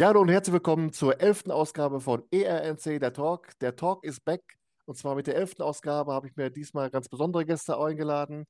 Ja, 0.00 0.06
hallo 0.06 0.20
und 0.20 0.28
herzlich 0.28 0.52
willkommen 0.52 0.92
zur 0.92 1.20
elften 1.20 1.50
Ausgabe 1.50 2.00
von 2.00 2.22
ERNC, 2.30 3.00
der 3.00 3.12
Talk. 3.12 3.58
Der 3.58 3.74
Talk 3.74 4.04
ist 4.04 4.24
back. 4.24 4.56
Und 4.86 4.96
zwar 4.96 5.16
mit 5.16 5.26
der 5.26 5.34
elften 5.34 5.60
Ausgabe 5.62 6.12
habe 6.12 6.28
ich 6.28 6.36
mir 6.36 6.50
diesmal 6.50 6.88
ganz 6.88 7.08
besondere 7.08 7.44
Gäste 7.44 7.76
eingeladen. 7.80 8.44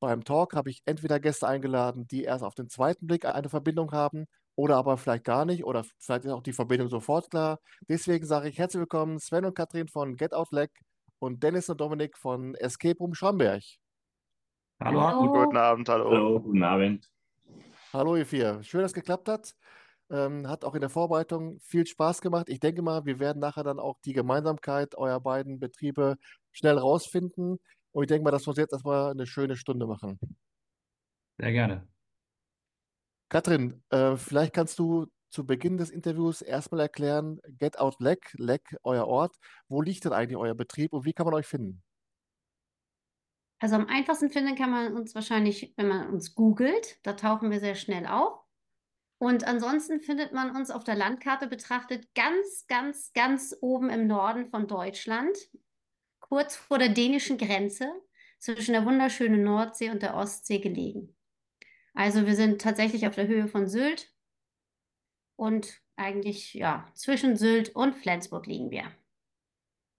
Beim 0.00 0.24
Talk 0.24 0.52
habe 0.56 0.68
ich 0.68 0.82
entweder 0.86 1.20
Gäste 1.20 1.46
eingeladen, 1.46 2.08
die 2.08 2.24
erst 2.24 2.42
auf 2.42 2.56
den 2.56 2.68
zweiten 2.68 3.06
Blick 3.06 3.24
eine 3.24 3.48
Verbindung 3.48 3.92
haben 3.92 4.26
oder 4.56 4.78
aber 4.78 4.96
vielleicht 4.96 5.22
gar 5.22 5.44
nicht 5.44 5.64
oder 5.64 5.84
vielleicht 6.00 6.24
ist 6.24 6.32
auch 6.32 6.42
die 6.42 6.52
Verbindung 6.52 6.88
sofort 6.88 7.30
klar. 7.30 7.60
Deswegen 7.88 8.26
sage 8.26 8.48
ich 8.48 8.58
herzlich 8.58 8.80
willkommen 8.80 9.20
Sven 9.20 9.44
und 9.44 9.54
Katrin 9.54 9.86
von 9.86 10.16
Get 10.16 10.34
Out 10.34 10.50
Leg 10.50 10.72
und 11.20 11.40
Dennis 11.40 11.68
und 11.68 11.80
Dominik 11.80 12.18
von 12.18 12.56
Escape 12.56 12.98
Room 12.98 13.14
Schramberg. 13.14 13.62
Hallo, 14.82 15.00
hallo. 15.02 15.44
Guten 15.44 15.56
Abend, 15.56 15.88
hallo. 15.88 16.10
Hallo, 16.10 16.40
guten 16.40 16.64
Abend. 16.64 17.08
Hallo 17.92 18.16
ihr 18.16 18.26
vier. 18.26 18.60
Schön, 18.64 18.80
dass 18.80 18.90
es 18.90 18.94
geklappt 18.94 19.28
hat. 19.28 19.54
Ähm, 20.10 20.48
hat 20.48 20.64
auch 20.64 20.74
in 20.74 20.80
der 20.80 20.90
Vorbereitung 20.90 21.60
viel 21.60 21.86
Spaß 21.86 22.20
gemacht. 22.20 22.48
Ich 22.48 22.60
denke 22.60 22.82
mal, 22.82 23.04
wir 23.06 23.20
werden 23.20 23.38
nachher 23.38 23.64
dann 23.64 23.78
auch 23.78 23.98
die 24.04 24.12
Gemeinsamkeit 24.12 24.96
eurer 24.96 25.20
beiden 25.20 25.60
Betriebe 25.60 26.16
schnell 26.52 26.78
rausfinden. 26.78 27.58
Und 27.92 28.02
ich 28.04 28.08
denke 28.08 28.24
mal, 28.24 28.30
dass 28.30 28.46
wir 28.46 28.50
uns 28.50 28.58
jetzt 28.58 28.72
erstmal 28.72 29.12
eine 29.12 29.26
schöne 29.26 29.56
Stunde 29.56 29.86
machen. 29.86 30.18
Sehr 31.38 31.52
gerne. 31.52 31.88
Katrin, 33.28 33.82
äh, 33.90 34.16
vielleicht 34.16 34.52
kannst 34.52 34.78
du 34.78 35.06
zu 35.30 35.46
Beginn 35.46 35.76
des 35.78 35.90
Interviews 35.90 36.42
erstmal 36.42 36.80
erklären, 36.80 37.40
Get 37.58 37.78
Out 37.78 38.00
Leg, 38.00 38.34
Leg, 38.36 38.76
euer 38.82 39.06
Ort. 39.06 39.36
Wo 39.68 39.80
liegt 39.80 40.04
denn 40.04 40.12
eigentlich 40.12 40.36
euer 40.36 40.54
Betrieb 40.54 40.92
und 40.92 41.04
wie 41.04 41.12
kann 41.12 41.26
man 41.26 41.34
euch 41.34 41.46
finden? 41.46 41.82
Also 43.60 43.76
am 43.76 43.86
einfachsten 43.86 44.30
finden 44.30 44.56
kann 44.56 44.70
man 44.70 44.94
uns 44.94 45.14
wahrscheinlich, 45.14 45.74
wenn 45.76 45.86
man 45.86 46.08
uns 46.08 46.34
googelt, 46.34 46.98
da 47.04 47.12
tauchen 47.12 47.50
wir 47.50 47.60
sehr 47.60 47.74
schnell 47.74 48.06
auf. 48.06 48.40
Und 49.22 49.46
ansonsten 49.46 50.00
findet 50.00 50.32
man 50.32 50.56
uns 50.56 50.70
auf 50.70 50.82
der 50.82 50.94
Landkarte 50.94 51.46
betrachtet 51.46 52.14
ganz, 52.14 52.64
ganz, 52.68 53.12
ganz 53.12 53.54
oben 53.60 53.90
im 53.90 54.06
Norden 54.06 54.48
von 54.48 54.66
Deutschland, 54.66 55.36
kurz 56.20 56.56
vor 56.56 56.78
der 56.78 56.88
dänischen 56.88 57.36
Grenze, 57.36 57.92
zwischen 58.38 58.72
der 58.72 58.86
wunderschönen 58.86 59.44
Nordsee 59.44 59.90
und 59.90 60.00
der 60.00 60.14
Ostsee 60.14 60.58
gelegen. 60.58 61.14
Also 61.92 62.24
wir 62.24 62.34
sind 62.34 62.62
tatsächlich 62.62 63.06
auf 63.06 63.14
der 63.14 63.28
Höhe 63.28 63.46
von 63.46 63.68
Sylt 63.68 64.10
und 65.36 65.82
eigentlich 65.96 66.54
ja 66.54 66.90
zwischen 66.94 67.36
Sylt 67.36 67.76
und 67.76 67.96
Flensburg 67.96 68.46
liegen 68.46 68.70
wir. 68.70 68.84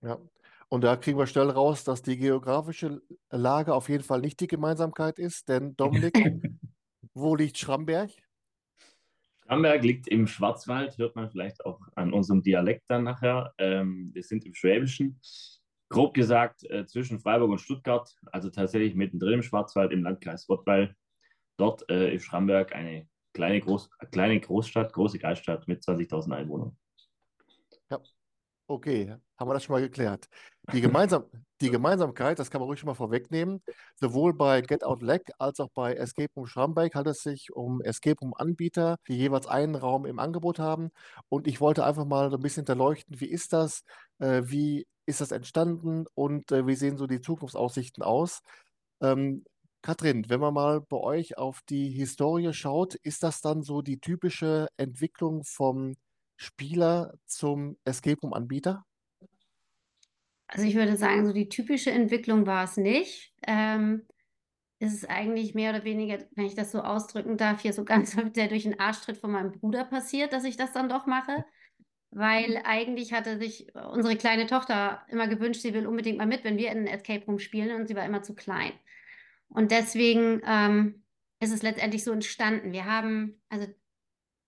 Ja, 0.01 0.19
und 0.67 0.81
da 0.83 0.95
kriegen 0.95 1.19
wir 1.19 1.27
schnell 1.27 1.51
raus, 1.51 1.83
dass 1.83 2.01
die 2.01 2.17
geografische 2.17 3.03
Lage 3.29 3.75
auf 3.75 3.87
jeden 3.87 4.03
Fall 4.03 4.21
nicht 4.21 4.39
die 4.39 4.47
Gemeinsamkeit 4.47 5.19
ist, 5.19 5.47
denn 5.47 5.75
Dominik, 5.77 6.15
wo 7.13 7.35
liegt 7.35 7.59
Schramberg? 7.59 8.09
Schramberg 9.51 9.83
liegt 9.83 10.07
im 10.07 10.27
Schwarzwald, 10.27 10.97
hört 10.97 11.17
man 11.17 11.29
vielleicht 11.29 11.65
auch 11.65 11.81
an 11.95 12.13
unserem 12.13 12.41
Dialekt 12.41 12.83
dann 12.87 13.03
nachher. 13.03 13.53
Ähm, 13.57 14.09
wir 14.13 14.23
sind 14.23 14.45
im 14.45 14.53
Schwäbischen. 14.53 15.19
Grob 15.89 16.13
gesagt 16.13 16.63
äh, 16.69 16.85
zwischen 16.85 17.19
Freiburg 17.19 17.51
und 17.51 17.59
Stuttgart, 17.59 18.15
also 18.27 18.49
tatsächlich 18.49 18.95
mittendrin 18.95 19.33
im 19.33 19.41
Schwarzwald 19.43 19.91
im 19.91 20.03
Landkreis 20.03 20.47
Rottweil. 20.47 20.95
Dort 21.57 21.83
äh, 21.89 22.15
ist 22.15 22.23
Schramberg 22.23 22.73
eine 22.73 23.09
kleine, 23.33 23.59
Groß 23.59 23.89
kleine 24.09 24.39
Großstadt, 24.39 24.93
große 24.93 25.19
Kreisstadt 25.19 25.67
mit 25.67 25.83
20.000 25.83 26.33
Einwohnern. 26.33 26.77
Ja, 27.89 27.99
okay, 28.67 29.17
haben 29.37 29.49
wir 29.49 29.53
das 29.53 29.65
schon 29.65 29.73
mal 29.73 29.81
geklärt. 29.81 30.29
Die, 30.73 30.81
Gemeinsam 30.81 31.25
die 31.61 31.69
Gemeinsamkeit, 31.69 32.39
das 32.39 32.49
kann 32.49 32.59
man 32.61 32.67
ruhig 32.67 32.79
schon 32.79 32.87
mal 32.87 32.95
vorwegnehmen, 32.95 33.61
sowohl 33.95 34.33
bei 34.33 34.61
Get 34.61 34.83
Out 34.83 35.01
Leg 35.01 35.31
als 35.37 35.59
auch 35.59 35.69
bei 35.73 35.93
Escape 35.93 36.31
Room 36.35 36.47
Schramberg 36.47 36.95
handelt 36.95 37.17
es 37.17 37.23
sich 37.23 37.53
um 37.53 37.81
Escape 37.81 38.19
Room 38.21 38.33
Anbieter, 38.33 38.97
die 39.07 39.15
jeweils 39.15 39.47
einen 39.47 39.75
Raum 39.75 40.05
im 40.05 40.19
Angebot 40.19 40.59
haben. 40.59 40.89
Und 41.29 41.47
ich 41.47 41.61
wollte 41.61 41.85
einfach 41.85 42.05
mal 42.05 42.29
so 42.31 42.37
ein 42.37 42.41
bisschen 42.41 42.61
hinterleuchten, 42.61 43.19
wie 43.19 43.29
ist 43.29 43.53
das, 43.53 43.83
äh, 44.19 44.43
wie 44.45 44.87
ist 45.05 45.21
das 45.21 45.31
entstanden 45.31 46.05
und 46.15 46.51
äh, 46.51 46.65
wie 46.67 46.75
sehen 46.75 46.97
so 46.97 47.05
die 47.07 47.21
Zukunftsaussichten 47.21 48.03
aus. 48.03 48.41
Ähm, 49.01 49.45
Katrin, 49.81 50.29
wenn 50.29 50.39
man 50.39 50.53
mal 50.53 50.81
bei 50.81 50.97
euch 50.97 51.37
auf 51.37 51.61
die 51.69 51.89
Historie 51.89 52.53
schaut, 52.53 52.95
ist 52.95 53.23
das 53.23 53.41
dann 53.41 53.63
so 53.63 53.81
die 53.81 53.99
typische 53.99 54.67
Entwicklung 54.77 55.43
vom 55.43 55.95
Spieler 56.37 57.13
zum 57.25 57.77
Escape 57.85 58.21
Room 58.21 58.33
Anbieter? 58.33 58.85
Also 60.53 60.67
ich 60.67 60.75
würde 60.75 60.97
sagen, 60.97 61.25
so 61.25 61.31
die 61.31 61.47
typische 61.47 61.91
Entwicklung 61.91 62.45
war 62.45 62.65
es 62.65 62.75
nicht. 62.75 63.33
Ähm, 63.47 64.05
es 64.79 64.93
ist 64.93 65.09
eigentlich 65.09 65.55
mehr 65.55 65.69
oder 65.73 65.85
weniger, 65.85 66.17
wenn 66.35 66.45
ich 66.45 66.55
das 66.55 66.71
so 66.71 66.81
ausdrücken 66.81 67.37
darf, 67.37 67.61
hier 67.61 67.71
so 67.71 67.85
ganz 67.85 68.15
der 68.35 68.47
durch 68.49 68.63
den 68.63 68.79
Arschtritt 68.79 69.17
von 69.17 69.31
meinem 69.31 69.53
Bruder 69.53 69.85
passiert, 69.85 70.33
dass 70.33 70.43
ich 70.43 70.57
das 70.57 70.73
dann 70.73 70.89
doch 70.89 71.05
mache. 71.05 71.45
Weil 72.09 72.61
eigentlich 72.65 73.13
hatte 73.13 73.37
sich 73.37 73.73
unsere 73.73 74.17
kleine 74.17 74.45
Tochter 74.45 75.05
immer 75.07 75.29
gewünscht, 75.29 75.61
sie 75.61 75.73
will 75.73 75.87
unbedingt 75.87 76.17
mal 76.17 76.27
mit, 76.27 76.43
wenn 76.43 76.57
wir 76.57 76.69
in 76.69 76.79
einen 76.79 76.87
Escape 76.87 77.25
Room 77.25 77.39
spielen 77.39 77.73
und 77.73 77.87
sie 77.87 77.95
war 77.95 78.05
immer 78.05 78.21
zu 78.21 78.35
klein. 78.35 78.73
Und 79.47 79.71
deswegen 79.71 80.41
ähm, 80.45 81.03
ist 81.39 81.53
es 81.53 81.63
letztendlich 81.63 82.03
so 82.03 82.11
entstanden. 82.11 82.73
Wir 82.73 82.85
haben, 82.85 83.41
also 83.47 83.67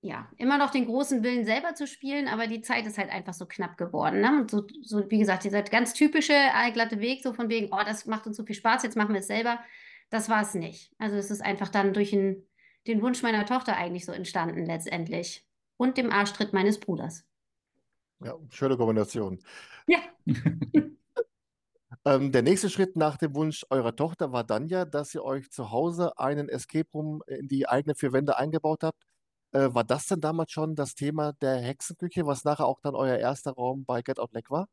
ja, 0.04 0.28
immer 0.36 0.58
noch 0.58 0.70
den 0.70 0.86
großen 0.86 1.24
Willen 1.24 1.46
selber 1.46 1.76
zu 1.76 1.88
spielen, 1.88 2.28
aber 2.28 2.48
die 2.48 2.62
Zeit 2.62 2.86
ist 2.86 2.98
halt 2.98 3.10
einfach 3.10 3.34
so 3.34 3.46
knapp 3.46 3.78
geworden. 3.78 4.20
Ne? 4.20 4.42
Und 4.42 4.52
so, 4.52 4.68
so, 4.82 5.10
wie 5.10 5.18
gesagt, 5.18 5.46
dieser 5.46 5.64
ganz 5.64 5.94
typische 5.94 6.36
allglatte 6.54 7.00
Weg, 7.00 7.24
so 7.24 7.32
von 7.34 7.48
wegen, 7.48 7.70
oh, 7.72 7.80
das 7.86 8.06
macht 8.06 8.28
uns 8.28 8.36
so 8.36 8.44
viel 8.44 8.56
Spaß, 8.56 8.84
jetzt 8.84 8.98
machen 8.98 9.14
wir 9.14 9.22
es 9.22 9.28
selber. 9.28 9.60
Das 10.10 10.28
war 10.28 10.42
es 10.42 10.56
nicht. 10.56 10.94
Also 10.98 11.16
es 11.16 11.32
ist 11.32 11.42
einfach 11.42 11.70
dann 11.70 11.94
durch 11.94 12.10
den, 12.10 12.46
den 12.86 13.02
Wunsch 13.02 13.24
meiner 13.24 13.46
Tochter 13.46 13.78
eigentlich 13.78 14.04
so 14.04 14.12
entstanden 14.12 14.66
letztendlich. 14.66 15.48
Und 15.78 15.98
dem 15.98 16.12
Arschtritt 16.12 16.52
meines 16.52 16.82
Bruders. 16.82 17.24
Ja, 18.20 18.36
schöne 18.50 18.76
Kombination. 18.76 19.40
Ja. 19.88 20.00
ähm, 22.06 22.34
der 22.34 22.42
nächste 22.42 22.70
Schritt 22.70 22.98
nach 22.98 23.16
dem 23.16 23.34
Wunsch 23.36 23.66
eurer 23.70 23.96
Tochter 23.96 24.34
war 24.34 24.44
dann 24.44 24.68
ja, 24.68 24.84
dass 24.84 25.16
ihr 25.16 25.24
euch 25.24 25.50
zu 25.50 25.72
Hause 25.72 26.20
einen 26.20 26.50
Escape 26.50 26.90
Room 26.94 27.24
in 27.26 27.48
die 27.48 27.70
eigene 27.70 27.96
vier 27.96 28.12
Wände 28.12 28.38
eingebaut 28.38 28.84
habt 28.84 29.02
äh, 29.54 29.74
war 29.74 29.84
das 29.84 30.08
denn 30.08 30.20
damals 30.20 30.52
schon 30.52 30.76
das 30.76 30.96
Thema 30.96 31.34
der 31.34 31.58
Hexenküche, 31.58 32.26
was 32.26 32.44
nachher 32.44 32.66
auch 32.66 32.80
dann 32.82 32.96
euer 32.96 33.18
erster 33.18 33.52
Raum 33.52 33.86
bei 33.86 34.02
Get 34.02 34.20
Out 34.20 34.34
Leg 34.34 34.50
war? 34.50 34.68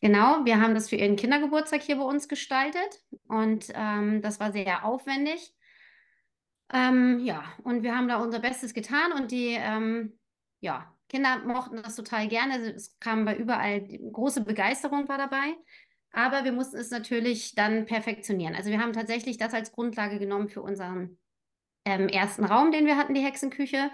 Genau, 0.00 0.44
wir 0.44 0.60
haben 0.60 0.74
das 0.74 0.90
für 0.90 0.96
ihren 0.96 1.16
Kindergeburtstag 1.16 1.82
hier 1.82 1.96
bei 1.96 2.04
uns 2.04 2.28
gestaltet 2.28 3.02
und 3.26 3.68
ähm, 3.74 4.20
das 4.20 4.38
war 4.38 4.52
sehr 4.52 4.84
aufwendig. 4.84 5.54
Ähm, 6.72 7.20
ja, 7.20 7.44
und 7.62 7.82
wir 7.82 7.96
haben 7.96 8.08
da 8.08 8.16
unser 8.16 8.38
Bestes 8.38 8.74
getan 8.74 9.12
und 9.12 9.30
die 9.30 9.56
ähm, 9.58 10.18
ja, 10.60 10.94
Kinder 11.08 11.38
mochten 11.46 11.82
das 11.82 11.96
total 11.96 12.28
gerne. 12.28 12.74
Es 12.74 12.98
kam 12.98 13.24
bei 13.24 13.36
überall 13.36 13.80
große 13.80 14.42
Begeisterung 14.42 15.08
war 15.08 15.18
dabei. 15.18 15.54
Aber 16.10 16.44
wir 16.44 16.52
mussten 16.52 16.76
es 16.76 16.90
natürlich 16.90 17.54
dann 17.54 17.86
perfektionieren. 17.86 18.54
Also 18.54 18.70
wir 18.70 18.80
haben 18.80 18.92
tatsächlich 18.92 19.36
das 19.36 19.52
als 19.52 19.72
Grundlage 19.72 20.18
genommen 20.18 20.48
für 20.48 20.62
unseren 20.62 21.18
ähm, 21.84 22.08
ersten 22.08 22.44
Raum, 22.44 22.72
den 22.72 22.86
wir 22.86 22.96
hatten, 22.96 23.14
die 23.14 23.24
Hexenküche, 23.24 23.90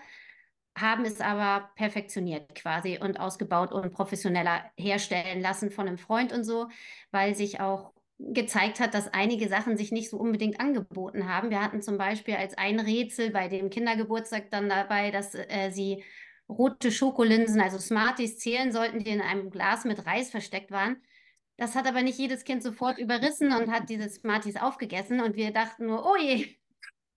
haben 0.78 1.04
es 1.04 1.20
aber 1.20 1.70
perfektioniert 1.74 2.54
quasi 2.54 2.98
und 3.00 3.18
ausgebaut 3.18 3.72
und 3.72 3.92
professioneller 3.92 4.64
herstellen 4.76 5.40
lassen 5.40 5.70
von 5.70 5.88
einem 5.88 5.98
Freund 5.98 6.32
und 6.32 6.44
so, 6.44 6.68
weil 7.10 7.34
sich 7.34 7.60
auch 7.60 7.92
gezeigt 8.18 8.80
hat, 8.80 8.94
dass 8.94 9.12
einige 9.12 9.48
Sachen 9.48 9.76
sich 9.76 9.92
nicht 9.92 10.10
so 10.10 10.18
unbedingt 10.18 10.60
angeboten 10.60 11.28
haben. 11.28 11.50
Wir 11.50 11.62
hatten 11.62 11.82
zum 11.82 11.98
Beispiel 11.98 12.34
als 12.36 12.56
ein 12.56 12.78
Rätsel 12.78 13.30
bei 13.30 13.48
dem 13.48 13.70
Kindergeburtstag 13.70 14.50
dann 14.50 14.68
dabei, 14.68 15.10
dass 15.10 15.34
äh, 15.34 15.70
sie 15.70 16.04
rote 16.48 16.92
Schokolinsen, 16.92 17.60
also 17.60 17.78
Smarties, 17.78 18.38
zählen 18.38 18.72
sollten, 18.72 19.00
die 19.00 19.10
in 19.10 19.20
einem 19.20 19.50
Glas 19.50 19.84
mit 19.84 20.04
Reis 20.06 20.30
versteckt 20.30 20.70
waren. 20.70 21.02
Das 21.56 21.74
hat 21.74 21.86
aber 21.86 22.02
nicht 22.02 22.18
jedes 22.18 22.44
Kind 22.44 22.62
sofort 22.62 22.98
überrissen 22.98 23.52
und 23.52 23.70
hat 23.70 23.88
diese 23.88 24.08
Smarties 24.08 24.56
aufgegessen. 24.56 25.20
Und 25.20 25.36
wir 25.36 25.52
dachten 25.52 25.86
nur, 25.86 26.04
oh 26.04 26.16
je, 26.16 26.46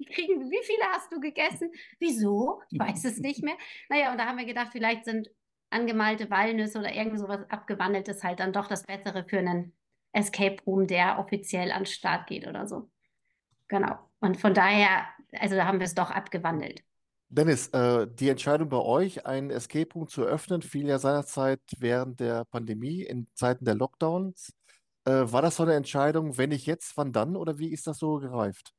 kriegen, 0.05 0.49
wie 0.49 0.63
viele 0.63 0.83
hast 0.91 1.11
du 1.11 1.19
gegessen? 1.19 1.71
Wieso? 1.99 2.61
Ich 2.69 2.79
weiß 2.79 3.05
es 3.05 3.19
nicht 3.19 3.43
mehr. 3.43 3.55
Naja, 3.89 4.11
und 4.11 4.17
da 4.17 4.25
haben 4.25 4.37
wir 4.37 4.45
gedacht, 4.45 4.69
vielleicht 4.71 5.05
sind 5.05 5.29
angemalte 5.69 6.29
Walnüsse 6.29 6.79
oder 6.79 6.93
irgend 6.93 7.19
sowas 7.19 7.39
abgewandeltes 7.49 8.23
halt 8.23 8.39
dann 8.39 8.53
doch 8.53 8.67
das 8.67 8.83
Bessere 8.83 9.25
für 9.25 9.39
einen 9.39 9.73
Escape 10.11 10.57
Room, 10.65 10.87
der 10.87 11.19
offiziell 11.19 11.71
an 11.71 11.81
den 11.81 11.85
Start 11.87 12.27
geht 12.27 12.47
oder 12.47 12.67
so. 12.67 12.89
Genau. 13.67 13.97
Und 14.19 14.39
von 14.39 14.53
daher, 14.53 15.07
also 15.33 15.55
da 15.55 15.65
haben 15.65 15.79
wir 15.79 15.85
es 15.85 15.95
doch 15.95 16.11
abgewandelt. 16.11 16.83
Dennis, 17.29 17.67
äh, 17.69 18.07
die 18.07 18.29
Entscheidung 18.29 18.69
bei 18.69 18.77
euch, 18.77 19.25
einen 19.25 19.49
Escape 19.49 19.91
Room 19.95 20.07
zu 20.07 20.23
öffnen, 20.23 20.61
fiel 20.61 20.87
ja 20.87 20.99
seinerzeit 20.99 21.61
während 21.79 22.19
der 22.19 22.45
Pandemie, 22.45 23.01
in 23.01 23.27
Zeiten 23.33 23.65
der 23.65 23.73
Lockdowns. 23.73 24.53
Äh, 25.05 25.11
war 25.11 25.41
das 25.41 25.55
so 25.55 25.63
eine 25.63 25.73
Entscheidung, 25.73 26.37
wenn 26.37 26.49
nicht 26.49 26.67
jetzt, 26.67 26.95
wann 26.95 27.11
dann? 27.11 27.35
Oder 27.35 27.57
wie 27.57 27.73
ist 27.73 27.87
das 27.87 27.97
so 27.97 28.19
gereift? 28.19 28.73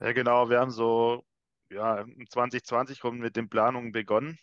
Ja, 0.00 0.12
genau, 0.12 0.48
wir 0.48 0.60
haben 0.60 0.70
so, 0.70 1.22
ja, 1.70 2.04
2020 2.30 3.04
rum 3.04 3.18
mit 3.18 3.36
den 3.36 3.48
Planungen 3.48 3.92
begonnen. 3.92 4.38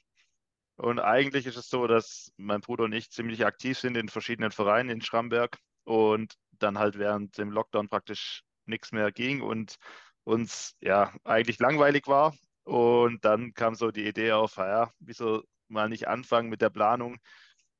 Und 0.78 1.00
eigentlich 1.00 1.48
ist 1.48 1.58
es 1.58 1.70
so, 1.70 1.88
dass 1.88 2.32
mein 2.38 2.62
Bruder 2.62 2.86
und 2.86 2.94
ich 2.94 3.12
ziemlich 3.12 3.46
aktiv 3.46 3.80
sind 3.80 3.98
in 3.98 4.10
verschiedenen 4.10 4.52
Vereinen 4.52 4.90
in 4.90 5.02
Schramberg 5.02 5.58
und 5.86 6.36
dann 6.54 6.80
halt 6.80 6.98
während 7.00 7.38
dem 7.38 7.52
Lockdown 7.52 7.90
praktisch 7.90 8.44
nichts 8.66 8.92
mehr 8.92 9.12
ging 9.12 9.42
und 9.42 9.78
uns 10.24 10.76
ja 10.82 11.14
eigentlich 11.26 11.60
langweilig 11.60 12.08
war. 12.08 12.36
Und 12.64 13.26
dann 13.26 13.54
kam 13.54 13.76
so 13.76 13.92
die 13.92 14.08
Idee 14.08 14.34
auf, 14.34 14.58
ja, 14.58 14.92
wieso 15.00 15.44
mal 15.70 15.90
nicht 15.90 16.08
anfangen 16.08 16.50
mit 16.50 16.62
der 16.62 16.70
Planung 16.72 17.18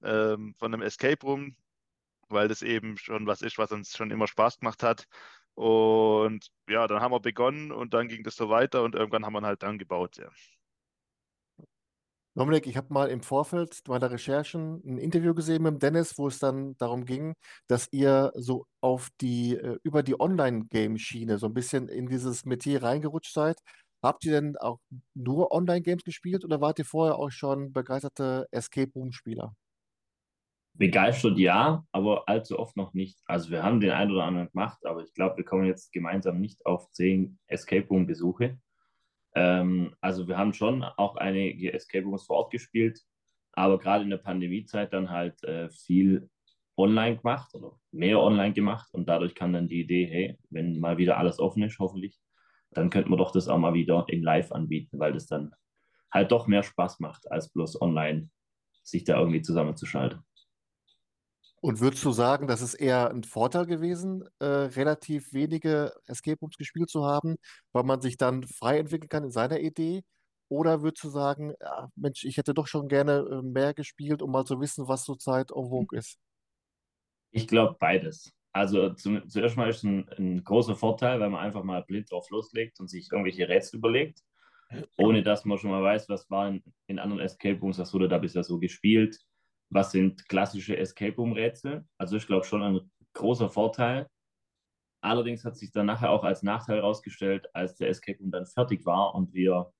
ähm, 0.04 0.56
von 0.60 0.74
einem 0.74 0.84
Escape 0.84 1.26
Room, 1.26 1.56
weil 2.30 2.48
das 2.48 2.62
eben 2.62 2.98
schon 2.98 3.28
was 3.28 3.42
ist, 3.42 3.58
was 3.58 3.72
uns 3.72 3.96
schon 3.96 4.12
immer 4.12 4.28
Spaß 4.28 4.60
gemacht 4.60 4.84
hat. 4.84 5.06
Und 5.58 6.52
ja, 6.70 6.86
dann 6.88 7.02
haben 7.02 7.12
wir 7.12 7.20
begonnen 7.20 7.72
und 7.72 7.96
dann 7.96 8.08
ging 8.08 8.24
das 8.24 8.36
so 8.36 8.50
weiter 8.50 8.84
und 8.84 8.94
irgendwann 8.94 9.26
haben 9.26 9.34
wir 9.34 9.42
halt 9.42 9.64
dann 9.64 9.80
gebaut. 9.80 10.18
Ja. 10.18 10.30
Dominik, 12.36 12.68
ich 12.68 12.78
habe 12.78 12.94
mal 12.94 13.10
im 13.10 13.22
Vorfeld 13.22 13.82
meiner 13.88 14.12
Recherchen 14.12 14.84
ein 14.86 15.00
Interview 15.00 15.34
gesehen 15.34 15.64
mit 15.64 15.82
Dennis, 15.82 16.20
wo 16.20 16.28
es 16.28 16.38
dann 16.38 16.78
darum 16.78 17.06
ging, 17.06 17.34
dass 17.68 17.88
ihr 17.92 18.32
so 18.36 18.68
auf 18.82 19.10
die, 19.20 19.56
äh, 19.56 19.80
über 19.82 20.04
die 20.04 20.20
Online-Game-Schiene 20.20 21.40
so 21.40 21.48
ein 21.48 21.56
bisschen 21.56 21.90
in 21.90 22.06
dieses 22.08 22.46
Metier 22.46 22.84
reingerutscht 22.84 23.34
seid. 23.34 23.58
Habt 24.04 24.24
ihr 24.26 24.34
denn 24.34 24.56
auch 24.58 24.78
nur 25.16 25.52
Online-Games 25.52 26.04
gespielt 26.04 26.46
oder 26.46 26.62
wart 26.62 26.78
ihr 26.78 26.86
vorher 26.86 27.16
auch 27.18 27.32
schon 27.32 27.74
begeisterte 27.74 28.46
Escape 28.52 28.92
Room-Spieler? 28.94 29.56
Begeistert 30.78 31.40
ja, 31.40 31.84
aber 31.92 32.30
allzu 32.30 32.60
oft 32.60 32.78
noch 32.78 32.94
nicht. 32.94 33.20
Also 33.26 33.50
wir 33.50 33.64
haben 33.64 33.80
den 33.80 33.92
einen 33.92 34.12
oder 34.12 34.26
anderen 34.26 34.50
gemacht, 34.50 34.86
aber 34.86 35.04
ich 35.04 35.14
glaube, 35.14 35.38
wir 35.38 35.44
kommen 35.44 35.66
jetzt 35.66 35.92
gemeinsam 35.92 36.40
nicht 36.40 36.66
auf 36.68 36.92
zehn 36.92 37.40
Escape 37.48 37.88
Room-Besuche. 37.88 38.60
Ähm, 39.34 39.96
also 40.02 40.28
wir 40.28 40.38
haben 40.38 40.54
schon 40.54 40.84
auch 40.84 41.16
einige 41.16 41.74
Escape 41.74 42.06
Rooms 42.06 42.26
vor 42.26 42.38
Ort 42.38 42.52
gespielt, 42.52 43.02
aber 43.54 43.80
gerade 43.80 44.04
in 44.04 44.12
der 44.12 44.18
Pandemiezeit 44.18 44.94
dann 44.94 45.10
halt 45.10 45.44
äh, 45.44 45.70
viel 45.72 46.30
online 46.78 47.18
gemacht 47.18 47.56
oder 47.56 47.80
mehr 47.92 48.20
online 48.20 48.54
gemacht 48.54 48.88
und 48.94 49.10
dadurch 49.10 49.34
kam 49.34 49.54
dann 49.54 49.68
die 49.68 49.82
Idee, 49.82 50.06
hey, 50.06 50.38
wenn 50.52 50.80
mal 50.80 51.00
wieder 51.00 51.18
alles 51.18 51.40
offen 51.40 51.64
ist, 51.64 51.80
hoffentlich, 51.80 52.20
dann 52.72 52.92
könnte 52.92 53.10
man 53.10 53.18
doch 53.18 53.32
das 53.32 53.48
auch 53.48 53.58
mal 53.58 53.74
wieder 53.74 54.06
in 54.10 54.22
Live 54.22 54.52
anbieten, 54.52 55.00
weil 55.00 55.14
das 55.14 55.26
dann 55.26 55.52
halt 56.12 56.32
doch 56.32 56.46
mehr 56.46 56.62
Spaß 56.62 57.00
macht, 57.00 57.32
als 57.32 57.52
bloß 57.52 57.82
online 57.82 58.30
sich 58.84 59.04
da 59.04 59.20
irgendwie 59.20 59.42
zusammenzuschalten. 59.42 60.22
Und 61.60 61.80
würdest 61.80 62.06
du 62.06 62.12
sagen, 62.12 62.48
das 62.48 62.62
ist 62.62 62.76
eher 62.76 63.10
ein 63.10 63.24
Vorteil 63.24 63.66
gewesen, 63.66 64.24
äh, 64.40 64.46
relativ 64.46 65.34
wenige 65.34 65.92
Escape 66.06 66.40
Rooms 66.40 66.58
gespielt 66.58 66.90
zu 66.90 67.04
haben, 67.04 67.38
weil 67.72 67.84
man 67.84 68.00
sich 68.00 68.18
dann 68.18 68.44
frei 68.44 68.78
entwickeln 68.78 69.10
kann 69.10 69.24
in 69.24 69.32
seiner 69.32 69.60
Idee? 69.60 70.04
Oder 70.50 70.82
würdest 70.84 71.04
du 71.04 71.10
sagen, 71.10 71.54
ja, 71.60 71.90
Mensch, 71.96 72.24
ich 72.26 72.38
hätte 72.38 72.54
doch 72.54 72.68
schon 72.68 72.88
gerne 72.88 73.26
äh, 73.30 73.42
mehr 73.42 73.74
gespielt, 73.74 74.22
um 74.22 74.32
mal 74.32 74.46
zu 74.46 74.60
wissen, 74.62 74.88
was 74.88 75.04
zurzeit 75.04 75.50
en 75.52 75.70
vogue 75.70 75.98
ist? 75.98 76.20
Ich 77.32 77.48
glaube 77.48 77.76
beides. 77.80 78.32
Also 78.54 78.94
zum, 78.94 79.28
zuerst 79.28 79.58
mal 79.58 79.70
ist 79.70 79.84
ein, 79.84 80.08
ein 80.18 80.44
großer 80.44 80.76
Vorteil, 80.76 81.20
weil 81.20 81.30
man 81.30 81.44
einfach 81.44 81.64
mal 81.64 81.84
blind 81.84 82.12
drauf 82.12 82.30
loslegt 82.30 82.80
und 82.80 82.88
sich 82.88 83.12
irgendwelche 83.12 83.50
Rätsel 83.50 83.78
überlegt, 83.78 84.22
ohne 84.96 85.24
dass 85.24 85.44
man 85.44 85.58
schon 85.58 85.72
mal 85.72 85.84
weiß, 85.84 86.08
was 86.08 86.30
war 86.30 86.48
in, 86.48 86.64
in 86.86 87.00
anderen 87.00 87.22
Escape 87.22 87.60
Rooms, 87.60 87.80
was 87.80 87.94
wurde 87.94 88.08
da 88.08 88.20
bisher 88.20 88.44
so 88.44 88.60
gespielt 88.60 89.20
was 89.70 89.92
sind 89.92 90.28
klassische 90.30 90.78
Escape 90.78 91.16
Room 91.16 91.34
Rätsel. 91.34 91.86
Also 91.98 92.18
ich 92.18 92.28
glaube 92.28 92.46
schon 92.46 92.64
ein 92.64 92.92
großer 93.14 93.50
Vorteil. 93.50 94.08
Allerdings 95.02 95.46
hat 95.46 95.58
sich 95.58 95.72
dann 95.72 95.86
nachher 95.86 96.12
auch 96.12 96.24
als 96.24 96.44
Nachteil 96.44 96.78
herausgestellt, 96.78 97.48
als 97.54 97.76
der 97.76 97.90
Escape 97.90 98.20
Room 98.20 98.32
dann 98.32 98.46
fertig 98.46 98.86
war 98.86 99.14
und 99.16 99.34
wir 99.34 99.72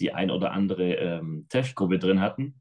die 0.00 0.12
ein 0.12 0.30
oder 0.30 0.52
andere 0.52 0.94
ähm, 0.94 1.46
Testgruppe 1.48 1.98
drin 1.98 2.20
hatten. 2.20 2.60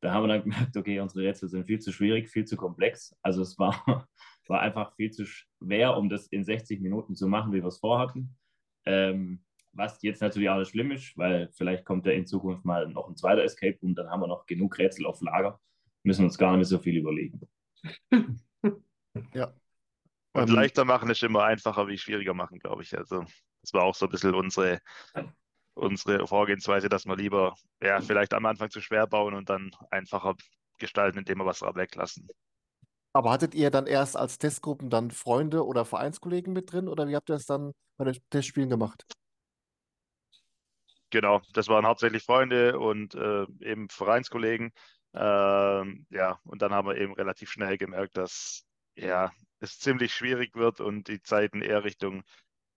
Da 0.00 0.12
haben 0.12 0.24
wir 0.24 0.28
dann 0.28 0.42
gemerkt, 0.42 0.76
okay, 0.76 1.00
unsere 1.00 1.26
Rätsel 1.26 1.48
sind 1.48 1.66
viel 1.66 1.80
zu 1.80 1.92
schwierig, 1.92 2.30
viel 2.30 2.44
zu 2.44 2.56
komplex. 2.56 3.14
Also 3.22 3.42
es 3.42 3.58
war, 3.58 3.74
war 4.46 4.60
einfach 4.60 4.94
viel 4.96 5.10
zu 5.10 5.26
schwer, 5.26 5.96
um 5.96 6.08
das 6.08 6.26
in 6.28 6.44
60 6.44 6.80
Minuten 6.80 7.14
zu 7.14 7.26
machen, 7.26 7.52
wie 7.52 7.62
wir 7.62 7.68
es 7.68 7.78
vorhatten. 7.78 8.36
Ähm, 8.86 9.44
was 9.72 10.02
jetzt 10.02 10.20
natürlich 10.20 10.48
auch 10.48 10.58
nicht 10.58 10.70
schlimm 10.70 10.90
ist, 10.90 11.16
weil 11.16 11.48
vielleicht 11.52 11.84
kommt 11.84 12.06
ja 12.06 12.12
in 12.12 12.26
Zukunft 12.26 12.64
mal 12.64 12.88
noch 12.88 13.08
ein 13.08 13.16
zweiter 13.16 13.44
Escape 13.44 13.78
Room, 13.82 13.94
dann 13.94 14.08
haben 14.08 14.20
wir 14.20 14.26
noch 14.26 14.46
genug 14.46 14.78
Rätsel 14.78 15.06
auf 15.06 15.20
Lager 15.20 15.60
müssen 16.02 16.20
wir 16.22 16.26
uns 16.26 16.38
gar 16.38 16.56
nicht 16.56 16.68
so 16.68 16.78
viel 16.78 16.96
überlegen. 16.98 17.40
Ja. 19.34 19.54
Und 20.34 20.48
Ähm, 20.48 20.54
leichter 20.54 20.84
machen 20.84 21.10
ist 21.10 21.22
immer 21.22 21.44
einfacher 21.44 21.88
wie 21.88 21.98
schwieriger 21.98 22.34
machen, 22.34 22.58
glaube 22.58 22.82
ich. 22.82 22.96
Also 22.96 23.24
das 23.62 23.72
war 23.74 23.82
auch 23.84 23.94
so 23.94 24.06
ein 24.06 24.10
bisschen 24.12 24.34
unsere, 24.34 24.80
unsere 25.74 26.26
Vorgehensweise, 26.26 26.88
dass 26.88 27.06
wir 27.06 27.16
lieber 27.16 27.54
ja, 27.82 28.00
vielleicht 28.00 28.34
am 28.34 28.46
Anfang 28.46 28.70
zu 28.70 28.80
schwer 28.80 29.06
bauen 29.06 29.34
und 29.34 29.50
dann 29.50 29.70
einfacher 29.90 30.36
gestalten, 30.78 31.18
indem 31.18 31.38
wir 31.38 31.46
was 31.46 31.62
weglassen. 31.62 32.28
Aber 33.12 33.30
hattet 33.30 33.54
ihr 33.54 33.70
dann 33.70 33.86
erst 33.86 34.16
als 34.16 34.38
Testgruppen 34.38 34.90
dann 34.90 35.10
Freunde 35.12 35.64
oder 35.64 35.84
Vereinskollegen 35.84 36.52
mit 36.52 36.72
drin 36.72 36.88
oder 36.88 37.06
wie 37.08 37.14
habt 37.16 37.30
ihr 37.30 37.34
das 37.34 37.46
dann 37.46 37.72
bei 37.96 38.04
den 38.04 38.18
Testspielen 38.30 38.68
gemacht? 38.70 39.04
Genau, 41.10 41.40
das 41.54 41.68
waren 41.68 41.86
hauptsächlich 41.86 42.22
Freunde 42.22 42.78
und 42.78 43.14
äh, 43.16 43.44
eben 43.60 43.88
Vereinskollegen. 43.88 44.72
Ähm, 45.14 46.06
ja, 46.10 46.38
und 46.44 46.62
dann 46.62 46.72
haben 46.72 46.88
wir 46.88 46.96
eben 46.96 47.14
relativ 47.14 47.50
schnell 47.50 47.78
gemerkt, 47.78 48.16
dass 48.16 48.64
ja, 48.94 49.32
es 49.60 49.78
ziemlich 49.78 50.14
schwierig 50.14 50.54
wird 50.54 50.80
und 50.80 51.08
die 51.08 51.22
Zeiten 51.22 51.62
eher 51.62 51.84
Richtung 51.84 52.22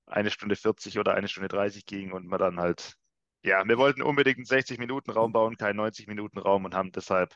eine 0.05 0.31
Stunde 0.31 0.55
40 0.55 0.99
oder 0.99 1.13
eine 1.13 1.27
Stunde 1.27 1.49
30 1.49 1.85
gingen 1.85 2.11
und 2.13 2.25
man 2.25 2.39
dann 2.39 2.59
halt, 2.59 2.95
ja, 3.43 3.63
wir 3.67 3.77
wollten 3.77 4.01
unbedingt 4.01 4.37
einen 4.37 4.45
60-Minuten-Raum 4.45 5.31
bauen, 5.31 5.57
keinen 5.57 5.79
90-Minuten-Raum 5.79 6.65
und 6.65 6.75
haben 6.75 6.91
deshalb 6.91 7.35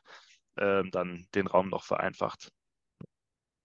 ähm, 0.57 0.89
dann 0.91 1.27
den 1.35 1.47
Raum 1.47 1.69
noch 1.69 1.83
vereinfacht. 1.83 2.51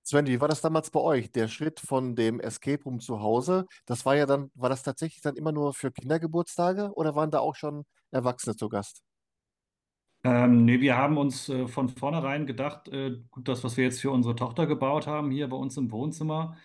Sven, 0.05 0.27
wie 0.27 0.41
war 0.41 0.49
das 0.49 0.61
damals 0.61 0.91
bei 0.91 1.01
euch? 1.01 1.31
Der 1.31 1.47
Schritt 1.47 1.79
von 1.79 2.17
dem 2.17 2.41
Escape 2.41 2.83
Room 2.85 2.99
zu 3.01 3.21
Hause, 3.21 3.67
das 3.87 4.05
war 4.05 4.17
ja 4.17 4.27
dann, 4.27 4.51
war 4.55 4.69
das 4.69 4.83
tatsächlich 4.83 5.21
dann 5.23 5.37
immer 5.37 5.53
nur 5.53 5.75
für 5.75 5.93
Kindergeburtstage 5.93 6.93
oder 6.95 7.15
waren 7.15 7.31
da 7.31 7.39
auch 7.39 7.55
schon 7.55 7.85
Erwachsene 8.11 8.57
zu 8.57 8.69
Gast? 8.69 9.01
Ähm, 10.25 10.65
nee, 10.65 10.81
wir 10.81 10.97
haben 10.97 11.17
uns 11.19 11.49
äh, 11.49 11.67
von 11.67 11.89
vornherein 11.89 12.47
gedacht, 12.47 12.89
äh, 12.89 13.19
das, 13.39 13.65
was 13.65 13.77
wir 13.77 13.85
jetzt 13.85 14.01
für 14.01 14.11
unsere 14.13 14.37
Tochter 14.37 14.67
gebaut 14.67 15.07
haben, 15.07 15.31
hier 15.33 15.49
bei 15.49 15.57
uns 15.57 15.77
im 15.77 15.91
Wohnzimmer, 15.91 16.57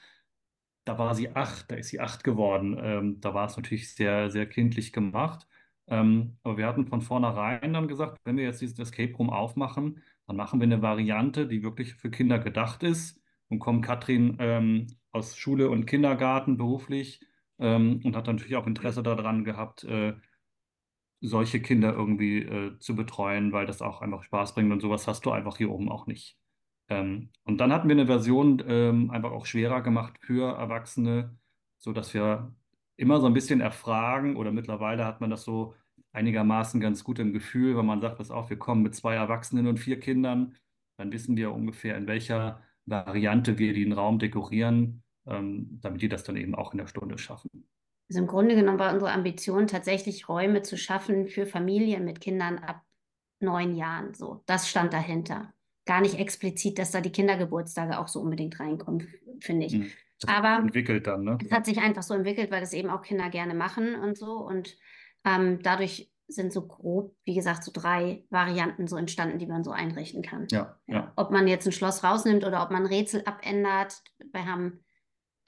da 0.85 0.97
war 0.97 1.15
sie 1.15 1.35
acht, 1.35 1.71
da 1.71 1.75
ist 1.75 1.89
sie 1.89 1.99
acht 1.99 2.23
geworden. 2.23 2.77
Ähm, 2.81 3.19
da 3.21 3.33
war 3.33 3.47
es 3.47 3.57
natürlich 3.57 3.93
sehr, 3.95 4.29
sehr 4.31 4.47
kindlich 4.47 4.93
gemacht. 4.93 5.47
Ähm, 5.87 6.37
aber 6.43 6.57
wir 6.57 6.67
hatten 6.67 6.87
von 6.87 7.01
vornherein 7.01 7.73
dann 7.73 7.87
gesagt, 7.87 8.19
wenn 8.25 8.37
wir 8.37 8.45
jetzt 8.45 8.61
dieses 8.61 8.79
Escape 8.79 9.13
Room 9.15 9.29
aufmachen, 9.29 10.01
dann 10.27 10.35
machen 10.35 10.59
wir 10.59 10.65
eine 10.65 10.81
Variante, 10.81 11.47
die 11.47 11.63
wirklich 11.63 11.95
für 11.95 12.09
Kinder 12.11 12.39
gedacht 12.39 12.83
ist. 12.83 13.21
Und 13.49 13.59
kommt 13.59 13.85
Katrin 13.85 14.37
ähm, 14.39 14.87
aus 15.11 15.37
Schule 15.37 15.69
und 15.69 15.85
Kindergarten 15.85 16.57
beruflich 16.57 17.21
ähm, 17.59 18.01
und 18.03 18.15
hat 18.15 18.27
natürlich 18.27 18.55
auch 18.57 18.67
Interesse 18.67 19.03
daran 19.03 19.43
gehabt, 19.45 19.83
äh, 19.85 20.15
solche 21.21 21.61
Kinder 21.61 21.93
irgendwie 21.93 22.39
äh, 22.43 22.77
zu 22.79 22.95
betreuen, 22.95 23.51
weil 23.51 23.65
das 23.65 23.81
auch 23.81 24.01
einfach 24.01 24.23
Spaß 24.23 24.53
bringt 24.53 24.71
und 24.71 24.81
sowas 24.81 25.07
hast 25.07 25.25
du 25.25 25.31
einfach 25.31 25.57
hier 25.57 25.71
oben 25.71 25.89
auch 25.89 26.07
nicht. 26.07 26.37
Ähm, 26.89 27.29
und 27.43 27.57
dann 27.59 27.73
hatten 27.73 27.89
wir 27.89 27.95
eine 27.95 28.05
Version 28.05 28.63
ähm, 28.67 29.11
einfach 29.11 29.31
auch 29.31 29.45
schwerer 29.45 29.81
gemacht 29.81 30.17
für 30.21 30.55
Erwachsene, 30.57 31.37
sodass 31.79 32.13
wir 32.13 32.55
immer 32.97 33.19
so 33.19 33.27
ein 33.27 33.33
bisschen 33.33 33.61
erfragen 33.61 34.35
oder 34.35 34.51
mittlerweile 34.51 35.05
hat 35.05 35.21
man 35.21 35.29
das 35.29 35.43
so 35.43 35.75
einigermaßen 36.13 36.79
ganz 36.81 37.03
gut 37.03 37.19
im 37.19 37.33
Gefühl, 37.33 37.77
wenn 37.77 37.85
man 37.85 38.01
sagt, 38.01 38.17
pass 38.17 38.31
auf, 38.31 38.49
wir 38.49 38.57
kommen 38.57 38.83
mit 38.83 38.95
zwei 38.95 39.15
Erwachsenen 39.15 39.67
und 39.67 39.77
vier 39.77 39.99
Kindern, 39.99 40.55
dann 40.97 41.11
wissen 41.11 41.37
wir 41.37 41.53
ungefähr, 41.53 41.95
in 41.97 42.07
welcher 42.07 42.61
Variante 42.85 43.57
wir 43.59 43.73
den 43.73 43.93
Raum 43.93 44.17
dekorieren, 44.17 45.03
ähm, 45.27 45.79
damit 45.81 46.01
die 46.01 46.09
das 46.09 46.23
dann 46.23 46.37
eben 46.37 46.55
auch 46.55 46.71
in 46.71 46.79
der 46.79 46.87
Stunde 46.87 47.17
schaffen. 47.17 47.67
Also 48.09 48.21
im 48.21 48.27
Grunde 48.27 48.55
genommen 48.55 48.79
war 48.79 48.93
unsere 48.93 49.11
Ambition 49.11 49.67
tatsächlich 49.67 50.29
Räume 50.29 50.61
zu 50.61 50.77
schaffen 50.77 51.27
für 51.27 51.45
Familien 51.45 52.05
mit 52.05 52.21
Kindern 52.21 52.59
ab 52.59 52.83
neun 53.39 53.75
Jahren. 53.75 54.13
So, 54.13 54.43
das 54.45 54.69
stand 54.69 54.93
dahinter. 54.93 55.53
Gar 55.85 56.01
nicht 56.01 56.19
explizit, 56.19 56.79
dass 56.79 56.91
da 56.91 57.01
die 57.01 57.11
Kindergeburtstage 57.11 57.99
auch 57.99 58.07
so 58.07 58.19
unbedingt 58.19 58.59
reinkommen, 58.59 59.07
finde 59.41 59.65
ich. 59.65 59.73
Mhm. 59.73 59.91
Aber 60.25 60.63
entwickelt 60.63 61.05
dann, 61.05 61.23
ne? 61.23 61.37
es 61.43 61.51
hat 61.51 61.65
sich 61.65 61.79
einfach 61.79 62.01
so 62.01 62.13
entwickelt, 62.13 62.49
weil 62.49 62.61
das 62.61 62.73
eben 62.73 62.89
auch 62.89 63.03
Kinder 63.03 63.29
gerne 63.29 63.53
machen 63.53 63.95
und 63.95 64.17
so. 64.17 64.31
Und 64.31 64.75
ähm, 65.23 65.59
dadurch 65.61 66.11
sind 66.27 66.51
so 66.51 66.65
grob, 66.67 67.15
wie 67.23 67.35
gesagt, 67.35 67.63
so 67.63 67.71
drei 67.73 68.25
Varianten 68.29 68.87
so 68.87 68.97
entstanden, 68.97 69.39
die 69.39 69.45
man 69.45 69.63
so 69.63 69.71
einrichten 69.71 70.23
kann. 70.23 70.47
Ja, 70.51 70.77
Ja. 70.87 70.95
ja. 70.95 71.13
Ob 71.15 71.31
man 71.31 71.47
jetzt 71.47 71.65
ein 71.65 71.71
Schloss 71.71 72.03
rausnimmt 72.03 72.45
oder 72.45 72.63
ob 72.63 72.71
man 72.71 72.83
ein 72.83 72.87
Rätsel 72.87 73.21
abändert. 73.25 74.01
Wir 74.33 74.45
haben 74.45 74.83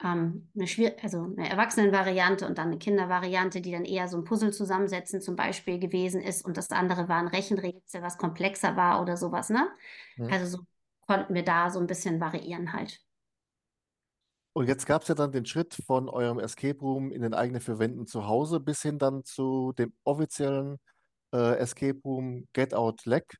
ähm, 0.02 0.48
eine, 0.54 0.66
Schwier 0.66 0.96
also 1.02 1.24
eine 1.24 1.48
Erwachsenenvariante 1.48 2.46
und 2.46 2.58
dann 2.58 2.68
eine 2.68 2.78
Kindervariante, 2.78 3.60
die 3.60 3.72
dann 3.72 3.84
eher 3.84 4.08
so 4.08 4.16
ein 4.16 4.24
Puzzle 4.24 4.52
zusammensetzen 4.52 5.20
zum 5.20 5.36
Beispiel 5.36 5.78
gewesen 5.78 6.20
ist. 6.20 6.44
Und 6.44 6.56
das 6.56 6.70
andere 6.70 7.08
war 7.08 7.18
ein 7.18 7.28
Rechenrätsel, 7.28 8.02
was 8.02 8.18
komplexer 8.18 8.76
war 8.76 9.02
oder 9.02 9.16
sowas, 9.16 9.50
ne? 9.50 9.68
Mhm. 10.16 10.32
Also 10.32 10.58
so 10.58 10.64
konnten 11.06 11.34
wir 11.34 11.44
da 11.44 11.70
so 11.70 11.80
ein 11.80 11.86
bisschen 11.86 12.20
variieren 12.20 12.72
halt. 12.72 13.00
Und 14.52 14.66
jetzt 14.68 14.86
gab 14.86 15.02
es 15.02 15.08
ja 15.08 15.14
dann 15.14 15.32
den 15.32 15.46
Schritt 15.46 15.74
von 15.86 16.08
eurem 16.08 16.38
Escape 16.38 16.78
Room 16.80 17.12
in 17.12 17.22
den 17.22 17.34
eigenen 17.34 17.60
vier 17.60 17.78
Wänden 17.78 18.06
zu 18.06 18.26
Hause 18.26 18.58
bis 18.58 18.82
hin 18.82 18.98
dann 18.98 19.24
zu 19.24 19.72
dem 19.78 19.92
offiziellen 20.04 20.78
äh, 21.32 21.56
Escape 21.58 22.00
Room 22.04 22.48
Get 22.52 22.74
Out 22.74 23.04
Leck. 23.06 23.36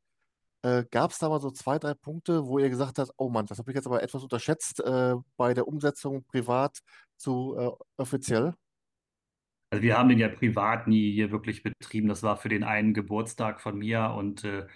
Äh, 0.62 0.84
gab 0.90 1.10
es 1.10 1.18
da 1.18 1.28
mal 1.28 1.40
so 1.40 1.50
zwei, 1.50 1.78
drei 1.78 1.94
Punkte, 1.94 2.46
wo 2.46 2.58
ihr 2.58 2.68
gesagt 2.68 2.98
habt, 2.98 3.12
oh 3.16 3.30
Mann, 3.30 3.46
das 3.46 3.58
habe 3.58 3.70
ich 3.70 3.74
jetzt 3.74 3.86
aber 3.86 4.02
etwas 4.02 4.22
unterschätzt 4.22 4.80
äh, 4.80 5.14
bei 5.36 5.54
der 5.54 5.66
Umsetzung 5.66 6.24
privat 6.24 6.80
zu 7.16 7.56
äh, 7.58 7.70
offiziell? 7.96 8.54
Also 9.70 9.82
wir 9.82 9.96
haben 9.96 10.08
den 10.08 10.18
ja 10.18 10.28
privat 10.28 10.88
nie 10.88 11.12
hier 11.12 11.30
wirklich 11.30 11.62
betrieben. 11.62 12.08
Das 12.08 12.22
war 12.22 12.36
für 12.36 12.48
den 12.48 12.64
einen 12.64 12.92
Geburtstag 12.92 13.60
von 13.60 13.78
mir 13.78 14.14
und 14.16 14.44
äh, 14.44 14.66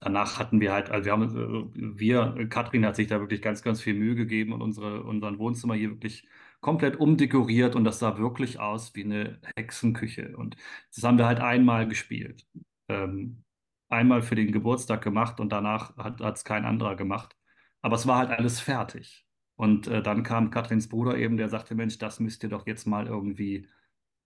danach 0.00 0.38
hatten 0.38 0.60
wir 0.60 0.72
halt, 0.72 0.90
also 0.90 1.06
wir 1.06 1.12
haben, 1.12 1.72
äh, 1.74 1.98
wir, 1.98 2.48
Katrin 2.48 2.86
hat 2.86 2.96
sich 2.96 3.08
da 3.08 3.20
wirklich 3.20 3.42
ganz, 3.42 3.62
ganz 3.62 3.80
viel 3.80 3.94
Mühe 3.94 4.14
gegeben 4.14 4.52
und 4.52 4.62
unsere, 4.62 5.02
unseren 5.02 5.38
Wohnzimmer 5.38 5.74
hier 5.74 5.90
wirklich 5.90 6.28
komplett 6.60 6.96
umdekoriert 6.96 7.74
und 7.76 7.84
das 7.84 7.98
sah 7.98 8.18
wirklich 8.18 8.60
aus 8.60 8.94
wie 8.94 9.04
eine 9.04 9.40
Hexenküche. 9.56 10.36
Und 10.36 10.56
das 10.94 11.04
haben 11.04 11.18
wir 11.18 11.26
halt 11.26 11.40
einmal 11.40 11.88
gespielt. 11.88 12.46
Ähm, 12.88 13.42
einmal 13.88 14.22
für 14.22 14.34
den 14.34 14.52
Geburtstag 14.52 15.02
gemacht 15.02 15.40
und 15.40 15.50
danach 15.50 15.96
hat 15.96 16.20
es 16.20 16.44
kein 16.44 16.64
anderer 16.64 16.96
gemacht. 16.96 17.36
Aber 17.82 17.96
es 17.96 18.06
war 18.06 18.18
halt 18.18 18.30
alles 18.30 18.60
fertig. 18.60 19.26
Und 19.54 19.86
äh, 19.86 20.02
dann 20.02 20.22
kam 20.22 20.50
Katrins 20.50 20.88
Bruder 20.88 21.16
eben, 21.16 21.36
der 21.36 21.48
sagte, 21.48 21.74
Mensch, 21.74 21.98
das 21.98 22.20
müsst 22.20 22.42
ihr 22.42 22.50
doch 22.50 22.66
jetzt 22.66 22.86
mal 22.86 23.06
irgendwie 23.06 23.68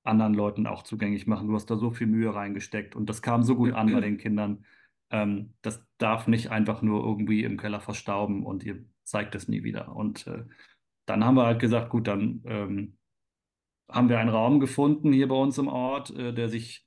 anderen 0.03 0.35
Leuten 0.35 0.67
auch 0.67 0.83
zugänglich 0.83 1.27
machen. 1.27 1.49
Du 1.49 1.55
hast 1.55 1.67
da 1.71 1.77
so 1.77 1.91
viel 1.91 2.07
Mühe 2.07 2.35
reingesteckt 2.35 2.97
und 2.97 3.09
das 3.09 3.23
kam 3.23 3.43
so 3.43 3.55
gut 3.55 3.73
an 3.73 3.93
bei 3.93 4.01
den 4.01 4.19
Kindern. 4.19 4.65
Ähm, 5.11 5.55
das 5.63 5.85
darf 5.99 6.27
nicht 6.27 6.51
einfach 6.51 6.83
nur 6.83 7.05
irgendwie 7.05 7.45
im 7.45 7.59
Keller 7.59 7.81
verstauben 7.81 8.45
und 8.45 8.65
ihr 8.65 8.85
zeigt 9.05 9.35
es 9.35 9.49
nie 9.49 9.63
wieder. 9.63 9.95
Und 9.95 10.27
äh, 10.27 10.45
dann 11.07 11.25
haben 11.25 11.37
wir 11.37 11.47
halt 11.47 11.61
gesagt, 11.61 11.91
gut, 11.91 12.07
dann 12.07 12.43
ähm, 12.47 12.97
haben 13.89 14.09
wir 14.09 14.19
einen 14.19 14.31
Raum 14.31 14.61
gefunden 14.61 15.13
hier 15.13 15.29
bei 15.29 15.35
uns 15.35 15.59
im 15.59 15.69
Ort, 15.69 16.11
äh, 16.11 16.33
der 16.33 16.49
sich 16.49 16.87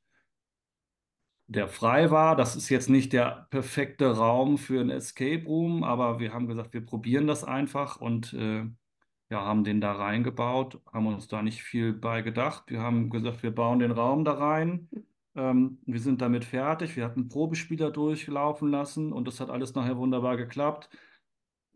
der 1.53 1.67
frei 1.67 2.12
war. 2.12 2.36
Das 2.36 2.55
ist 2.55 2.69
jetzt 2.69 2.89
nicht 2.89 3.13
der 3.13 3.48
perfekte 3.50 4.15
Raum 4.17 4.57
für 4.57 4.81
ein 4.81 4.89
Escape 4.89 5.45
Room, 5.45 5.83
aber 5.83 6.19
wir 6.19 6.33
haben 6.33 6.48
gesagt, 6.48 6.74
wir 6.74 6.86
probieren 6.86 7.27
das 7.27 7.43
einfach 7.43 8.01
und 8.01 8.33
äh, 8.33 8.65
ja, 9.29 9.45
haben 9.45 9.63
den 9.63 9.81
da 9.81 9.93
reingebaut, 9.93 10.81
haben 10.91 11.07
uns 11.07 11.27
da 11.27 11.41
nicht 11.41 11.63
viel 11.63 11.93
bei 11.93 12.22
gedacht. 12.22 12.65
Wir 12.67 12.81
haben 12.81 13.10
gesagt, 13.10 13.43
wir 13.43 13.51
bauen 13.51 13.79
den 13.79 13.91
Raum 13.91 14.25
da 14.25 14.33
rein. 14.33 14.89
Ähm, 15.36 15.79
wir 15.86 16.00
sind 16.00 16.22
damit 16.22 16.45
fertig. 16.45 16.95
Wir 16.95 17.05
hatten 17.05 17.29
Probespieler 17.29 17.91
durchlaufen 17.91 18.69
lassen 18.69 19.12
und 19.13 19.27
das 19.27 19.39
hat 19.39 19.50
alles 19.50 19.74
nachher 19.75 19.98
wunderbar 19.98 20.38
geklappt. 20.38 20.89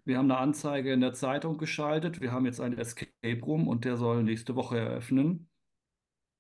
Wir 0.06 0.18
haben 0.18 0.32
eine 0.32 0.40
Anzeige 0.40 0.94
in 0.94 1.02
der 1.02 1.14
Zeitung 1.14 1.58
geschaltet. 1.58 2.22
Wir 2.22 2.32
haben 2.32 2.46
jetzt 2.46 2.62
einen 2.62 2.78
Escape 2.78 3.42
Room 3.44 3.68
und 3.68 3.86
der 3.86 3.98
soll 3.98 4.24
nächste 4.24 4.56
Woche 4.56 4.78
eröffnen. 4.78 5.50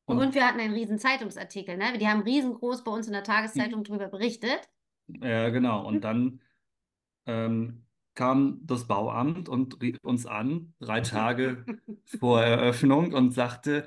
Und, 0.07 0.19
und 0.19 0.35
wir 0.35 0.47
hatten 0.47 0.59
einen 0.59 0.73
riesen 0.73 0.99
Zeitungsartikel, 0.99 1.75
ne? 1.75 1.97
Die 1.99 2.07
haben 2.07 2.21
riesengroß 2.21 2.83
bei 2.83 2.91
uns 2.91 3.07
in 3.07 3.13
der 3.13 3.23
Tageszeitung 3.23 3.83
darüber 3.83 4.07
berichtet. 4.07 4.69
Ja, 5.07 5.49
genau. 5.49 5.85
Und 5.85 6.01
dann 6.01 6.41
ähm, 7.25 7.85
kam 8.15 8.61
das 8.63 8.87
Bauamt 8.87 9.49
und 9.49 9.81
rief 9.81 9.97
uns 10.03 10.25
an, 10.25 10.73
drei 10.79 11.01
Tage 11.01 11.65
vor 12.19 12.41
Eröffnung, 12.41 13.13
und 13.13 13.31
sagte, 13.31 13.85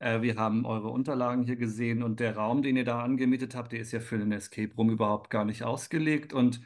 äh, 0.00 0.20
wir 0.20 0.36
haben 0.36 0.66
eure 0.66 0.88
Unterlagen 0.88 1.44
hier 1.44 1.56
gesehen 1.56 2.02
und 2.02 2.18
der 2.18 2.36
Raum, 2.36 2.62
den 2.62 2.76
ihr 2.76 2.84
da 2.84 3.00
angemietet 3.00 3.54
habt, 3.54 3.70
der 3.70 3.80
ist 3.80 3.92
ja 3.92 4.00
für 4.00 4.18
den 4.18 4.32
Escape 4.32 4.74
Room 4.74 4.90
überhaupt 4.90 5.30
gar 5.30 5.44
nicht 5.44 5.62
ausgelegt 5.62 6.32
und 6.32 6.60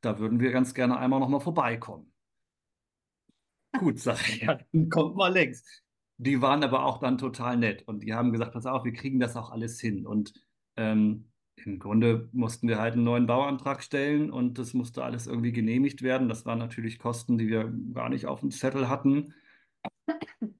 da 0.00 0.18
würden 0.18 0.40
wir 0.40 0.52
ganz 0.52 0.72
gerne 0.72 0.98
einmal 0.98 1.20
nochmal 1.20 1.40
vorbeikommen. 1.40 2.12
Gut, 3.78 3.98
sag 4.00 4.26
ich, 4.28 4.40
ja, 4.40 4.58
dann 4.72 4.88
kommt 4.88 5.16
mal 5.16 5.32
längst. 5.32 5.84
Die 6.18 6.42
waren 6.42 6.64
aber 6.64 6.84
auch 6.84 6.98
dann 6.98 7.16
total 7.18 7.56
nett 7.56 7.86
und 7.86 8.02
die 8.02 8.14
haben 8.14 8.32
gesagt, 8.32 8.52
pass 8.52 8.66
auf, 8.66 8.84
wir 8.84 8.92
kriegen 8.92 9.20
das 9.20 9.36
auch 9.36 9.50
alles 9.50 9.80
hin. 9.80 10.06
Und 10.06 10.32
ähm, 10.76 11.30
im 11.64 11.78
Grunde 11.78 12.28
mussten 12.32 12.68
wir 12.68 12.78
halt 12.78 12.94
einen 12.94 13.04
neuen 13.04 13.26
Bauantrag 13.26 13.82
stellen 13.82 14.30
und 14.30 14.58
das 14.58 14.74
musste 14.74 15.04
alles 15.04 15.26
irgendwie 15.26 15.52
genehmigt 15.52 16.02
werden. 16.02 16.28
Das 16.28 16.46
waren 16.46 16.58
natürlich 16.58 16.98
Kosten, 16.98 17.38
die 17.38 17.48
wir 17.48 17.72
gar 17.92 18.08
nicht 18.08 18.26
auf 18.26 18.40
dem 18.40 18.50
Zettel 18.50 18.88
hatten. 18.88 19.34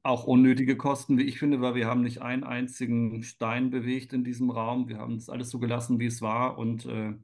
Auch 0.03 0.25
unnötige 0.25 0.77
Kosten, 0.77 1.19
wie 1.19 1.25
ich 1.25 1.39
finde, 1.39 1.61
weil 1.61 1.75
wir 1.75 1.87
haben 1.87 2.03
nicht 2.03 2.23
einen 2.23 2.45
einzigen 2.45 3.23
Stein 3.23 3.71
bewegt 3.71 4.13
in 4.13 4.25
diesem 4.25 4.51
Raum. 4.51 4.89
Wir 4.89 4.99
haben 4.99 5.17
es 5.17 5.29
alles 5.29 5.51
so 5.51 5.59
gelassen, 5.59 5.99
wie 6.01 6.07
es 6.07 6.23
war 6.23 6.59
und 6.59 6.87
äh, 6.87 7.15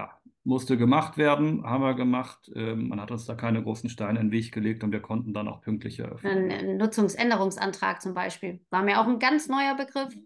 ja, 0.00 0.20
musste 0.44 0.78
gemacht 0.78 1.18
werden, 1.18 1.64
haben 1.64 1.82
wir 1.82 1.94
gemacht. 1.94 2.50
Ähm, 2.54 2.88
man 2.88 3.00
hat 3.00 3.10
uns 3.10 3.26
da 3.26 3.34
keine 3.34 3.62
großen 3.62 3.90
Steine 3.90 4.20
in 4.20 4.26
den 4.26 4.32
Weg 4.32 4.52
gelegt 4.52 4.82
und 4.82 4.92
wir 4.92 5.00
konnten 5.00 5.34
dann 5.34 5.48
auch 5.48 5.60
pünktlich 5.60 5.98
eröffnen. 5.98 6.50
Ein 6.50 6.76
Nutzungsänderungsantrag 6.78 8.00
zum 8.00 8.14
Beispiel 8.14 8.64
war 8.70 8.82
mir 8.82 9.00
auch 9.00 9.06
ein 9.06 9.18
ganz 9.18 9.48
neuer 9.48 9.76
Begriff. 9.76 10.16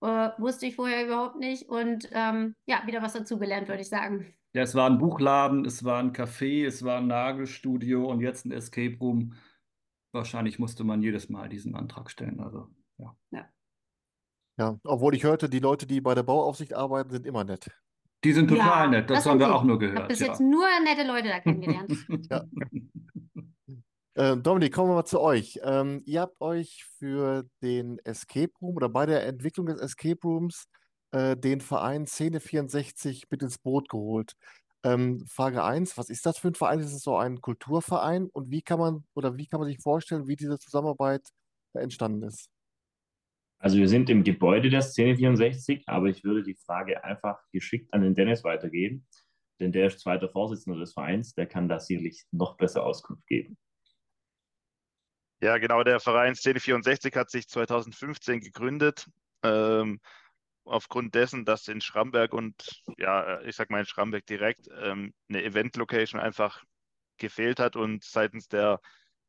Äh, 0.00 0.30
wusste 0.38 0.66
ich 0.66 0.76
vorher 0.76 1.04
überhaupt 1.04 1.36
nicht. 1.36 1.68
Und 1.68 2.08
ähm, 2.12 2.54
ja, 2.66 2.82
wieder 2.86 3.02
was 3.02 3.12
dazugelernt, 3.12 3.68
würde 3.68 3.82
ich 3.82 3.88
sagen. 3.88 4.32
Ja, 4.54 4.62
es 4.62 4.74
war 4.74 4.88
ein 4.88 4.98
Buchladen, 4.98 5.66
es 5.66 5.84
war 5.84 5.98
ein 5.98 6.12
Café, 6.12 6.66
es 6.66 6.82
war 6.82 6.98
ein 6.98 7.08
Nagelstudio 7.08 8.08
und 8.08 8.20
jetzt 8.20 8.46
ein 8.46 8.52
Escape 8.52 8.96
Room. 8.98 9.34
Wahrscheinlich 10.12 10.58
musste 10.58 10.84
man 10.84 11.02
jedes 11.02 11.28
Mal 11.28 11.50
diesen 11.50 11.74
Antrag 11.74 12.10
stellen. 12.10 12.40
Also, 12.40 12.68
ja. 12.96 13.14
Ja. 13.30 13.48
Ja, 14.56 14.78
obwohl 14.84 15.14
ich 15.14 15.24
hörte, 15.24 15.48
die 15.48 15.60
Leute, 15.60 15.86
die 15.86 16.00
bei 16.00 16.14
der 16.14 16.22
Bauaufsicht 16.22 16.74
arbeiten, 16.74 17.10
sind 17.10 17.26
immer 17.26 17.44
nett. 17.44 17.70
Die 18.24 18.32
sind 18.32 18.48
total 18.48 18.84
Ja, 18.84 18.86
nett, 18.88 19.10
das 19.10 19.18
das 19.18 19.26
haben 19.26 19.38
wir 19.38 19.54
auch 19.54 19.62
nur 19.64 19.76
Ich 19.80 19.88
habe 19.88 19.94
gehört. 19.94 20.08
bis 20.08 20.20
Ja. 20.20 20.26
jetzt 20.26 20.40
nur 20.40 20.66
nette 20.84 21.06
Leute 21.06 21.28
da 21.28 21.40
kennengelernt. 21.40 21.92
Ja. 22.30 22.44
Äh, 24.14 24.36
Dominik, 24.36 24.74
kommen 24.74 24.90
wir 24.90 24.94
mal 24.96 25.04
zu 25.04 25.20
euch. 25.20 25.60
Ähm, 25.62 26.02
ihr 26.04 26.22
habt 26.22 26.40
euch 26.40 26.84
für 26.98 27.44
den 27.62 27.98
Escape 28.04 28.52
Room 28.60 28.76
oder 28.76 28.88
bei 28.88 29.06
der 29.06 29.24
Entwicklung 29.26 29.66
des 29.66 29.80
Escape 29.80 30.18
Rooms 30.24 30.66
äh, 31.12 31.36
den 31.36 31.60
Verein 31.60 32.06
Szene 32.06 32.40
64 32.40 33.26
mit 33.30 33.42
ins 33.42 33.58
Boot 33.58 33.88
geholt. 33.88 34.32
Ähm, 34.82 35.24
Frage 35.28 35.62
1, 35.62 35.96
was 35.98 36.08
ist 36.10 36.26
das 36.26 36.38
für 36.38 36.48
ein 36.48 36.54
Verein? 36.54 36.80
Ist 36.80 36.92
es 36.92 37.02
so 37.02 37.16
ein 37.16 37.40
Kulturverein? 37.40 38.28
Und 38.32 38.50
wie 38.50 38.62
kann 38.62 38.78
man 38.80 39.04
oder 39.14 39.36
wie 39.36 39.46
kann 39.46 39.60
man 39.60 39.68
sich 39.68 39.78
vorstellen, 39.80 40.26
wie 40.26 40.36
diese 40.36 40.58
Zusammenarbeit 40.58 41.22
entstanden 41.74 42.24
ist? 42.24 42.48
Also 43.58 43.76
wir 43.78 43.88
sind 43.88 44.08
im 44.08 44.22
Gebäude 44.22 44.70
der 44.70 44.82
Szene 44.82 45.16
64, 45.16 45.88
aber 45.88 46.06
ich 46.06 46.22
würde 46.22 46.44
die 46.44 46.54
Frage 46.54 47.02
einfach 47.02 47.40
geschickt 47.52 47.92
an 47.92 48.02
den 48.02 48.14
Dennis 48.14 48.44
weitergeben, 48.44 49.06
denn 49.58 49.72
der 49.72 49.88
ist 49.88 50.00
zweiter 50.00 50.28
Vorsitzender 50.28 50.78
des 50.78 50.92
Vereins, 50.92 51.34
der 51.34 51.46
kann 51.46 51.68
da 51.68 51.80
sicherlich 51.80 52.24
noch 52.30 52.56
besser 52.56 52.84
Auskunft 52.84 53.26
geben. 53.26 53.58
Ja, 55.40 55.58
genau, 55.58 55.82
der 55.82 56.00
Verein 56.00 56.34
Szene 56.34 56.60
64 56.60 57.14
hat 57.14 57.30
sich 57.30 57.48
2015 57.48 58.40
gegründet, 58.40 59.08
ähm, 59.42 60.00
aufgrund 60.64 61.14
dessen, 61.14 61.44
dass 61.44 61.66
in 61.68 61.80
Schramberg 61.80 62.32
und 62.32 62.82
ja, 62.96 63.40
ich 63.42 63.56
sag 63.56 63.70
mal 63.70 63.80
in 63.80 63.86
Schramberg 63.86 64.26
direkt 64.26 64.68
ähm, 64.80 65.14
eine 65.28 65.42
Event-Location 65.42 66.20
einfach 66.20 66.62
gefehlt 67.18 67.58
hat 67.58 67.74
und 67.74 68.04
seitens 68.04 68.48
der 68.48 68.80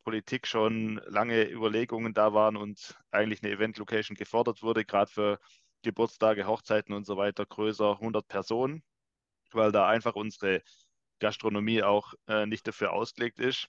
Politik 0.03 0.47
schon 0.47 1.01
lange 1.05 1.49
Überlegungen 1.49 2.13
da 2.13 2.33
waren 2.33 2.57
und 2.57 2.97
eigentlich 3.11 3.43
eine 3.43 3.51
Event-Location 3.51 4.15
gefordert 4.15 4.63
wurde, 4.63 4.85
gerade 4.85 5.11
für 5.11 5.39
Geburtstage, 5.83 6.47
Hochzeiten 6.47 6.93
und 6.93 7.05
so 7.05 7.17
weiter, 7.17 7.45
größer 7.45 7.93
100 7.99 8.27
Personen, 8.27 8.83
weil 9.51 9.71
da 9.71 9.87
einfach 9.87 10.15
unsere 10.15 10.61
Gastronomie 11.19 11.83
auch 11.83 12.13
äh, 12.27 12.45
nicht 12.45 12.67
dafür 12.67 12.93
ausgelegt 12.93 13.39
ist. 13.39 13.67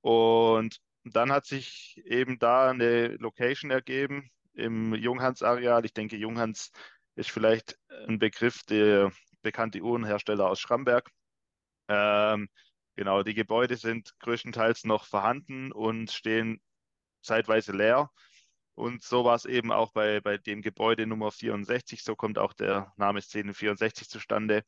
Und 0.00 0.80
dann 1.04 1.32
hat 1.32 1.46
sich 1.46 2.00
eben 2.04 2.38
da 2.38 2.70
eine 2.70 3.16
Location 3.16 3.70
ergeben 3.70 4.30
im 4.54 4.94
Junghans-Areal. 4.94 5.84
Ich 5.84 5.94
denke, 5.94 6.16
Junghans 6.16 6.70
ist 7.14 7.30
vielleicht 7.30 7.78
ein 8.06 8.18
Begriff, 8.18 8.62
der 8.64 9.12
bekannte 9.42 9.80
Uhrenhersteller 9.80 10.48
aus 10.48 10.60
Schramberg. 10.60 11.10
Ähm, 11.88 12.48
genau, 13.00 13.22
die 13.22 13.32
Gebäude 13.32 13.76
sind 13.78 14.12
größtenteils 14.18 14.84
noch 14.84 15.06
vorhanden 15.06 15.72
und 15.72 16.10
stehen 16.10 16.60
zeitweise 17.22 17.72
leer. 17.72 18.10
Und 18.74 19.02
so 19.02 19.24
war 19.24 19.36
es 19.36 19.46
eben 19.46 19.72
auch 19.72 19.92
bei, 19.92 20.20
bei 20.20 20.36
dem 20.36 20.60
Gebäude 20.60 21.06
Nummer 21.06 21.30
64. 21.30 22.04
So 22.04 22.14
kommt 22.14 22.38
auch 22.38 22.52
der 22.52 22.92
Name 22.98 23.22
Szene 23.22 23.54
64 23.54 24.06
zustande. 24.06 24.64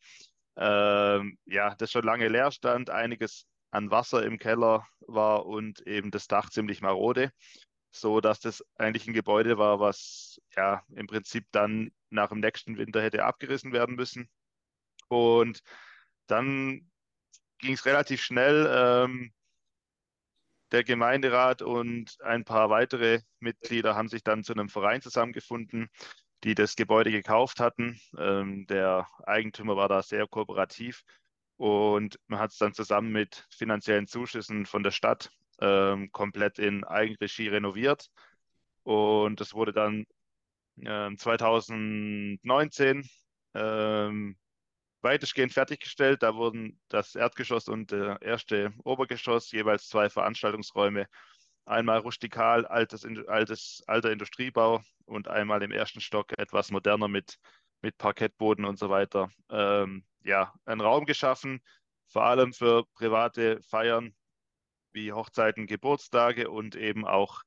Ähm, 0.56 1.36
ja, 1.44 1.74
das 1.74 1.92
schon 1.92 2.04
lange 2.04 2.28
leer 2.28 2.50
stand, 2.52 2.88
einiges 2.88 3.44
an 3.70 3.90
Wasser 3.90 4.24
im 4.24 4.38
Keller 4.38 4.88
war 5.00 5.44
und 5.44 5.86
eben 5.86 6.10
das 6.10 6.26
Dach 6.26 6.48
ziemlich 6.48 6.80
marode, 6.80 7.32
so 7.90 8.22
dass 8.22 8.40
das 8.40 8.64
eigentlich 8.76 9.06
ein 9.06 9.12
Gebäude 9.12 9.58
war, 9.58 9.78
was 9.78 10.40
ja 10.56 10.82
im 10.94 11.06
Prinzip 11.06 11.44
dann 11.52 11.90
nach 12.08 12.30
dem 12.30 12.40
nächsten 12.40 12.78
Winter 12.78 13.02
hätte 13.02 13.26
abgerissen 13.26 13.74
werden 13.74 13.94
müssen. 13.94 14.30
Und 15.08 15.60
dann 16.28 16.90
ging 17.62 17.74
es 17.74 17.86
relativ 17.86 18.20
schnell. 18.22 18.68
Ähm, 18.70 19.32
der 20.72 20.84
Gemeinderat 20.84 21.62
und 21.62 22.20
ein 22.22 22.44
paar 22.44 22.70
weitere 22.70 23.20
Mitglieder 23.40 23.94
haben 23.94 24.08
sich 24.08 24.22
dann 24.22 24.42
zu 24.42 24.52
einem 24.52 24.68
Verein 24.68 25.00
zusammengefunden, 25.00 25.88
die 26.44 26.54
das 26.54 26.76
Gebäude 26.76 27.10
gekauft 27.10 27.60
hatten. 27.60 28.00
Ähm, 28.18 28.66
der 28.66 29.06
Eigentümer 29.24 29.76
war 29.76 29.88
da 29.88 30.02
sehr 30.02 30.26
kooperativ 30.26 31.04
und 31.56 32.18
man 32.26 32.40
hat 32.40 32.52
es 32.52 32.58
dann 32.58 32.74
zusammen 32.74 33.12
mit 33.12 33.46
finanziellen 33.50 34.06
Zuschüssen 34.06 34.66
von 34.66 34.82
der 34.82 34.90
Stadt 34.90 35.30
ähm, 35.60 36.10
komplett 36.10 36.58
in 36.58 36.84
Eigenregie 36.84 37.48
renoviert. 37.48 38.10
Und 38.82 39.40
das 39.40 39.54
wurde 39.54 39.72
dann 39.72 40.06
ähm, 40.78 41.18
2019 41.18 43.08
ähm, 43.54 44.36
weitestgehend 45.02 45.52
fertiggestellt. 45.52 46.22
Da 46.22 46.34
wurden 46.34 46.80
das 46.88 47.14
Erdgeschoss 47.14 47.68
und 47.68 47.90
der 47.90 48.20
erste 48.22 48.72
Obergeschoss, 48.84 49.52
jeweils 49.52 49.88
zwei 49.88 50.08
Veranstaltungsräume, 50.08 51.06
Einmal 51.64 51.98
rustikal, 51.98 52.66
altes, 52.66 53.06
altes, 53.28 53.84
alter 53.86 54.10
Industriebau 54.10 54.82
und 55.04 55.28
einmal 55.28 55.62
im 55.62 55.70
ersten 55.70 56.00
Stock 56.00 56.32
etwas 56.36 56.72
moderner 56.72 57.06
mit, 57.06 57.38
mit 57.82 57.96
Parkettboden 57.98 58.64
und 58.64 58.78
so 58.78 58.90
weiter. 58.90 59.30
Ähm, 59.48 60.04
ja, 60.24 60.52
einen 60.64 60.80
Raum 60.80 61.06
geschaffen, 61.06 61.62
vor 62.08 62.24
allem 62.24 62.52
für 62.52 62.84
private 62.94 63.62
Feiern 63.62 64.12
wie 64.92 65.12
Hochzeiten, 65.12 65.66
Geburtstage 65.66 66.50
und 66.50 66.74
eben 66.74 67.06
auch 67.06 67.42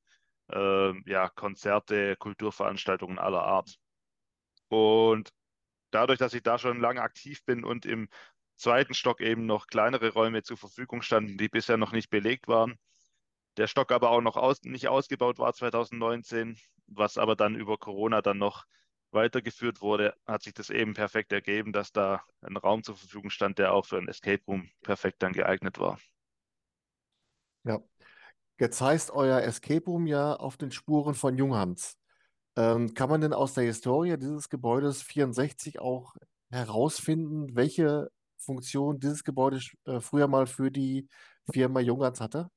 äh, 0.50 0.92
ja, 1.10 1.28
Konzerte, 1.28 2.16
Kulturveranstaltungen 2.16 3.18
aller 3.18 3.42
Art. 3.42 3.76
Und 4.68 5.30
dadurch, 5.96 6.18
dass 6.18 6.34
ich 6.34 6.42
da 6.42 6.58
schon 6.58 6.78
lange 6.78 7.00
aktiv 7.00 7.42
bin 7.46 7.64
und 7.64 7.86
im 7.86 8.08
zweiten 8.56 8.92
Stock 8.94 9.20
eben 9.22 9.46
noch 9.46 9.66
kleinere 9.66 10.10
Räume 10.12 10.42
zur 10.42 10.58
Verfügung 10.58 11.00
standen, 11.00 11.38
die 11.38 11.48
bisher 11.48 11.78
noch 11.78 11.92
nicht 11.92 12.10
belegt 12.10 12.48
waren, 12.48 12.78
der 13.56 13.66
Stock 13.66 13.92
aber 13.92 14.10
auch 14.10 14.20
noch 14.20 14.36
aus, 14.36 14.62
nicht 14.62 14.88
ausgebaut 14.88 15.38
war 15.38 15.54
2019, 15.54 16.58
was 16.86 17.16
aber 17.16 17.34
dann 17.34 17.54
über 17.56 17.78
Corona 17.78 18.20
dann 18.20 18.36
noch 18.36 18.66
weitergeführt 19.10 19.80
wurde, 19.80 20.14
hat 20.26 20.42
sich 20.42 20.52
das 20.52 20.68
eben 20.68 20.92
perfekt 20.92 21.32
ergeben, 21.32 21.72
dass 21.72 21.92
da 21.92 22.22
ein 22.42 22.58
Raum 22.58 22.82
zur 22.82 22.96
Verfügung 22.96 23.30
stand, 23.30 23.58
der 23.58 23.72
auch 23.72 23.86
für 23.86 23.96
ein 23.96 24.08
Escape 24.08 24.42
Room 24.46 24.68
perfekt 24.82 25.22
dann 25.22 25.32
geeignet 25.32 25.78
war. 25.78 25.98
Ja, 27.64 27.80
jetzt 28.60 28.82
heißt 28.82 29.12
euer 29.12 29.40
Escape 29.40 29.86
Room 29.86 30.06
ja 30.06 30.34
auf 30.34 30.58
den 30.58 30.70
Spuren 30.70 31.14
von 31.14 31.38
Junghans. 31.38 31.96
Ähm, 32.56 32.94
kann 32.94 33.10
man 33.10 33.20
denn 33.20 33.34
aus 33.34 33.54
der 33.54 33.64
Historie 33.64 34.16
dieses 34.16 34.48
Gebäudes 34.48 35.02
64 35.02 35.78
auch 35.78 36.14
herausfinden, 36.50 37.54
welche 37.54 38.10
Funktion 38.38 38.98
dieses 38.98 39.24
Gebäude 39.24 39.60
äh, 39.84 40.00
früher 40.00 40.28
mal 40.28 40.46
für 40.46 40.70
die 40.70 41.08
Firma 41.52 41.80
Junghans 41.80 42.20
hatte? 42.20 42.48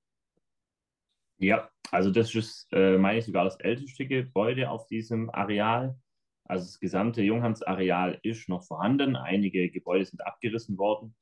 Ja, 1.38 1.70
also 1.91 2.12
das 2.12 2.34
ist, 2.36 2.68
äh, 2.72 2.98
meine 2.98 3.20
ich, 3.20 3.25
sogar 3.25 3.46
das 3.46 3.60
älteste 3.60 4.06
Gebäude 4.06 4.70
auf 4.70 4.88
diesem 4.88 5.29
Areal. 5.29 5.98
Also 6.46 6.65
das 6.65 6.79
gesamte 6.79 7.22
Junghans-Areal 7.22 8.20
ist 8.24 8.50
noch 8.50 8.63
vorhanden. 8.63 9.15
Einige 9.15 9.70
Gebäude 9.70 10.06
sind 10.06 10.25
abgerissen 10.25 10.77
worden. 10.77 11.15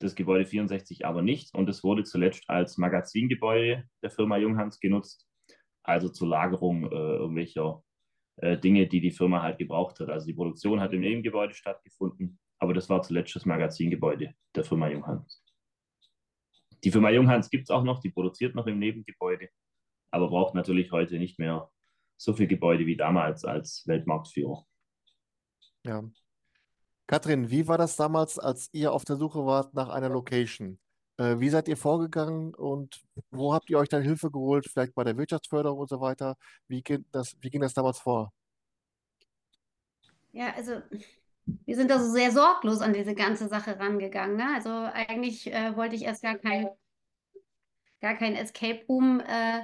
Das 0.00 0.14
Gebäude 0.14 0.46
64 0.46 1.06
aber 1.06 1.22
nicht. 1.22 1.54
Und 1.54 1.68
es 1.68 1.84
wurde 1.84 2.04
zuletzt 2.04 2.44
als 2.48 2.76
Magazingebäude 2.78 3.84
der 4.02 4.10
Firma 4.10 4.36
Junghans 4.36 4.80
genutzt. 4.80 5.26
Also 5.82 6.08
zur 6.08 6.28
Lagerung 6.28 6.84
äh, 6.84 6.94
irgendwelcher 6.94 7.82
äh, 8.36 8.58
Dinge, 8.58 8.86
die 8.86 9.00
die 9.00 9.10
Firma 9.10 9.42
halt 9.42 9.58
gebraucht 9.58 10.00
hat. 10.00 10.08
Also 10.08 10.26
die 10.26 10.34
Produktion 10.34 10.80
hat 10.80 10.92
im 10.92 11.00
Nebengebäude 11.00 11.54
stattgefunden. 11.54 12.38
Aber 12.58 12.74
das 12.74 12.88
war 12.88 13.02
zuletzt 13.02 13.34
das 13.36 13.44
Magazingebäude 13.44 14.34
der 14.54 14.64
Firma 14.64 14.88
Junghans. 14.88 15.42
Die 16.82 16.90
Firma 16.90 17.10
Junghans 17.10 17.48
gibt 17.50 17.64
es 17.64 17.70
auch 17.70 17.82
noch, 17.82 18.00
die 18.00 18.10
produziert 18.10 18.54
noch 18.54 18.66
im 18.66 18.78
Nebengebäude, 18.78 19.48
aber 20.10 20.28
braucht 20.28 20.54
natürlich 20.54 20.92
heute 20.92 21.18
nicht 21.18 21.38
mehr 21.38 21.70
so 22.16 22.34
viel 22.34 22.46
Gebäude 22.46 22.86
wie 22.86 22.96
damals 22.96 23.44
als 23.44 23.84
Weltmarktführer. 23.86 24.66
Ja. 25.86 26.04
Katrin, 27.06 27.50
wie 27.50 27.68
war 27.68 27.78
das 27.78 27.96
damals, 27.96 28.38
als 28.38 28.68
ihr 28.72 28.92
auf 28.92 29.04
der 29.04 29.16
Suche 29.16 29.44
wart 29.44 29.74
nach 29.74 29.88
einer 29.88 30.08
Location? 30.08 30.78
Äh, 31.16 31.38
wie 31.38 31.48
seid 31.48 31.68
ihr 31.68 31.76
vorgegangen 31.76 32.54
und 32.54 33.02
wo 33.30 33.54
habt 33.54 33.70
ihr 33.70 33.78
euch 33.78 33.88
dann 33.88 34.02
Hilfe 34.02 34.30
geholt? 34.30 34.66
Vielleicht 34.68 34.94
bei 34.94 35.04
der 35.04 35.16
Wirtschaftsförderung 35.16 35.78
und 35.78 35.88
so 35.88 36.00
weiter. 36.00 36.36
Wie 36.66 36.82
ging 36.82 37.04
das, 37.12 37.36
wie 37.40 37.50
ging 37.50 37.60
das 37.60 37.74
damals 37.74 37.98
vor? 37.98 38.32
Ja, 40.32 40.52
also 40.56 40.80
wir 41.46 41.76
sind 41.76 41.90
da 41.90 42.00
so 42.00 42.10
sehr 42.10 42.32
sorglos 42.32 42.80
an 42.80 42.92
diese 42.92 43.14
ganze 43.14 43.48
Sache 43.48 43.78
rangegangen. 43.78 44.36
Ne? 44.36 44.46
Also 44.54 44.70
eigentlich 44.70 45.52
äh, 45.52 45.76
wollte 45.76 45.94
ich 45.94 46.02
erst 46.02 46.22
gar 46.22 46.36
kein, 46.36 46.68
gar 48.00 48.16
kein 48.16 48.34
Escape 48.34 48.84
Room, 48.88 49.20
äh, 49.20 49.60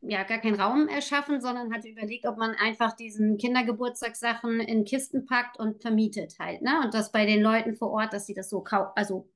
ja, 0.00 0.22
gar 0.24 0.38
keinen 0.38 0.60
Raum 0.60 0.88
erschaffen, 0.88 1.40
sondern 1.40 1.72
hatte 1.72 1.88
überlegt, 1.88 2.26
ob 2.26 2.38
man 2.38 2.54
einfach 2.54 2.94
diesen 2.94 3.38
Kindergeburtstagssachen 3.38 4.60
in 4.60 4.84
Kisten 4.84 5.26
packt 5.26 5.58
und 5.58 5.80
vermietet 5.82 6.36
halt. 6.38 6.62
Ne? 6.62 6.80
Und 6.84 6.94
das 6.94 7.12
bei 7.12 7.26
den 7.26 7.42
Leuten 7.42 7.76
vor 7.76 7.90
Ort, 7.90 8.12
dass 8.12 8.26
sie 8.26 8.34
das 8.34 8.48
so 8.50 8.64
also 8.94 9.28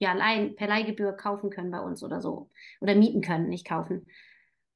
ja, 0.00 0.14
Leih 0.14 0.48
per 0.56 0.66
Leihgebühr 0.66 1.12
kaufen 1.12 1.50
können 1.50 1.70
bei 1.70 1.80
uns 1.80 2.02
oder 2.02 2.20
so. 2.20 2.50
Oder 2.80 2.94
mieten 2.94 3.20
können, 3.20 3.48
nicht 3.48 3.66
kaufen. 3.66 4.06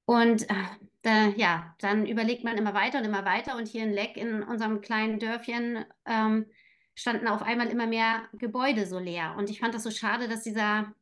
Und 0.04 0.48
äh, 0.50 0.54
da, 1.02 1.28
ja, 1.36 1.74
dann 1.80 2.06
überlegt 2.06 2.44
man 2.44 2.58
immer 2.58 2.74
weiter 2.74 2.98
und 2.98 3.04
immer 3.04 3.24
weiter. 3.24 3.56
Und 3.56 3.66
hier 3.66 3.84
in 3.84 3.92
Leck, 3.92 4.16
in 4.16 4.42
unserem 4.42 4.82
kleinen 4.82 5.18
Dörfchen, 5.18 5.84
ähm, 6.04 6.46
standen 6.94 7.26
auf 7.26 7.42
einmal 7.42 7.68
immer 7.68 7.86
mehr 7.86 8.22
Gebäude 8.34 8.86
so 8.86 8.98
leer. 8.98 9.34
Und 9.38 9.50
ich 9.50 9.60
fand 9.60 9.74
das 9.74 9.82
so 9.82 9.90
schade, 9.90 10.28
dass 10.28 10.42
dieser, 10.42 10.92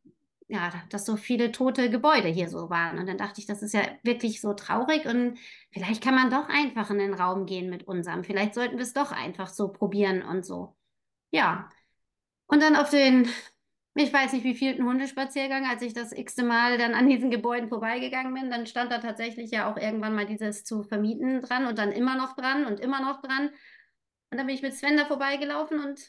ja, 0.46 0.72
dass 0.90 1.04
so 1.04 1.16
viele 1.16 1.50
tote 1.50 1.90
Gebäude 1.90 2.28
hier 2.28 2.48
so 2.48 2.70
waren. 2.70 2.98
Und 2.98 3.06
dann 3.08 3.18
dachte 3.18 3.40
ich, 3.40 3.46
das 3.46 3.61
ist 3.61 3.74
ja 3.74 3.82
wirklich 4.04 4.40
so 4.40 4.54
traurig. 4.54 5.04
Und 5.06 5.38
vielleicht 5.72 6.02
kann 6.02 6.14
man 6.14 6.30
doch 6.30 6.48
einfach 6.48 6.90
in 6.90 6.98
den 6.98 7.14
Raum 7.14 7.44
gehen 7.46 7.70
mit 7.70 7.88
unserem. 7.88 8.22
Vielleicht 8.22 8.54
sollten 8.54 8.76
wir 8.76 8.85
es 8.85 8.94
doch 8.94 9.11
einfach 9.11 9.48
so 9.48 9.68
probieren 9.68 10.22
und 10.22 10.46
so. 10.46 10.76
Ja. 11.32 11.68
Und 12.46 12.62
dann 12.62 12.76
auf 12.76 12.90
den 12.90 13.28
ich 13.94 14.12
weiß 14.12 14.33
nicht, 14.33 14.44
wie 14.44 14.55
viel 14.55 14.74
ein 14.74 14.85
Hundespaziergang, 14.85 15.66
als 15.66 15.83
ich 15.83 15.92
das 15.92 16.12
x-te 16.12 16.42
Mal 16.44 16.78
dann 16.78 16.94
an 16.94 17.09
diesen 17.09 17.31
Gebäuden 17.31 17.68
vorbeigegangen 17.68 18.33
bin, 18.33 18.50
dann 18.50 18.66
stand 18.66 18.90
da 18.90 18.98
tatsächlich 18.98 19.50
ja 19.50 19.70
auch 19.70 19.76
irgendwann 19.76 20.14
mal 20.14 20.24
dieses 20.24 20.64
zu 20.64 20.83
vermieten 20.83 21.42
dran 21.42 21.66
und 21.66 21.78
dann 21.78 21.92
immer 21.92 22.16
noch 22.16 22.35
dran 22.35 22.64
und 22.64 22.81
immer 22.81 23.00
noch 23.02 23.20
dran. 23.20 23.50
Und 24.31 24.38
dann 24.38 24.46
bin 24.46 24.55
ich 24.55 24.62
mit 24.62 24.74
Sven 24.74 24.96
da 24.96 25.05
vorbeigelaufen 25.05 25.78
und 25.78 26.00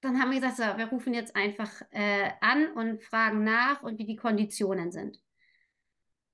dann 0.00 0.20
haben 0.20 0.30
wir 0.30 0.40
gesagt, 0.40 0.56
so, 0.56 0.62
wir 0.62 0.86
rufen 0.86 1.12
jetzt 1.12 1.36
einfach 1.36 1.82
äh, 1.90 2.30
an 2.40 2.72
und 2.72 3.02
fragen 3.02 3.44
nach 3.44 3.82
und 3.82 3.98
wie 3.98 4.06
die 4.06 4.16
Konditionen 4.16 4.90
sind. 4.90 5.20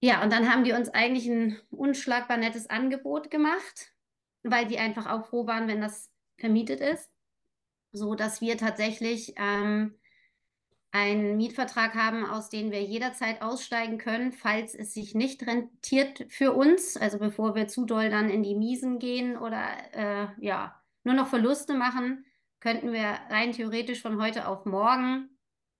Ja, 0.00 0.22
und 0.22 0.32
dann 0.32 0.52
haben 0.52 0.64
die 0.64 0.72
uns 0.72 0.88
eigentlich 0.88 1.26
ein 1.26 1.58
unschlagbar 1.70 2.36
nettes 2.36 2.68
Angebot 2.68 3.30
gemacht, 3.30 3.92
weil 4.42 4.66
die 4.66 4.78
einfach 4.78 5.06
auch 5.06 5.26
froh 5.26 5.46
waren, 5.46 5.68
wenn 5.68 5.80
das 5.80 6.10
vermietet 6.38 6.80
ist, 6.80 7.10
so 7.92 8.14
dass 8.14 8.40
wir 8.40 8.58
tatsächlich 8.58 9.34
ähm, 9.36 9.98
einen 10.92 11.38
Mietvertrag 11.38 11.94
haben, 11.94 12.26
aus 12.26 12.50
dem 12.50 12.70
wir 12.70 12.82
jederzeit 12.82 13.40
aussteigen 13.40 13.96
können, 13.96 14.30
falls 14.30 14.74
es 14.74 14.92
sich 14.92 15.14
nicht 15.14 15.46
rentiert 15.46 16.26
für 16.28 16.52
uns, 16.52 16.98
also 16.98 17.18
bevor 17.18 17.54
wir 17.54 17.66
zu 17.66 17.86
doll 17.86 18.10
dann 18.10 18.28
in 18.28 18.42
die 18.42 18.54
Miesen 18.54 18.98
gehen 18.98 19.38
oder 19.38 19.64
äh, 19.92 20.28
ja, 20.38 20.78
nur 21.02 21.14
noch 21.14 21.28
Verluste 21.28 21.74
machen, 21.74 22.26
könnten 22.60 22.92
wir 22.92 23.18
rein 23.30 23.52
theoretisch 23.52 24.02
von 24.02 24.20
heute 24.22 24.46
auf 24.46 24.66
morgen 24.66 25.30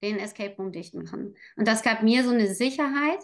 den 0.02 0.18
Escape 0.18 0.56
Room 0.56 0.72
dicht 0.72 0.94
machen. 0.94 1.36
Und 1.56 1.68
das 1.68 1.82
gab 1.82 2.02
mir 2.02 2.24
so 2.24 2.30
eine 2.30 2.52
Sicherheit, 2.52 3.20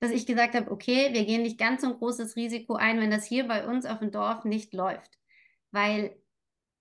dass 0.00 0.10
ich 0.10 0.26
gesagt 0.26 0.54
habe, 0.54 0.70
okay, 0.70 1.10
wir 1.12 1.26
gehen 1.26 1.42
nicht 1.42 1.58
ganz 1.58 1.82
so 1.82 1.88
ein 1.88 1.98
großes 1.98 2.36
Risiko 2.36 2.74
ein, 2.74 3.00
wenn 3.00 3.10
das 3.10 3.26
hier 3.26 3.46
bei 3.46 3.66
uns 3.66 3.84
auf 3.84 3.98
dem 3.98 4.10
Dorf 4.10 4.44
nicht 4.44 4.72
läuft. 4.72 5.18
Weil, 5.72 6.16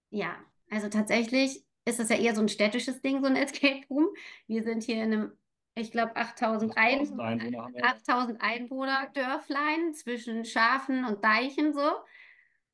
ja, 0.09 0.37
also 0.69 0.87
tatsächlich 0.87 1.66
ist 1.87 1.99
das 1.99 2.09
ja 2.09 2.17
eher 2.17 2.35
so 2.35 2.41
ein 2.41 2.49
städtisches 2.49 3.01
Ding, 3.01 3.21
so 3.21 3.27
ein 3.27 3.35
Escape 3.37 3.85
Room. 3.89 4.07
Wir 4.47 4.63
sind 4.63 4.83
hier 4.83 5.03
in 5.03 5.13
einem, 5.13 5.31
ich 5.75 5.91
glaube, 5.91 6.15
8000 6.15 6.77
Einwohner, 6.77 7.23
Einwohner, 7.23 7.69
8000 7.81 8.41
Einwohner 8.41 9.09
Dörflein 9.13 9.93
zwischen 9.93 10.45
Schafen 10.45 11.05
und 11.05 11.23
Deichen 11.23 11.73
so. 11.73 11.91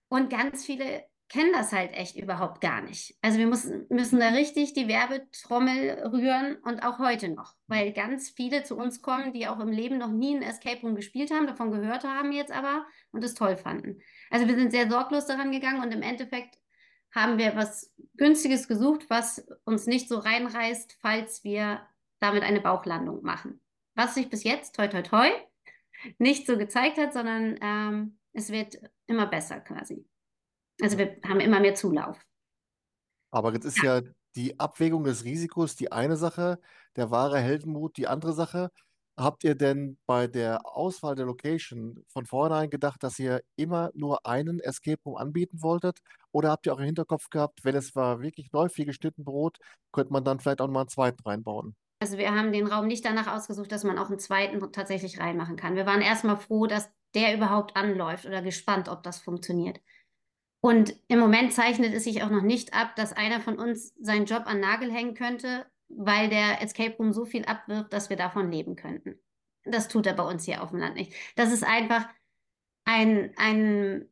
Und 0.09 0.29
ganz 0.29 0.65
viele 0.65 1.05
kennen 1.29 1.51
das 1.51 1.71
halt 1.71 1.93
echt 1.93 2.15
überhaupt 2.15 2.61
gar 2.61 2.81
nicht. 2.81 3.17
Also 3.21 3.39
wir 3.39 3.47
müssen, 3.47 3.87
müssen 3.89 4.19
da 4.19 4.29
richtig 4.29 4.73
die 4.73 4.87
Werbetrommel 4.87 6.07
rühren 6.13 6.57
und 6.63 6.83
auch 6.83 6.99
heute 6.99 7.29
noch, 7.29 7.55
weil 7.65 7.91
ganz 7.91 8.29
viele 8.29 8.63
zu 8.63 8.77
uns 8.77 9.01
kommen, 9.01 9.33
die 9.33 9.47
auch 9.47 9.59
im 9.59 9.69
Leben 9.69 9.97
noch 9.97 10.11
nie 10.11 10.35
ein 10.35 10.43
Escape 10.43 10.81
Room 10.81 10.95
gespielt 10.95 11.31
haben, 11.31 11.47
davon 11.47 11.71
gehört 11.71 12.03
haben 12.03 12.31
jetzt 12.31 12.51
aber 12.51 12.85
und 13.11 13.23
es 13.23 13.33
toll 13.33 13.57
fanden. 13.57 13.99
Also 14.29 14.47
wir 14.47 14.55
sind 14.55 14.71
sehr 14.71 14.87
sorglos 14.89 15.25
daran 15.25 15.51
gegangen 15.51 15.81
und 15.81 15.91
im 15.91 16.03
Endeffekt 16.03 16.55
haben 17.13 17.37
wir 17.37 17.55
was 17.55 17.93
Günstiges 18.17 18.67
gesucht, 18.67 19.09
was 19.09 19.45
uns 19.65 19.85
nicht 19.85 20.09
so 20.09 20.17
reinreißt, 20.17 20.97
falls 20.99 21.43
wir 21.43 21.81
damit 22.19 22.43
eine 22.43 22.61
Bauchlandung 22.61 23.23
machen. 23.23 23.61
Was 23.95 24.15
sich 24.15 24.29
bis 24.29 24.43
jetzt, 24.43 24.75
toi, 24.75 24.87
toi, 24.87 25.03
toi, 25.03 25.29
nicht 26.17 26.47
so 26.47 26.57
gezeigt 26.57 26.97
hat, 26.97 27.13
sondern 27.13 27.57
ähm, 27.61 28.19
es 28.33 28.49
wird 28.49 28.77
immer 29.05 29.27
besser 29.27 29.59
quasi. 29.59 30.05
Also 30.81 30.97
wir 30.97 31.17
haben 31.27 31.39
immer 31.39 31.59
mehr 31.59 31.75
Zulauf. 31.75 32.19
Aber 33.31 33.53
jetzt 33.53 33.65
ist 33.65 33.81
ja. 33.81 33.99
ja 33.99 34.09
die 34.35 34.59
Abwägung 34.59 35.03
des 35.03 35.23
Risikos 35.23 35.75
die 35.75 35.91
eine 35.91 36.17
Sache, 36.17 36.59
der 36.95 37.11
wahre 37.11 37.39
Heldenmut 37.39 37.97
die 37.97 38.07
andere 38.07 38.33
Sache. 38.33 38.71
Habt 39.15 39.43
ihr 39.43 39.53
denn 39.55 39.97
bei 40.07 40.25
der 40.25 40.65
Auswahl 40.65 41.13
der 41.15 41.27
Location 41.27 42.03
von 42.07 42.25
vornherein 42.25 42.69
gedacht, 42.71 43.03
dass 43.03 43.19
ihr 43.19 43.43
immer 43.55 43.91
nur 43.93 44.25
einen 44.25 44.59
Escape 44.59 45.01
Room 45.05 45.17
anbieten 45.17 45.61
wolltet? 45.61 45.99
Oder 46.31 46.49
habt 46.49 46.65
ihr 46.65 46.73
auch 46.73 46.79
im 46.79 46.85
Hinterkopf 46.85 47.29
gehabt, 47.29 47.63
wenn 47.63 47.75
es 47.75 47.95
war 47.95 48.21
wirklich 48.21 48.51
läuft 48.51 48.77
wie 48.77 48.85
geschnitten 48.85 49.23
Brot, 49.23 49.59
könnte 49.91 50.11
man 50.11 50.23
dann 50.23 50.39
vielleicht 50.39 50.61
auch 50.61 50.67
mal 50.67 50.81
einen 50.81 50.89
zweiten 50.89 51.21
reinbauen? 51.21 51.75
Also 51.99 52.17
wir 52.17 52.33
haben 52.35 52.51
den 52.51 52.67
Raum 52.67 52.87
nicht 52.87 53.05
danach 53.05 53.27
ausgesucht, 53.27 53.71
dass 53.71 53.83
man 53.83 53.97
auch 53.99 54.09
einen 54.09 54.19
zweiten 54.19 54.59
tatsächlich 54.71 55.19
reinmachen 55.19 55.55
kann. 55.57 55.75
Wir 55.75 55.85
waren 55.85 56.01
erstmal 56.01 56.37
froh, 56.37 56.65
dass 56.65 56.91
der 57.13 57.35
überhaupt 57.35 57.75
anläuft 57.75 58.25
oder 58.25 58.41
gespannt, 58.41 58.89
ob 58.89 59.03
das 59.03 59.19
funktioniert. 59.19 59.79
Und 60.59 60.95
im 61.07 61.19
Moment 61.19 61.53
zeichnet 61.53 61.93
es 61.93 62.05
sich 62.05 62.23
auch 62.23 62.29
noch 62.29 62.41
nicht 62.41 62.73
ab, 62.73 62.95
dass 62.95 63.13
einer 63.13 63.41
von 63.41 63.59
uns 63.59 63.93
seinen 63.99 64.25
Job 64.25 64.43
an 64.47 64.59
Nagel 64.59 64.91
hängen 64.91 65.13
könnte, 65.13 65.65
weil 65.97 66.29
der 66.29 66.61
Escape 66.61 66.95
Room 66.97 67.13
so 67.13 67.25
viel 67.25 67.45
abwirft, 67.45 67.93
dass 67.93 68.09
wir 68.09 68.17
davon 68.17 68.51
leben 68.51 68.75
könnten. 68.75 69.19
das 69.65 69.87
tut 69.87 70.05
er 70.05 70.13
bei 70.13 70.23
uns 70.23 70.45
hier 70.45 70.61
auf 70.61 70.71
dem 70.71 70.79
Land 70.79 70.95
nicht. 70.95 71.13
Das 71.35 71.51
ist 71.51 71.63
einfach 71.63 72.07
ein, 72.85 73.33
ein 73.37 74.09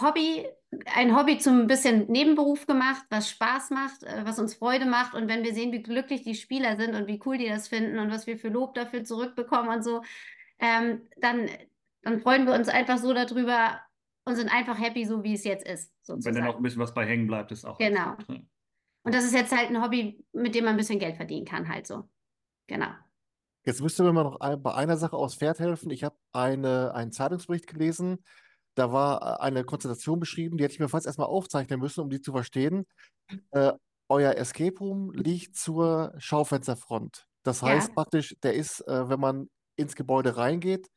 Hobby, 0.00 0.46
ein 0.86 1.16
Hobby 1.16 1.38
zum 1.38 1.66
bisschen 1.66 2.10
Nebenberuf 2.10 2.66
gemacht, 2.66 3.04
was 3.10 3.28
Spaß 3.30 3.70
macht, 3.70 4.02
äh, 4.04 4.24
was 4.24 4.38
uns 4.38 4.54
Freude 4.54 4.86
macht. 4.86 5.14
Und 5.14 5.28
wenn 5.28 5.44
wir 5.44 5.54
sehen, 5.54 5.72
wie 5.72 5.82
glücklich 5.82 6.22
die 6.22 6.34
Spieler 6.34 6.76
sind 6.76 6.94
und 6.94 7.06
wie 7.06 7.20
cool 7.26 7.38
die 7.38 7.48
das 7.48 7.68
finden 7.68 7.98
und 7.98 8.10
was 8.10 8.26
wir 8.26 8.38
für 8.38 8.48
Lob 8.48 8.74
dafür 8.74 9.04
zurückbekommen 9.04 9.68
und 9.68 9.82
so, 9.82 10.02
ähm, 10.58 11.02
dann, 11.16 11.48
dann 12.02 12.20
freuen 12.20 12.46
wir 12.46 12.54
uns 12.54 12.68
einfach 12.68 12.98
so 12.98 13.12
darüber 13.12 13.80
und 14.24 14.36
sind 14.36 14.52
einfach 14.52 14.78
happy, 14.78 15.04
so 15.04 15.22
wie 15.22 15.34
es 15.34 15.44
jetzt 15.44 15.66
ist. 15.66 15.92
Sozusagen. 16.02 16.36
Wenn 16.36 16.42
dann 16.42 16.52
auch 16.52 16.56
ein 16.56 16.62
bisschen 16.62 16.80
was 16.80 16.94
bei 16.94 17.04
hängen 17.06 17.26
bleibt, 17.26 17.52
ist 17.52 17.64
auch. 17.64 17.78
Genau. 17.78 18.16
Gut, 18.16 18.28
ne? 18.28 18.46
Und 19.04 19.14
das 19.14 19.24
ist 19.24 19.34
jetzt 19.34 19.56
halt 19.56 19.70
ein 19.70 19.82
Hobby, 19.82 20.24
mit 20.32 20.54
dem 20.54 20.64
man 20.64 20.74
ein 20.74 20.78
bisschen 20.78 20.98
Geld 20.98 21.16
verdienen 21.16 21.46
kann, 21.46 21.68
halt 21.68 21.86
so. 21.86 22.08
Genau. 22.66 22.88
Jetzt 23.64 23.80
müsste 23.80 24.02
mir 24.02 24.12
mal 24.12 24.24
noch 24.24 24.38
bei 24.38 24.74
einer 24.74 24.96
Sache 24.96 25.16
aus 25.16 25.36
Pferd 25.36 25.58
helfen. 25.58 25.90
Ich 25.90 26.04
habe 26.04 26.16
eine, 26.32 26.94
einen 26.94 27.12
Zeitungsbericht 27.12 27.66
gelesen, 27.66 28.18
da 28.74 28.92
war 28.92 29.22
äh, 29.22 29.42
eine 29.42 29.64
Konstellation 29.64 30.20
beschrieben, 30.20 30.56
die 30.56 30.64
hätte 30.64 30.74
ich 30.74 30.80
mir 30.80 30.88
fast 30.88 31.06
erstmal 31.06 31.28
aufzeichnen 31.28 31.80
müssen, 31.80 32.00
um 32.00 32.10
die 32.10 32.20
zu 32.20 32.32
verstehen. 32.32 32.86
Äh, 33.52 33.72
euer 34.08 34.34
Escape 34.34 34.78
Room 34.78 35.12
liegt 35.12 35.56
zur 35.56 36.12
Schaufensterfront. 36.18 37.26
Das 37.42 37.62
heißt 37.62 37.88
ja. 37.88 37.94
praktisch, 37.94 38.36
der 38.42 38.54
ist, 38.54 38.80
äh, 38.86 39.08
wenn 39.08 39.20
man 39.20 39.48
ins 39.76 39.96
Gebäude 39.96 40.36
reingeht, 40.36 40.88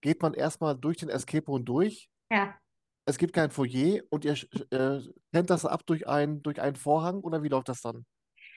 geht 0.00 0.22
man 0.22 0.34
erstmal 0.34 0.76
durch 0.76 0.98
den 0.98 1.08
Escape 1.08 1.46
Room 1.46 1.64
durch. 1.64 2.08
Ja. 2.30 2.54
Es 3.06 3.18
gibt 3.18 3.32
kein 3.32 3.50
Foyer 3.50 4.02
und 4.10 4.24
ihr 4.24 4.34
äh, 4.70 5.00
kennt 5.32 5.50
das 5.50 5.64
ab 5.64 5.86
durch, 5.86 6.08
ein, 6.08 6.42
durch 6.42 6.60
einen 6.60 6.76
Vorhang 6.76 7.20
oder 7.20 7.42
wie 7.42 7.48
läuft 7.48 7.68
das 7.68 7.80
dann? 7.80 8.04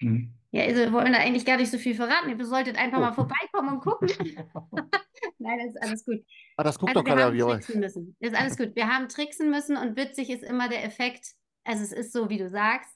Mhm. 0.01 0.33
Ja, 0.51 0.63
also 0.63 0.81
wir 0.81 0.93
wollen 0.93 1.13
da 1.13 1.19
eigentlich 1.19 1.45
gar 1.45 1.57
nicht 1.57 1.69
so 1.69 1.77
viel 1.77 1.93
verraten. 1.93 2.29
Ihr 2.29 2.45
solltet 2.45 2.77
einfach 2.77 2.97
oh. 2.97 3.01
mal 3.01 3.13
vorbeikommen 3.13 3.75
und 3.75 3.79
gucken. 3.81 4.09
Nein, 5.37 5.59
das 5.59 5.75
ist 5.75 5.83
alles 5.83 6.05
gut. 6.05 6.25
Ah, 6.57 6.63
das 6.63 6.79
guckt 6.79 6.89
also, 6.89 7.01
doch 7.01 7.07
keiner, 7.07 7.31
wie 7.31 7.43
müssen. 7.43 8.15
Das 8.19 8.31
ist 8.31 8.35
alles 8.35 8.57
gut. 8.57 8.75
Wir 8.75 8.87
haben 8.87 9.07
tricksen 9.07 9.51
müssen 9.51 9.77
und 9.77 9.95
witzig 9.95 10.29
ist 10.29 10.43
immer 10.43 10.67
der 10.67 10.83
Effekt. 10.83 11.33
Also 11.63 11.83
es 11.83 11.91
ist 11.91 12.11
so, 12.11 12.29
wie 12.29 12.37
du 12.37 12.49
sagst. 12.49 12.89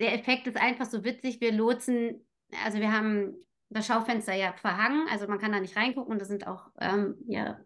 Der 0.00 0.14
Effekt 0.14 0.46
ist 0.46 0.56
einfach 0.56 0.86
so 0.86 1.04
witzig. 1.04 1.40
Wir 1.40 1.52
lotsen, 1.52 2.24
also 2.64 2.78
wir 2.78 2.92
haben 2.92 3.34
das 3.70 3.86
Schaufenster 3.86 4.34
ja 4.34 4.52
verhangen, 4.52 5.08
also 5.10 5.26
man 5.26 5.38
kann 5.38 5.52
da 5.52 5.58
nicht 5.58 5.76
reingucken 5.76 6.12
und 6.12 6.20
da 6.20 6.24
sind 6.24 6.46
auch 6.46 6.70
ähm, 6.80 7.16
ja, 7.26 7.58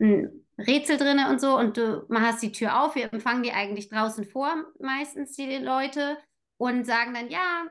ein 0.00 0.44
Rätsel 0.58 0.96
drin 0.96 1.20
und 1.30 1.40
so 1.40 1.56
und 1.56 1.76
du 1.76 2.04
man 2.08 2.22
hast 2.22 2.42
die 2.42 2.52
Tür 2.52 2.82
auf, 2.82 2.94
wir 2.94 3.12
empfangen 3.12 3.42
die 3.42 3.52
eigentlich 3.52 3.88
draußen 3.88 4.24
vor, 4.24 4.54
meistens 4.80 5.34
die 5.36 5.56
Leute 5.56 6.18
und 6.56 6.84
sagen 6.84 7.14
dann, 7.14 7.30
ja, 7.30 7.66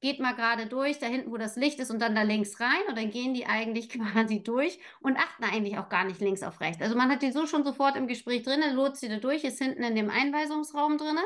geht 0.00 0.20
mal 0.20 0.34
gerade 0.34 0.66
durch, 0.66 0.98
da 0.98 1.06
hinten, 1.06 1.30
wo 1.30 1.38
das 1.38 1.56
Licht 1.56 1.80
ist 1.80 1.90
und 1.90 1.98
dann 1.98 2.14
da 2.14 2.22
links 2.22 2.60
rein 2.60 2.82
und 2.88 2.98
dann 2.98 3.10
gehen 3.10 3.32
die 3.32 3.46
eigentlich 3.46 3.88
quasi 3.88 4.42
durch 4.42 4.78
und 5.00 5.16
achten 5.16 5.44
eigentlich 5.44 5.78
auch 5.78 5.88
gar 5.88 6.04
nicht 6.04 6.20
links 6.20 6.42
auf 6.42 6.60
rechts. 6.60 6.82
Also 6.82 6.94
man 6.94 7.10
hat 7.10 7.22
die 7.22 7.32
so 7.32 7.46
schon 7.46 7.64
sofort 7.64 7.96
im 7.96 8.06
Gespräch 8.06 8.42
drin, 8.42 8.60
lotst 8.74 9.00
sie 9.00 9.08
da 9.08 9.16
durch, 9.16 9.44
ist 9.44 9.58
hinten 9.58 9.82
in 9.82 9.96
dem 9.96 10.10
Einweisungsraum 10.10 10.98
drin 10.98 11.16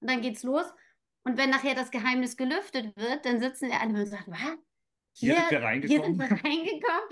und 0.00 0.10
dann 0.10 0.20
geht's 0.20 0.44
los. 0.44 0.64
Und 1.24 1.38
wenn 1.38 1.50
nachher 1.50 1.74
das 1.74 1.90
Geheimnis 1.90 2.36
gelüftet 2.36 2.96
wird, 2.96 3.24
dann 3.24 3.40
sitzen 3.40 3.70
die 3.70 3.74
alle 3.74 3.94
und 3.94 4.06
sagen, 4.06 4.30
was? 4.30 4.58
Hier, 5.16 5.34
hier, 5.34 5.36
sind 5.36 5.50
wir 5.50 5.62
reingekommen. 5.62 6.02
Hier 6.02 6.04
sind 6.04 6.18
wir 6.18 6.44
reingekommen. 6.44 7.08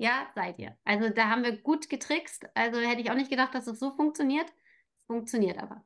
Ja, 0.00 0.30
seid 0.34 0.58
ihr. 0.58 0.78
Also 0.84 1.10
da 1.10 1.28
haben 1.28 1.42
wir 1.42 1.60
gut 1.60 1.90
getrickst. 1.90 2.46
Also 2.54 2.80
hätte 2.80 3.02
ich 3.02 3.10
auch 3.10 3.16
nicht 3.16 3.30
gedacht, 3.30 3.54
dass 3.54 3.66
das 3.66 3.78
so 3.78 3.90
funktioniert. 3.90 4.50
Funktioniert 5.06 5.58
aber. 5.58 5.84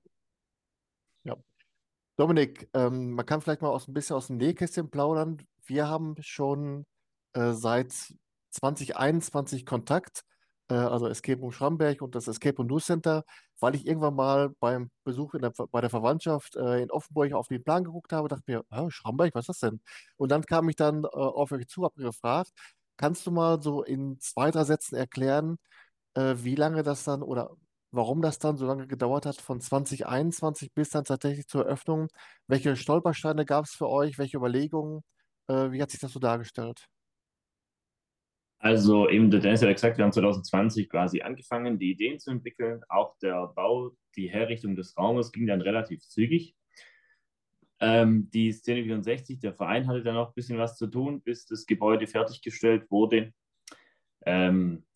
Ja. 1.25 1.37
Dominik, 2.17 2.69
ähm, 2.75 3.11
man 3.11 3.27
kann 3.27 3.41
vielleicht 3.41 3.61
mal 3.61 3.71
aus, 3.71 3.89
ein 3.89 3.93
bisschen 3.93 4.15
aus 4.15 4.29
dem 4.29 4.37
Nähkästchen 4.37 4.89
plaudern. 4.89 5.39
Wir 5.67 5.89
haben 5.89 6.15
schon 6.21 6.87
äh, 7.33 7.55
seit 7.55 7.93
2021 8.51 9.67
Kontakt, 9.67 10.23
äh, 10.69 10.75
also 10.75 11.09
Escape 11.09 11.41
Room 11.41 11.51
Schramberg 11.51 12.01
und 12.01 12.15
das 12.15 12.29
Escape 12.29 12.57
Room 12.59 12.69
News 12.69 12.87
Center, 12.87 13.25
weil 13.59 13.75
ich 13.75 13.85
irgendwann 13.85 14.15
mal 14.15 14.51
beim 14.61 14.91
Besuch 15.03 15.33
der, 15.33 15.53
bei 15.73 15.81
der 15.81 15.91
Verwandtschaft 15.91 16.55
äh, 16.55 16.83
in 16.83 16.91
Offenburg 16.93 17.33
auf 17.33 17.49
den 17.49 17.65
Plan 17.65 17.83
geguckt 17.83 18.13
habe, 18.13 18.29
dachte 18.29 18.45
mir, 18.47 18.91
Schramberg, 18.91 19.35
was 19.35 19.49
ist 19.49 19.63
das 19.63 19.71
denn? 19.71 19.81
Und 20.17 20.31
dann 20.31 20.43
kam 20.43 20.69
ich 20.69 20.77
dann 20.77 21.03
äh, 21.03 21.09
auf 21.09 21.51
euch 21.51 21.67
zu, 21.67 21.83
habe 21.83 22.01
gefragt, 22.01 22.53
kannst 22.97 23.27
du 23.27 23.31
mal 23.31 23.63
so 23.63 23.83
in 23.83 24.19
zwei, 24.21 24.51
drei 24.51 24.65
Sätzen 24.65 24.97
erklären, 24.97 25.59
äh, 26.15 26.35
wie 26.39 26.55
lange 26.57 26.83
das 26.83 27.05
dann 27.05 27.23
oder 27.23 27.57
warum 27.93 28.23
das 28.23 28.39
dann 28.39 28.57
so 28.57 28.67
lange 28.67 28.87
gedauert 28.87 29.27
hat, 29.27 29.41
von 29.41 29.61
2021 29.61 30.73
bis 30.75 30.91
dann 30.91 31.05
tatsächlich 31.05 31.47
zur 31.47 31.65
Eröffnung. 31.67 32.09
Welche 32.49 32.77
Stolpersteine 32.77 33.45
gab 33.45 33.67
es 33.67 33.73
für 33.73 33.89
euch? 33.89 34.19
Welche 34.19 34.37
Überlegungen? 34.39 35.03
Äh, 35.49 35.71
wie 35.73 35.83
hat 35.83 35.91
sich 35.91 36.01
das 36.01 36.13
so 36.13 36.21
dargestellt? 36.21 36.87
Also 38.59 39.09
eben, 39.11 39.31
der 39.31 39.41
Dennis 39.41 39.63
hat 39.63 39.75
gesagt, 39.75 39.99
wir 39.99 40.05
haben 40.05 40.13
2020 40.13 40.89
quasi 40.89 41.21
angefangen, 41.21 41.79
die 41.79 41.91
Ideen 41.91 42.19
zu 42.19 42.31
entwickeln. 42.31 42.81
Auch 42.89 43.17
der 43.19 43.49
Bau, 43.49 43.91
die 44.17 44.31
Herrichtung 44.31 44.75
des 44.75 44.97
Raumes 44.97 45.33
ging 45.33 45.47
dann 45.47 45.61
relativ 45.61 46.01
zügig. 46.01 46.57
Ähm, 47.87 48.31
die 48.31 48.51
Szene 48.51 48.83
64, 48.83 49.41
der 49.41 49.53
Verein 49.53 49.87
hatte 49.87 50.03
dann 50.03 50.15
noch 50.15 50.29
ein 50.29 50.35
bisschen 50.35 50.57
was 50.57 50.79
zu 50.79 50.87
tun, 50.87 51.21
bis 51.21 51.45
das 51.45 51.67
Gebäude 51.67 52.07
fertiggestellt 52.07 52.91
wurde. 52.91 53.35
Ähm, 54.25 54.87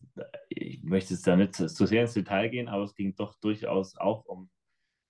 ich 0.49 0.81
möchte 0.81 1.13
jetzt 1.13 1.27
da 1.27 1.35
nicht 1.35 1.53
zu 1.53 1.85
sehr 1.85 2.01
ins 2.01 2.15
Detail 2.15 2.49
gehen, 2.49 2.67
aber 2.67 2.85
es 2.85 2.95
ging 2.95 3.15
doch 3.15 3.35
durchaus 3.41 3.95
auch 3.95 4.25
um 4.25 4.49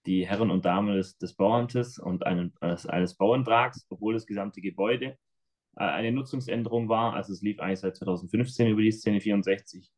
die 0.06 0.28
Herren 0.28 0.52
und 0.52 0.66
Damen 0.66 0.98
des, 0.98 1.18
des 1.20 1.36
Bauamtes 1.36 2.00
und 2.00 2.26
einen, 2.26 2.54
eines 2.60 3.16
Bauantrags, 3.16 3.86
obwohl 3.90 4.14
das 4.14 4.26
gesamte 4.26 4.60
Gebäude 4.60 5.18
äh, 5.78 5.84
eine 5.84 6.12
Nutzungsänderung 6.12 6.90
war. 6.90 7.14
Also 7.14 7.32
es 7.32 7.42
lief 7.42 7.62
eigentlich 7.62 7.80
seit 7.80 7.96
2015 7.96 8.68
über 8.68 8.82
die 8.82 8.92
Szene 8.92 9.22
64 9.22 9.90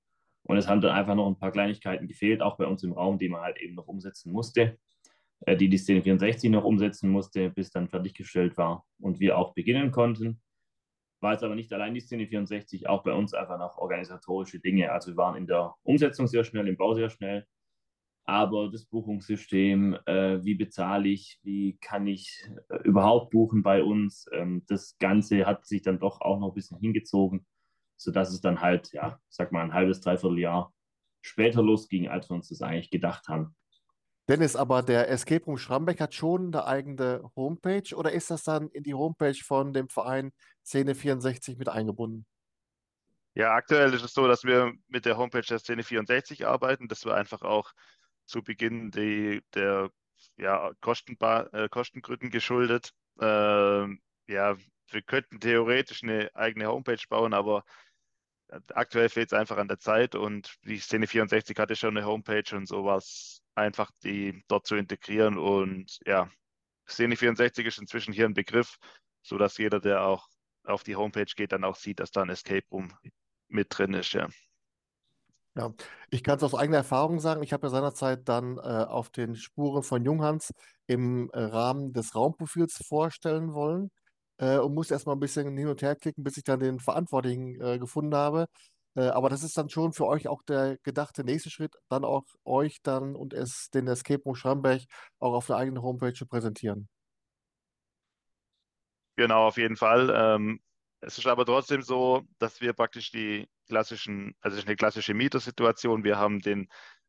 und 0.43 0.55
es 0.55 0.67
haben 0.67 0.81
dann 0.81 0.95
einfach 0.95 1.15
noch 1.15 1.27
ein 1.27 1.39
paar 1.39 1.51
Kleinigkeiten 1.51 2.07
gefehlt, 2.07 2.43
auch 2.43 2.57
bei 2.57 2.67
uns 2.67 2.83
im 2.83 2.93
Raum, 2.93 3.17
die 3.17 3.29
man 3.29 3.41
halt 3.41 3.59
eben 3.59 3.73
noch 3.73 3.87
umsetzen 3.87 4.31
musste, 4.31 4.77
die 5.47 5.69
die 5.69 5.77
Szene 5.77 6.03
64 6.03 6.49
noch 6.51 6.63
umsetzen 6.63 7.09
musste, 7.09 7.49
bis 7.49 7.71
dann 7.71 7.89
fertiggestellt 7.89 8.57
war 8.57 8.85
und 8.99 9.19
wir 9.19 9.37
auch 9.37 9.53
beginnen 9.53 9.91
konnten 9.91 10.41
war 11.21 11.33
jetzt 11.33 11.43
aber 11.43 11.55
nicht 11.55 11.71
allein 11.71 11.93
die 11.93 11.99
Szene 12.01 12.27
64, 12.27 12.89
auch 12.89 13.03
bei 13.03 13.13
uns 13.13 13.33
einfach 13.33 13.59
noch 13.59 13.77
organisatorische 13.77 14.59
Dinge. 14.59 14.91
Also 14.91 15.11
wir 15.11 15.17
waren 15.17 15.35
in 15.35 15.47
der 15.47 15.75
Umsetzung 15.83 16.27
sehr 16.27 16.43
schnell, 16.43 16.67
im 16.67 16.77
Bau 16.77 16.95
sehr 16.95 17.09
schnell, 17.09 17.45
aber 18.25 18.69
das 18.71 18.85
Buchungssystem, 18.85 19.97
äh, 20.05 20.43
wie 20.43 20.55
bezahle 20.55 21.09
ich, 21.09 21.39
wie 21.43 21.77
kann 21.79 22.07
ich 22.07 22.49
äh, 22.69 22.77
überhaupt 22.83 23.31
buchen 23.31 23.61
bei 23.61 23.83
uns, 23.83 24.25
ähm, 24.33 24.63
das 24.67 24.97
Ganze 24.97 25.45
hat 25.45 25.65
sich 25.65 25.83
dann 25.83 25.99
doch 25.99 26.21
auch 26.21 26.39
noch 26.39 26.49
ein 26.49 26.55
bisschen 26.55 26.79
hingezogen, 26.79 27.45
sodass 27.97 28.33
es 28.33 28.41
dann 28.41 28.61
halt, 28.61 28.91
ja, 28.91 29.19
sag 29.29 29.51
mal, 29.51 29.63
ein 29.63 29.73
halbes, 29.73 30.01
dreiviertel 30.01 30.39
Jahr 30.39 30.73
später 31.23 31.61
losging, 31.61 32.09
als 32.09 32.29
wir 32.29 32.35
uns 32.35 32.49
das 32.49 32.63
eigentlich 32.63 32.89
gedacht 32.89 33.27
haben. 33.27 33.55
Dennis, 34.29 34.55
aber 34.55 34.83
der 34.83 35.09
Escape 35.09 35.45
Room 35.45 35.57
Schrambeck 35.57 35.99
hat 35.99 36.13
schon 36.13 36.53
eine 36.53 36.65
eigene 36.65 37.29
Homepage 37.35 37.95
oder 37.95 38.11
ist 38.11 38.29
das 38.31 38.43
dann 38.43 38.69
in 38.69 38.83
die 38.83 38.93
Homepage 38.93 39.35
von 39.43 39.73
dem 39.73 39.89
Verein 39.89 40.31
Szene 40.63 40.95
64 40.95 41.57
mit 41.57 41.69
eingebunden? 41.69 42.25
Ja, 43.33 43.53
aktuell 43.53 43.93
ist 43.93 44.03
es 44.03 44.13
so, 44.13 44.27
dass 44.27 44.43
wir 44.43 44.73
mit 44.87 45.05
der 45.05 45.17
Homepage 45.17 45.41
der 45.41 45.59
Szene 45.59 45.83
64 45.83 46.45
arbeiten. 46.45 46.87
Das 46.87 47.05
war 47.05 47.15
einfach 47.15 47.41
auch 47.41 47.71
zu 48.25 48.43
Beginn 48.43 48.91
die, 48.91 49.41
der 49.53 49.89
ja, 50.37 50.71
Kostenba 50.81 51.47
äh, 51.53 51.69
Kostengründen 51.69 52.29
geschuldet. 52.29 52.93
Äh, 53.19 53.85
ja, 54.27 54.57
wir 54.89 55.01
könnten 55.01 55.39
theoretisch 55.39 56.03
eine 56.03 56.29
eigene 56.35 56.67
Homepage 56.67 57.03
bauen, 57.09 57.33
aber 57.33 57.63
aktuell 58.73 59.09
fehlt 59.09 59.31
es 59.31 59.37
einfach 59.37 59.57
an 59.57 59.67
der 59.67 59.79
Zeit 59.79 60.15
und 60.15 60.57
die 60.63 60.79
Szene 60.79 61.07
64 61.07 61.57
hatte 61.57 61.75
schon 61.75 61.95
eine 61.97 62.05
Homepage 62.05 62.55
und 62.55 62.67
sowas 62.67 63.41
einfach 63.55 63.91
die 64.03 64.43
dort 64.47 64.65
zu 64.67 64.75
integrieren. 64.75 65.37
Und 65.37 65.99
ja, 66.05 66.29
Szene 66.87 67.15
64 67.15 67.65
ist 67.65 67.79
inzwischen 67.79 68.13
hier 68.13 68.25
ein 68.25 68.33
Begriff, 68.33 68.77
sodass 69.21 69.57
jeder, 69.57 69.79
der 69.79 70.03
auch 70.03 70.27
auf 70.63 70.83
die 70.83 70.95
Homepage 70.95 71.25
geht, 71.35 71.51
dann 71.51 71.63
auch 71.63 71.75
sieht, 71.75 71.99
dass 71.99 72.11
da 72.11 72.21
ein 72.21 72.29
Escape 72.29 72.65
Room 72.71 72.93
mit 73.47 73.67
drin 73.69 73.93
ist. 73.93 74.13
Ja. 74.13 74.27
Ja, 75.55 75.73
ich 76.09 76.23
kann 76.23 76.37
es 76.37 76.43
aus 76.43 76.55
eigener 76.55 76.77
Erfahrung 76.77 77.19
sagen. 77.19 77.43
Ich 77.43 77.51
habe 77.51 77.67
ja 77.67 77.71
seinerzeit 77.71 78.29
dann 78.29 78.57
äh, 78.57 78.61
auf 78.61 79.09
den 79.09 79.35
Spuren 79.35 79.83
von 79.83 80.05
Junghans 80.05 80.53
im 80.87 81.29
äh, 81.33 81.41
Rahmen 81.41 81.91
des 81.91 82.15
Raumprofils 82.15 82.77
vorstellen 82.87 83.53
wollen 83.53 83.91
äh, 84.37 84.57
und 84.59 84.73
musste 84.73 84.93
erstmal 84.93 85.17
ein 85.17 85.19
bisschen 85.19 85.57
hin 85.57 85.67
und 85.67 85.81
her 85.81 85.97
klicken, 85.97 86.23
bis 86.23 86.37
ich 86.37 86.43
dann 86.45 86.61
den 86.61 86.79
Verantwortlichen 86.79 87.59
äh, 87.59 87.79
gefunden 87.79 88.15
habe. 88.15 88.47
Äh, 88.95 89.07
aber 89.07 89.29
das 89.29 89.43
ist 89.43 89.57
dann 89.57 89.69
schon 89.69 89.93
für 89.93 90.05
euch 90.05 90.27
auch 90.27 90.43
der 90.43 90.77
gedachte 90.83 91.23
nächste 91.23 91.49
Schritt, 91.49 91.75
dann 91.89 92.03
auch 92.03 92.25
euch 92.43 92.81
dann 92.83 93.15
und 93.15 93.33
es 93.33 93.69
den 93.69 93.87
Escape 93.87 94.23
Room 94.23 94.35
Schramberg 94.35 94.81
auch 95.19 95.33
auf 95.33 95.47
der 95.47 95.57
eigenen 95.57 95.81
Homepage 95.81 96.13
zu 96.13 96.25
präsentieren. 96.25 96.89
Genau, 99.15 99.47
auf 99.47 99.57
jeden 99.57 99.75
Fall. 99.75 100.11
Ähm, 100.13 100.59
es 101.01 101.17
ist 101.17 101.27
aber 101.27 101.45
trotzdem 101.45 101.81
so, 101.81 102.23
dass 102.39 102.61
wir 102.61 102.73
praktisch 102.73 103.11
die 103.11 103.47
klassischen, 103.67 104.35
also 104.41 104.55
es 104.55 104.63
ist 104.63 104.67
eine 104.67 104.75
klassische 104.75 105.13
Mietersituation. 105.13 106.03
Wir 106.03 106.17
haben 106.17 106.39
den, 106.39 106.67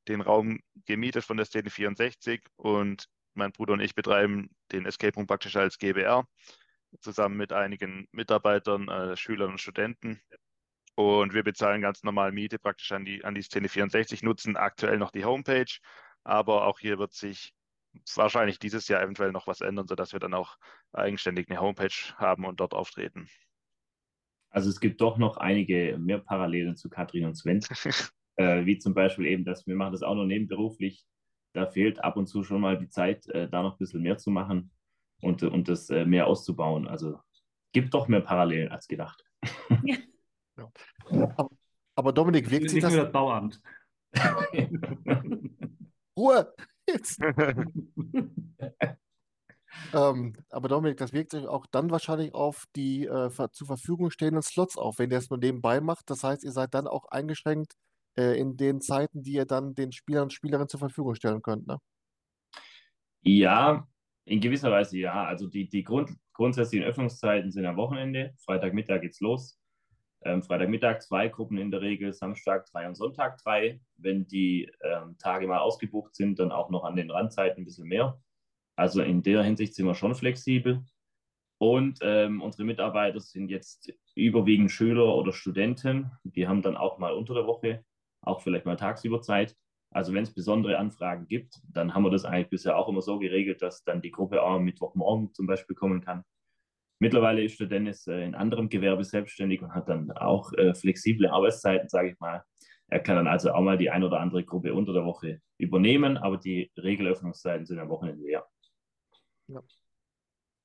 den 0.08 0.20
Raum 0.20 0.60
gemietet 0.86 1.24
von 1.24 1.36
der 1.36 1.46
Szene 1.46 1.70
64 1.70 2.42
und 2.56 3.06
mein 3.34 3.52
Bruder 3.52 3.74
und 3.74 3.80
ich 3.80 3.94
betreiben 3.94 4.50
den 4.72 4.86
Escape 4.86 5.14
Room 5.14 5.26
praktisch 5.26 5.56
als 5.56 5.78
GBR 5.78 6.26
zusammen 7.00 7.36
mit 7.36 7.52
einigen 7.52 8.06
Mitarbeitern, 8.12 8.88
äh, 8.88 9.16
Schülern 9.16 9.52
und 9.52 9.60
Studenten. 9.60 10.20
Und 10.94 11.32
wir 11.32 11.42
bezahlen 11.42 11.80
ganz 11.80 12.02
normal 12.02 12.32
Miete 12.32 12.58
praktisch 12.58 12.92
an 12.92 13.04
die, 13.04 13.24
an 13.24 13.34
die 13.34 13.42
Szene 13.42 13.68
64, 13.68 14.22
nutzen 14.22 14.56
aktuell 14.56 14.98
noch 14.98 15.10
die 15.10 15.24
Homepage. 15.24 15.78
Aber 16.24 16.66
auch 16.66 16.78
hier 16.78 16.98
wird 16.98 17.14
sich 17.14 17.54
wahrscheinlich 18.14 18.58
dieses 18.58 18.88
Jahr 18.88 19.02
eventuell 19.02 19.32
noch 19.32 19.46
was 19.46 19.60
ändern, 19.60 19.86
sodass 19.86 20.12
wir 20.12 20.20
dann 20.20 20.34
auch 20.34 20.56
eigenständig 20.92 21.48
eine 21.48 21.60
Homepage 21.60 22.14
haben 22.16 22.44
und 22.44 22.60
dort 22.60 22.74
auftreten. 22.74 23.28
Also 24.50 24.68
es 24.68 24.80
gibt 24.80 25.00
doch 25.00 25.16
noch 25.16 25.38
einige 25.38 25.96
mehr 25.98 26.18
Parallelen 26.18 26.76
zu 26.76 26.90
Katrin 26.90 27.24
und 27.24 27.36
Sven. 27.36 27.60
äh, 28.36 28.64
wie 28.66 28.78
zum 28.78 28.94
Beispiel 28.94 29.26
eben, 29.26 29.44
dass 29.44 29.66
wir 29.66 29.74
machen 29.74 29.92
das 29.92 30.02
auch 30.02 30.14
noch 30.14 30.26
nebenberuflich. 30.26 31.06
Da 31.54 31.66
fehlt 31.66 32.02
ab 32.02 32.16
und 32.16 32.26
zu 32.26 32.44
schon 32.44 32.60
mal 32.60 32.78
die 32.78 32.88
Zeit, 32.88 33.26
äh, 33.28 33.48
da 33.48 33.62
noch 33.62 33.72
ein 33.72 33.78
bisschen 33.78 34.02
mehr 34.02 34.18
zu 34.18 34.30
machen 34.30 34.70
und, 35.20 35.42
und 35.42 35.68
das 35.68 35.90
äh, 35.90 36.04
mehr 36.04 36.26
auszubauen. 36.26 36.86
Also 36.86 37.18
gibt 37.72 37.94
doch 37.94 38.08
mehr 38.08 38.20
Parallelen 38.20 38.70
als 38.70 38.88
gedacht. 38.88 39.24
Ja. 39.84 39.96
Aber, 40.56 41.50
aber, 41.94 42.12
Dominik, 42.12 42.50
wirkt 42.50 42.70
sich 42.70 42.82
das... 42.82 42.92
Nur 42.92 43.04
das 43.04 43.12
Bauamt. 43.12 43.60
Ruhe! 46.16 46.52
Jetzt. 46.86 47.20
ähm, 49.94 50.34
aber 50.50 50.68
Dominik, 50.68 50.98
das 50.98 51.12
wirkt 51.12 51.30
sich 51.30 51.46
auch 51.46 51.66
dann 51.70 51.90
wahrscheinlich 51.90 52.34
auf 52.34 52.64
die 52.76 53.06
äh, 53.06 53.30
zur 53.52 53.66
Verfügung 53.66 54.10
stehenden 54.10 54.42
Slots 54.42 54.76
auf, 54.76 54.98
wenn 54.98 55.10
ihr 55.10 55.18
es 55.18 55.30
nur 55.30 55.38
nebenbei 55.38 55.80
macht. 55.80 56.10
Das 56.10 56.24
heißt, 56.24 56.44
ihr 56.44 56.52
seid 56.52 56.74
dann 56.74 56.86
auch 56.86 57.06
eingeschränkt 57.06 57.74
äh, 58.16 58.38
in 58.38 58.56
den 58.56 58.80
Zeiten, 58.80 59.22
die 59.22 59.32
ihr 59.32 59.46
dann 59.46 59.74
den 59.74 59.92
Spielern 59.92 60.24
und 60.24 60.32
Spielerinnen 60.32 60.68
zur 60.68 60.80
Verfügung 60.80 61.14
stellen 61.14 61.42
könnt, 61.42 61.66
ne? 61.66 61.78
Ja, 63.24 63.86
in 64.24 64.40
gewisser 64.40 64.70
Weise 64.70 64.98
ja. 64.98 65.24
Also 65.24 65.46
die, 65.46 65.68
die 65.68 65.84
Grund, 65.84 66.10
grundsätzlichen 66.32 66.86
Öffnungszeiten 66.86 67.52
sind 67.52 67.64
am 67.66 67.76
Wochenende. 67.76 68.34
Freitagmittag 68.44 69.00
geht's 69.00 69.20
los. 69.20 69.58
Ähm, 70.24 70.42
Freitagmittag 70.42 71.00
zwei 71.00 71.28
Gruppen 71.28 71.58
in 71.58 71.70
der 71.70 71.80
Regel, 71.80 72.12
Samstag 72.12 72.66
drei 72.66 72.86
und 72.86 72.94
Sonntag 72.94 73.38
drei. 73.38 73.80
Wenn 73.96 74.26
die 74.26 74.70
ähm, 74.82 75.16
Tage 75.18 75.46
mal 75.46 75.58
ausgebucht 75.58 76.14
sind, 76.14 76.38
dann 76.38 76.52
auch 76.52 76.70
noch 76.70 76.84
an 76.84 76.96
den 76.96 77.10
Randzeiten 77.10 77.62
ein 77.62 77.64
bisschen 77.64 77.88
mehr. 77.88 78.20
Also 78.76 79.02
in 79.02 79.22
der 79.22 79.42
Hinsicht 79.42 79.74
sind 79.74 79.86
wir 79.86 79.94
schon 79.94 80.14
flexibel. 80.14 80.82
Und 81.58 81.98
ähm, 82.02 82.42
unsere 82.42 82.64
Mitarbeiter 82.64 83.20
sind 83.20 83.48
jetzt 83.48 83.92
überwiegend 84.16 84.72
Schüler 84.72 85.14
oder 85.14 85.32
Studenten. 85.32 86.10
Die 86.24 86.48
haben 86.48 86.62
dann 86.62 86.76
auch 86.76 86.98
mal 86.98 87.12
unter 87.12 87.34
der 87.34 87.46
Woche, 87.46 87.84
auch 88.20 88.40
vielleicht 88.40 88.66
mal 88.66 88.76
tagsüber 88.76 89.20
Zeit. 89.20 89.56
Also 89.92 90.14
wenn 90.14 90.22
es 90.22 90.34
besondere 90.34 90.78
Anfragen 90.78 91.28
gibt, 91.28 91.60
dann 91.70 91.94
haben 91.94 92.02
wir 92.02 92.10
das 92.10 92.24
eigentlich 92.24 92.48
bisher 92.48 92.76
auch 92.76 92.88
immer 92.88 93.02
so 93.02 93.18
geregelt, 93.18 93.62
dass 93.62 93.84
dann 93.84 94.00
die 94.00 94.10
Gruppe 94.10 94.42
auch 94.42 94.52
am 94.52 94.64
Mittwochmorgen 94.64 95.34
zum 95.34 95.46
Beispiel 95.46 95.76
kommen 95.76 96.00
kann. 96.00 96.24
Mittlerweile 97.02 97.42
ist 97.42 97.58
der 97.58 97.66
Dennis 97.66 98.06
äh, 98.06 98.24
in 98.24 98.36
anderem 98.36 98.68
Gewerbe 98.68 99.02
selbstständig 99.02 99.60
und 99.60 99.74
hat 99.74 99.88
dann 99.88 100.12
auch 100.12 100.52
äh, 100.52 100.72
flexible 100.72 101.28
Arbeitszeiten, 101.28 101.88
sage 101.88 102.10
ich 102.12 102.20
mal. 102.20 102.44
Er 102.86 103.00
kann 103.00 103.16
dann 103.16 103.26
also 103.26 103.50
auch 103.50 103.60
mal 103.60 103.76
die 103.76 103.90
ein 103.90 104.04
oder 104.04 104.20
andere 104.20 104.44
Gruppe 104.44 104.72
unter 104.72 104.92
der 104.92 105.04
Woche 105.04 105.40
übernehmen, 105.58 106.16
aber 106.16 106.36
die 106.36 106.70
Regelöffnungszeiten 106.76 107.66
sind 107.66 107.80
am 107.80 107.88
Wochenende 107.88 108.22
leer. 108.22 108.46
Ja. 109.48 109.60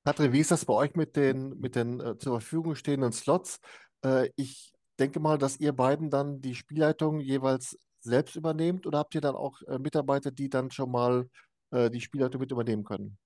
Katrin, 0.04 0.32
wie 0.32 0.38
ist 0.38 0.52
das 0.52 0.64
bei 0.64 0.74
euch 0.74 0.94
mit 0.94 1.16
den, 1.16 1.58
mit 1.58 1.74
den 1.74 1.98
äh, 1.98 2.16
zur 2.18 2.40
Verfügung 2.40 2.76
stehenden 2.76 3.10
Slots? 3.10 3.58
Äh, 4.04 4.30
ich 4.36 4.72
denke 5.00 5.18
mal, 5.18 5.38
dass 5.38 5.58
ihr 5.58 5.72
beiden 5.72 6.08
dann 6.08 6.40
die 6.40 6.54
Spielleitung 6.54 7.18
jeweils 7.18 7.76
selbst 7.98 8.36
übernehmt 8.36 8.86
oder 8.86 8.98
habt 8.98 9.12
ihr 9.16 9.20
dann 9.20 9.34
auch 9.34 9.60
äh, 9.62 9.80
Mitarbeiter, 9.80 10.30
die 10.30 10.48
dann 10.48 10.70
schon 10.70 10.92
mal 10.92 11.28
äh, 11.72 11.90
die 11.90 12.00
Spielleitung 12.00 12.40
mit 12.40 12.52
übernehmen 12.52 12.84
können? 12.84 13.18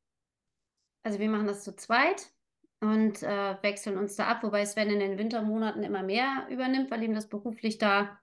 Also 1.02 1.18
wir 1.18 1.28
machen 1.28 1.46
das 1.46 1.62
zu 1.62 1.76
zweit 1.76 2.32
und 2.82 3.22
äh, 3.22 3.56
wechseln 3.62 3.96
uns 3.96 4.16
da 4.16 4.26
ab, 4.26 4.42
wobei 4.42 4.66
Sven 4.66 4.90
in 4.90 4.98
den 4.98 5.16
Wintermonaten 5.16 5.84
immer 5.84 6.02
mehr 6.02 6.48
übernimmt, 6.50 6.90
weil 6.90 7.04
ihm 7.04 7.14
das 7.14 7.28
beruflich 7.28 7.78
da, 7.78 8.18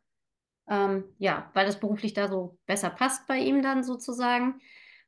ähm, 0.69 1.05
ja, 1.17 1.49
weil 1.53 1.65
das 1.65 1.79
beruflich 1.79 2.13
da 2.13 2.27
so 2.27 2.57
besser 2.65 2.89
passt 2.89 3.25
bei 3.25 3.37
ihm 3.37 3.61
dann 3.61 3.85
sozusagen. 3.85 4.59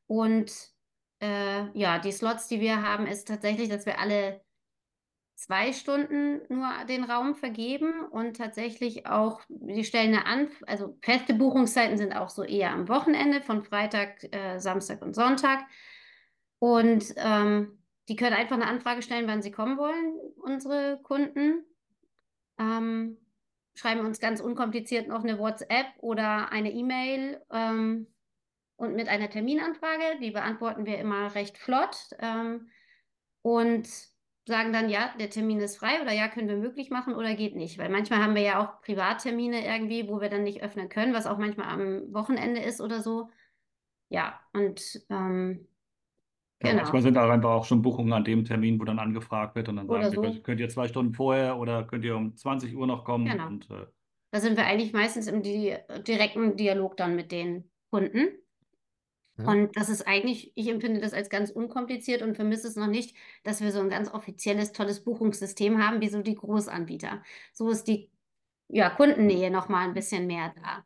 Und 0.07 0.53
äh, 1.19 1.65
ja, 1.77 1.99
die 1.99 2.13
Slots, 2.13 2.47
die 2.47 2.61
wir 2.61 2.81
haben, 2.81 3.05
ist 3.05 3.27
tatsächlich, 3.27 3.67
dass 3.67 3.85
wir 3.85 3.99
alle 3.99 4.41
zwei 5.35 5.73
Stunden 5.73 6.39
nur 6.47 6.69
den 6.87 7.03
Raum 7.03 7.35
vergeben 7.35 8.05
und 8.09 8.37
tatsächlich 8.37 9.05
auch, 9.05 9.41
die 9.49 9.83
stellen 9.83 10.15
Anf 10.15 10.63
also 10.65 10.97
feste 11.01 11.33
Buchungszeiten 11.33 11.97
sind 11.97 12.13
auch 12.13 12.29
so 12.29 12.43
eher 12.43 12.71
am 12.71 12.87
Wochenende 12.87 13.41
von 13.41 13.63
Freitag, 13.63 14.23
äh, 14.33 14.59
Samstag 14.59 15.01
und 15.01 15.13
Sonntag. 15.13 15.59
Und 16.59 17.13
ähm, 17.17 17.80
die 18.11 18.17
können 18.17 18.35
einfach 18.35 18.57
eine 18.57 18.67
Anfrage 18.67 19.01
stellen, 19.01 19.25
wann 19.25 19.41
sie 19.41 19.51
kommen 19.51 19.77
wollen, 19.77 20.15
unsere 20.35 20.99
Kunden. 21.01 21.63
Ähm, 22.59 23.17
schreiben 23.73 24.01
uns 24.01 24.19
ganz 24.19 24.41
unkompliziert 24.41 25.07
noch 25.07 25.23
eine 25.23 25.39
WhatsApp 25.39 25.85
oder 25.99 26.51
eine 26.51 26.73
E-Mail 26.73 27.41
ähm, 27.49 28.07
und 28.75 28.95
mit 28.95 29.07
einer 29.07 29.29
Terminanfrage. 29.29 30.19
Die 30.21 30.31
beantworten 30.31 30.85
wir 30.85 30.97
immer 30.97 31.33
recht 31.35 31.57
flott 31.57 31.95
ähm, 32.19 32.67
und 33.43 33.87
sagen 34.45 34.73
dann, 34.73 34.89
ja, 34.89 35.13
der 35.17 35.29
Termin 35.29 35.61
ist 35.61 35.77
frei 35.77 36.01
oder 36.01 36.11
ja, 36.11 36.27
können 36.27 36.49
wir 36.49 36.57
möglich 36.57 36.89
machen 36.89 37.15
oder 37.15 37.33
geht 37.33 37.55
nicht. 37.55 37.77
Weil 37.77 37.87
manchmal 37.87 38.21
haben 38.21 38.35
wir 38.35 38.41
ja 38.41 38.61
auch 38.61 38.81
Privattermine 38.81 39.65
irgendwie, 39.65 40.09
wo 40.09 40.19
wir 40.19 40.27
dann 40.27 40.43
nicht 40.43 40.61
öffnen 40.61 40.89
können, 40.89 41.13
was 41.13 41.27
auch 41.27 41.37
manchmal 41.37 41.69
am 41.69 42.13
Wochenende 42.13 42.59
ist 42.59 42.81
oder 42.81 43.01
so. 43.01 43.29
Ja, 44.09 44.37
und 44.51 45.01
ähm, 45.09 45.65
ja, 46.63 46.71
genau. 46.71 46.83
manchmal 46.83 47.01
sind 47.01 47.15
da 47.15 47.29
einfach 47.29 47.49
auch 47.49 47.65
schon 47.65 47.81
Buchungen 47.81 48.13
an 48.13 48.23
dem 48.23 48.45
Termin, 48.45 48.79
wo 48.79 48.83
dann 48.83 48.99
angefragt 48.99 49.55
wird 49.55 49.69
und 49.69 49.77
dann 49.77 49.87
sagen 49.87 50.11
so. 50.11 50.21
könnt, 50.21 50.43
könnt, 50.43 50.59
ihr 50.59 50.69
zwei 50.69 50.87
Stunden 50.87 51.13
vorher 51.13 51.57
oder 51.57 51.83
könnt 51.83 52.05
ihr 52.05 52.15
um 52.15 52.35
20 52.35 52.75
Uhr 52.75 52.85
noch 52.85 53.03
kommen? 53.03 53.25
Genau. 53.25 53.47
Und, 53.47 53.69
äh, 53.71 53.85
da 54.31 54.39
sind 54.39 54.57
wir 54.57 54.65
eigentlich 54.65 54.93
meistens 54.93 55.27
im 55.27 55.41
di 55.41 55.75
direkten 56.07 56.55
Dialog 56.55 56.95
dann 56.97 57.15
mit 57.15 57.31
den 57.31 57.69
Kunden. 57.89 58.29
Ja. 59.37 59.45
Und 59.45 59.75
das 59.75 59.89
ist 59.89 60.07
eigentlich, 60.07 60.51
ich 60.55 60.69
empfinde 60.69 61.01
das 61.01 61.13
als 61.13 61.29
ganz 61.29 61.49
unkompliziert 61.49 62.21
und 62.21 62.35
vermisse 62.35 62.67
es 62.67 62.75
noch 62.75 62.87
nicht, 62.87 63.15
dass 63.43 63.61
wir 63.61 63.71
so 63.71 63.79
ein 63.79 63.89
ganz 63.89 64.13
offizielles, 64.13 64.71
tolles 64.71 65.03
Buchungssystem 65.03 65.83
haben, 65.83 65.99
wie 65.99 66.09
so 66.09 66.21
die 66.21 66.35
Großanbieter. 66.35 67.23
So 67.53 67.69
ist 67.69 67.87
die 67.87 68.09
ja, 68.67 68.89
Kundennähe 68.89 69.51
noch 69.51 69.67
mal 69.67 69.87
ein 69.87 69.93
bisschen 69.93 70.27
mehr 70.27 70.53
da. 70.55 70.85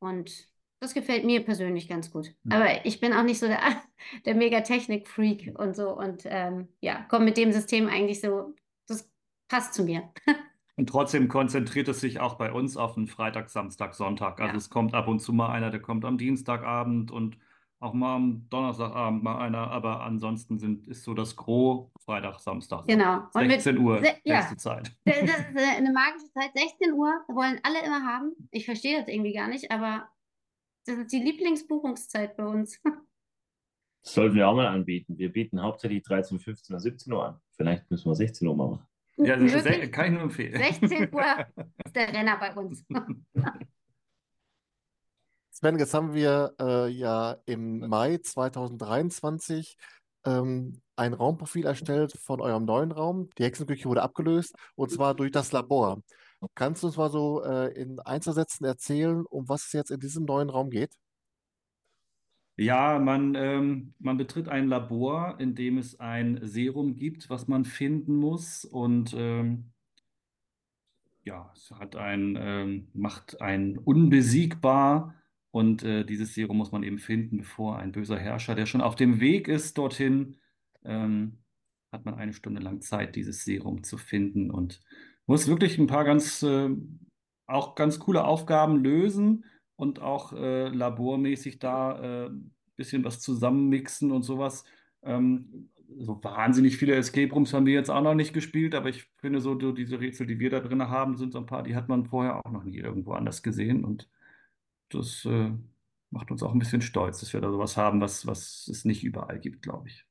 Und 0.00 0.48
das 0.80 0.94
gefällt 0.94 1.24
mir 1.24 1.44
persönlich 1.44 1.88
ganz 1.88 2.10
gut. 2.10 2.34
Mhm. 2.44 2.52
Aber 2.52 2.84
ich 2.84 3.00
bin 3.00 3.12
auch 3.12 3.22
nicht 3.22 3.38
so 3.38 3.46
der, 3.46 3.60
der 4.24 4.34
Mega-Technik-Freak 4.34 5.54
und 5.58 5.74
so. 5.74 5.90
Und 5.96 6.22
ähm, 6.26 6.68
ja, 6.80 7.02
komme 7.08 7.24
mit 7.26 7.36
dem 7.36 7.52
System 7.52 7.88
eigentlich 7.88 8.20
so, 8.20 8.54
das 8.86 9.10
passt 9.48 9.74
zu 9.74 9.84
mir. 9.84 10.10
Und 10.78 10.90
trotzdem 10.90 11.28
konzentriert 11.28 11.88
es 11.88 12.00
sich 12.00 12.20
auch 12.20 12.34
bei 12.34 12.52
uns 12.52 12.76
auf 12.76 12.96
den 12.96 13.06
Freitag, 13.06 13.48
Samstag, 13.48 13.94
Sonntag. 13.94 14.40
Also 14.40 14.52
ja. 14.52 14.58
es 14.58 14.68
kommt 14.68 14.92
ab 14.92 15.08
und 15.08 15.20
zu 15.20 15.32
mal 15.32 15.48
einer, 15.48 15.70
der 15.70 15.80
kommt 15.80 16.04
am 16.04 16.18
Dienstagabend 16.18 17.10
und 17.10 17.38
auch 17.80 17.94
mal 17.94 18.16
am 18.16 18.46
Donnerstagabend 18.50 19.22
mal 19.22 19.38
einer, 19.38 19.70
aber 19.70 20.02
ansonsten 20.02 20.58
sind, 20.58 20.86
ist 20.86 21.02
so 21.02 21.14
das 21.14 21.34
Gros 21.34 21.90
Freitag, 22.04 22.40
Samstag. 22.40 22.86
Genau. 22.86 23.22
Und 23.32 23.48
16 23.48 23.78
Uhr, 23.78 24.00
se 24.00 24.16
ja. 24.24 24.36
beste 24.36 24.56
Zeit. 24.58 24.92
Das 25.06 25.16
ist 25.16 25.56
eine 25.56 25.92
magische 25.92 26.30
Zeit, 26.32 26.50
16 26.54 26.92
Uhr, 26.92 27.10
wollen 27.28 27.58
alle 27.62 27.82
immer 27.84 28.04
haben. 28.04 28.32
Ich 28.50 28.66
verstehe 28.66 28.98
das 28.98 29.08
irgendwie 29.08 29.32
gar 29.32 29.48
nicht, 29.48 29.70
aber 29.70 30.08
das 30.86 30.98
ist 30.98 31.12
die 31.12 31.20
Lieblingsbuchungszeit 31.20 32.36
bei 32.36 32.44
uns. 32.44 32.80
Das 32.82 32.92
sollten 34.14 34.36
wir 34.36 34.48
auch 34.48 34.54
mal 34.54 34.68
anbieten. 34.68 35.18
Wir 35.18 35.32
bieten 35.32 35.60
hauptsächlich 35.62 36.02
13, 36.04 36.38
15 36.38 36.74
oder 36.74 36.80
17 36.80 37.12
Uhr 37.12 37.26
an. 37.26 37.40
Vielleicht 37.56 37.90
müssen 37.90 38.08
wir 38.08 38.14
16 38.14 38.46
Uhr 38.46 38.56
machen. 38.56 38.86
Ja, 39.18 39.36
das 39.36 39.52
ist, 39.52 39.92
kann 39.92 40.06
ich 40.06 40.12
nur 40.12 40.22
empfehlen. 40.22 40.56
16 40.56 41.12
Uhr 41.12 41.24
ist 41.84 41.96
der 41.96 42.12
Renner 42.12 42.36
bei 42.38 42.54
uns. 42.54 42.84
Sven, 45.50 45.78
jetzt 45.78 45.94
haben 45.94 46.12
wir 46.12 46.54
äh, 46.60 46.88
ja 46.88 47.38
im 47.46 47.78
Mai 47.88 48.18
2023 48.18 49.78
ähm, 50.26 50.82
ein 50.96 51.14
Raumprofil 51.14 51.64
erstellt 51.64 52.12
von 52.12 52.42
eurem 52.42 52.66
neuen 52.66 52.92
Raum. 52.92 53.30
Die 53.38 53.44
Hexenküche 53.44 53.88
wurde 53.88 54.02
abgelöst 54.02 54.54
und 54.74 54.90
zwar 54.90 55.14
durch 55.14 55.30
das 55.30 55.52
Labor. 55.52 56.02
Kannst 56.54 56.82
du 56.82 56.88
uns 56.88 56.96
mal 56.96 57.10
so 57.10 57.42
äh, 57.44 57.72
in 57.80 58.00
Einzelsätzen 58.00 58.64
erzählen, 58.64 59.24
um 59.26 59.48
was 59.48 59.66
es 59.66 59.72
jetzt 59.72 59.90
in 59.90 60.00
diesem 60.00 60.24
neuen 60.24 60.50
Raum 60.50 60.70
geht? 60.70 60.96
Ja, 62.58 62.98
man, 62.98 63.34
ähm, 63.34 63.94
man 63.98 64.16
betritt 64.16 64.48
ein 64.48 64.68
Labor, 64.68 65.38
in 65.38 65.54
dem 65.54 65.76
es 65.76 66.00
ein 66.00 66.40
Serum 66.42 66.96
gibt, 66.96 67.28
was 67.28 67.48
man 67.48 67.66
finden 67.66 68.16
muss. 68.16 68.64
Und 68.64 69.14
ähm, 69.14 69.72
ja, 71.22 71.52
es 71.54 71.70
hat 71.72 71.96
ein, 71.96 72.36
ähm, 72.40 72.88
macht 72.94 73.42
ein 73.42 73.76
unbesiegbar. 73.76 75.14
Und 75.50 75.82
äh, 75.82 76.04
dieses 76.04 76.34
Serum 76.34 76.56
muss 76.56 76.72
man 76.72 76.82
eben 76.82 76.98
finden, 76.98 77.38
bevor 77.38 77.78
ein 77.78 77.92
böser 77.92 78.18
Herrscher, 78.18 78.54
der 78.54 78.66
schon 78.66 78.80
auf 78.80 78.94
dem 78.94 79.20
Weg 79.20 79.48
ist 79.48 79.76
dorthin, 79.76 80.36
ähm, 80.84 81.38
hat 81.92 82.04
man 82.06 82.14
eine 82.14 82.32
Stunde 82.32 82.60
lang 82.62 82.80
Zeit, 82.80 83.16
dieses 83.16 83.44
Serum 83.44 83.82
zu 83.82 83.98
finden. 83.98 84.50
Und 84.50 84.80
muss 85.26 85.48
wirklich 85.48 85.78
ein 85.78 85.86
paar 85.86 86.04
ganz, 86.04 86.42
äh, 86.42 86.70
auch 87.46 87.74
ganz 87.74 87.98
coole 87.98 88.24
Aufgaben 88.24 88.82
lösen 88.82 89.44
und 89.76 90.00
auch 90.00 90.32
äh, 90.32 90.68
labormäßig 90.68 91.58
da 91.58 91.96
ein 91.96 92.02
äh, 92.02 92.30
bisschen 92.76 93.04
was 93.04 93.20
zusammenmixen 93.20 94.10
und 94.12 94.22
sowas. 94.22 94.64
Ähm, 95.02 95.70
so 95.98 96.22
wahnsinnig 96.22 96.76
viele 96.76 96.94
Escape 96.96 97.32
Rooms 97.32 97.54
haben 97.54 97.66
wir 97.66 97.74
jetzt 97.74 97.90
auch 97.90 98.02
noch 98.02 98.14
nicht 98.14 98.32
gespielt, 98.32 98.74
aber 98.74 98.88
ich 98.88 99.04
finde 99.18 99.40
so, 99.40 99.54
diese 99.54 100.00
Rätsel, 100.00 100.26
die 100.26 100.38
wir 100.40 100.50
da 100.50 100.60
drin 100.60 100.82
haben, 100.88 101.16
sind 101.16 101.32
so 101.32 101.38
ein 101.38 101.46
paar, 101.46 101.62
die 101.62 101.76
hat 101.76 101.88
man 101.88 102.06
vorher 102.06 102.44
auch 102.44 102.50
noch 102.50 102.64
nie 102.64 102.78
irgendwo 102.78 103.12
anders 103.12 103.42
gesehen 103.42 103.84
und 103.84 104.08
das 104.88 105.24
äh, 105.24 105.52
macht 106.10 106.30
uns 106.30 106.42
auch 106.42 106.52
ein 106.52 106.58
bisschen 106.58 106.82
stolz, 106.82 107.20
dass 107.20 107.32
wir 107.32 107.40
da 107.40 107.50
sowas 107.50 107.76
haben, 107.76 108.00
was, 108.00 108.26
was 108.26 108.68
es 108.68 108.84
nicht 108.84 109.04
überall 109.04 109.38
gibt, 109.40 109.62
glaube 109.62 109.88
ich. 109.88 110.05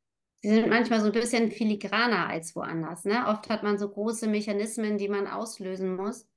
Sie 0.46 0.54
sind 0.54 0.70
manchmal 0.70 1.00
so 1.00 1.08
ein 1.08 1.12
bisschen 1.12 1.50
filigraner 1.50 2.28
als 2.28 2.56
woanders. 2.56 3.04
Ne? 3.04 3.26
Oft 3.26 3.50
hat 3.50 3.64
man 3.64 3.80
so 3.80 3.90
große 3.90 4.28
Mechanismen, 4.28 5.00
die 5.00 5.10
man 5.10 5.26
auslösen 5.26 5.96
muss. 5.96 6.30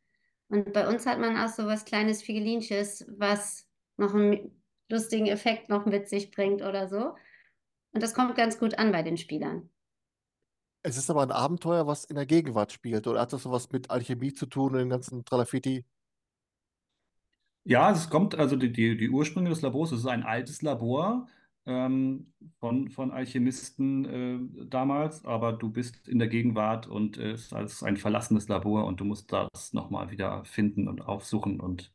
Und 0.49 0.73
bei 0.73 0.88
uns 0.88 1.05
hat 1.05 1.18
man 1.18 1.37
auch 1.37 1.51
so 1.51 1.66
was 1.66 1.85
kleines 1.85 2.23
Figelinsches, 2.23 3.05
was 3.18 3.68
noch 3.99 4.14
einen 4.14 4.62
lustigen 4.88 5.27
Effekt 5.27 5.68
noch 5.68 5.85
mit 5.85 6.09
sich 6.09 6.31
bringt 6.31 6.62
oder 6.62 6.88
so. 6.88 7.16
Und 7.92 8.03
das 8.03 8.14
kommt 8.14 8.35
ganz 8.35 8.59
gut 8.59 8.79
an 8.79 8.92
bei 8.92 9.03
den 9.03 9.18
Spielern. 9.18 9.68
Es 10.83 10.97
ist 10.97 11.11
aber 11.11 11.21
ein 11.21 11.31
Abenteuer, 11.31 11.87
was 11.87 12.07
in 12.07 12.16
der 12.16 12.25
Gegenwart 12.25 12.73
spielt. 12.73 13.07
Oder 13.07 13.21
hat 13.21 13.35
das 13.35 13.42
sowas 13.42 13.71
mit 13.73 13.90
Alchemie 13.90 14.33
zu 14.33 14.47
tun 14.47 14.73
und 14.73 14.79
den 14.79 14.88
ganzen 14.88 15.23
Tralafiti? 15.27 15.85
Ja, 17.64 17.90
es 17.90 18.09
kommt, 18.09 18.35
also 18.37 18.57
die, 18.57 18.73
die, 18.73 18.97
die 18.97 19.11
Ursprünge 19.11 19.51
des 19.51 19.61
Labors, 19.61 19.92
es 19.92 20.01
ist 20.01 20.07
ein 20.07 20.23
altes 20.23 20.62
Labor 20.62 21.29
ähm, 21.68 22.33
von, 22.59 22.88
von 22.88 23.12
Alchemisten 23.12 24.04
äh, 24.64 24.66
damals, 24.66 25.24
aber 25.24 25.52
du 25.52 25.70
bist 25.70 26.09
in 26.09 26.18
der 26.18 26.28
Gegenwart 26.28 26.87
und 26.88 27.18
äh, 27.18 27.33
es 27.33 27.42
ist 27.46 27.52
als 27.52 27.83
ein 27.83 27.96
verlassenes 27.98 28.48
Labor 28.48 28.87
und 28.87 29.00
du 29.00 29.04
musst 29.04 29.33
das 29.33 29.72
nochmal 29.74 30.11
wieder 30.11 30.44
finden 30.44 30.88
und 30.88 31.02
aufsuchen 31.02 31.61
und 31.61 31.92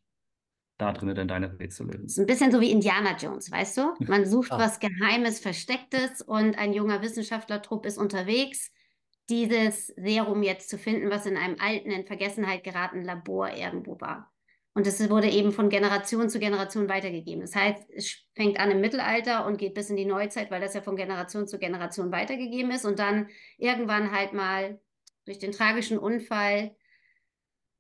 da 0.78 0.92
drinnen 0.92 1.16
dann 1.16 1.28
deine 1.28 1.60
Rätsel 1.60 1.88
lösen. 1.88 2.06
Es 2.06 2.14
ist 2.14 2.20
ein 2.20 2.26
bisschen 2.26 2.52
so 2.52 2.62
wie 2.62 2.72
Indiana 2.72 3.16
Jones, 3.18 3.52
weißt 3.52 3.78
du? 3.78 3.94
Man 4.08 4.26
sucht 4.30 4.52
Ah. 4.52 4.60
was 4.60 4.80
Geheimes, 4.80 5.40
Verstecktes 5.40 6.22
und 6.22 6.58
ein 6.58 6.74
junger 6.74 7.02
Wissenschaftlertrupp 7.02 7.86
ist 7.86 7.98
unterwegs, 7.98 8.72
dieses 9.30 9.88
Serum 9.88 10.44
jetzt 10.44 10.70
zu 10.70 10.78
finden, 10.78 11.10
was 11.10 11.26
in 11.26 11.38
einem 11.38 11.56
alten, 11.60 11.92
in 11.92 12.06
Vergessenheit 12.06 12.64
geratenen 12.64 13.06
Labor 13.06 13.50
irgendwo 13.50 14.00
war. 14.02 14.33
Und 14.76 14.88
es 14.88 15.08
wurde 15.10 15.30
eben 15.30 15.52
von 15.52 15.70
Generation 15.70 16.30
zu 16.30 16.40
Generation 16.40 16.90
weitergegeben. 16.90 17.42
Das 17.42 17.56
heißt, 17.56 17.90
es 17.92 18.24
fängt 18.34 18.60
an 18.60 18.72
im 18.72 18.82
Mittelalter 18.82 19.46
und 19.46 19.58
geht 19.58 19.76
bis 19.76 19.92
in 19.92 19.96
die 19.96 20.06
Neuzeit, 20.06 20.50
weil 20.50 20.62
das 20.62 20.74
ja 20.74 20.82
von 20.82 20.96
Generation 20.96 21.48
zu 21.48 21.60
Generation 21.60 22.12
weitergegeben 22.12 22.72
ist. 22.72 22.86
Und 22.86 22.98
dann 22.98 23.30
irgendwann 23.58 24.12
halt 24.12 24.34
mal 24.34 24.80
durch 25.26 25.38
den 25.38 25.52
tragischen 25.52 26.00
Unfall 26.00 26.76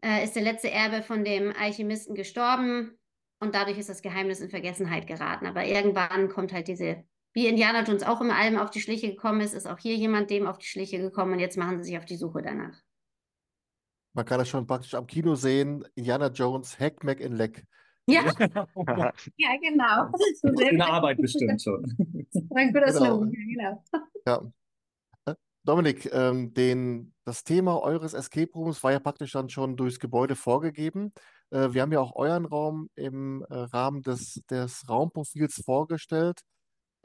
äh, 0.04 0.24
ist 0.24 0.36
der 0.36 0.44
letzte 0.44 0.70
Erbe 0.70 1.02
von 1.02 1.24
dem 1.24 1.54
Alchemisten 1.60 2.14
gestorben 2.14 2.98
und 3.40 3.56
dadurch 3.56 3.78
ist 3.78 3.90
das 3.90 4.02
Geheimnis 4.02 4.40
in 4.40 4.50
Vergessenheit 4.50 5.08
geraten. 5.08 5.48
Aber 5.48 5.66
irgendwann 5.66 6.30
kommt 6.30 6.54
halt 6.54 6.68
diese, 6.68 7.04
wie 7.34 7.48
Indiana 7.48 7.84
Jones 7.84 8.04
auch 8.04 8.22
im 8.22 8.32
Allem 8.32 8.58
auf 8.58 8.70
die 8.70 8.82
Schliche 8.82 9.10
gekommen 9.10 9.42
ist, 9.42 9.54
ist 9.54 9.68
auch 9.68 9.80
hier 9.80 9.96
jemand 9.96 10.30
dem 10.30 10.46
auf 10.46 10.58
die 10.60 10.68
Schliche 10.68 11.00
gekommen 11.00 11.34
und 11.34 11.40
jetzt 11.40 11.58
machen 11.58 11.78
sie 11.78 11.90
sich 11.90 11.98
auf 11.98 12.06
die 12.06 12.18
Suche 12.18 12.42
danach. 12.42 12.78
Man 14.14 14.26
kann 14.26 14.40
das 14.40 14.50
schon 14.50 14.68
praktisch 14.68 14.94
am 14.94 15.08
Kino 15.08 15.36
sehen. 15.36 15.84
Indiana 15.96 16.28
Jones, 16.28 16.80
Hack, 16.80 17.04
Mac 17.04 17.20
in 17.20 17.36
Leck. 17.36 17.66
Ja, 18.08 18.24
ja, 18.26 18.34
genau. 19.62 20.12
So 20.42 20.48
In 20.50 20.78
der 20.78 20.88
Arbeit 20.88 21.18
bestimmt 21.18 21.62
schon. 21.62 21.84
Ein 22.54 22.74
guter 22.74 22.88
Genau. 22.88 23.00
Slogan, 23.00 23.32
genau. 23.32 23.84
Ja. 24.28 24.42
Dominik, 25.66 26.10
ähm, 26.12 26.54
den, 26.54 27.14
das 27.24 27.46
Thema 27.46 27.82
eures 27.82 28.14
Escape 28.14 28.52
Rooms 28.54 28.84
war 28.84 28.92
ja 28.92 29.00
praktisch 29.00 29.32
dann 29.32 29.50
schon 29.50 29.78
durchs 29.78 29.98
Gebäude 30.00 30.36
vorgegeben. 30.36 31.14
Äh, 31.52 31.72
wir 31.72 31.82
haben 31.82 31.94
ja 31.94 32.02
auch 32.02 32.16
euren 32.18 32.46
Raum 32.46 32.90
im 32.96 33.46
äh, 33.50 33.56
Rahmen 33.56 34.02
des, 34.02 34.42
des 34.50 34.88
Raumprofils 34.90 35.62
vorgestellt. 35.64 36.42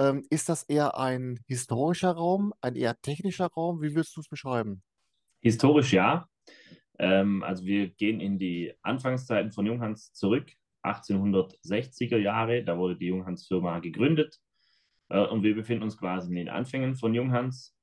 Ähm, 0.01 0.25
ist 0.31 0.49
das 0.49 0.65
eher 0.65 0.99
ein 0.99 1.39
historischer 1.47 2.11
Raum, 2.11 2.53
ein 2.61 2.75
eher 2.75 3.01
technischer 3.01 3.47
Raum? 3.47 3.81
Wie 3.81 3.95
würdest 3.95 4.17
du 4.17 4.21
es 4.23 4.29
beschreiben? 4.29 4.83
Historisch 5.41 5.93
ja. 5.93 6.27
Ähm, 6.99 7.43
also 7.43 7.65
wir 7.65 7.89
gehen 7.89 8.21
in 8.21 8.39
die 8.39 8.75
Anfangszeiten 8.83 9.53
von 9.53 9.67
Junghans 9.67 10.13
zurück, 10.13 10.53
1860er 10.85 12.19
Jahre, 12.19 12.65
da 12.65 12.79
wurde 12.79 12.97
die 12.97 13.07
Junghans 13.07 13.47
Firma 13.47 13.79
gegründet 13.79 14.39
äh, 15.09 15.25
und 15.25 15.43
wir 15.43 15.55
befinden 15.55 15.85
uns 15.85 15.97
quasi 15.97 16.29
in 16.29 16.37
den 16.37 16.49
Anfängen 16.49 16.97
von 16.97 17.15
Junghans. 17.15 17.77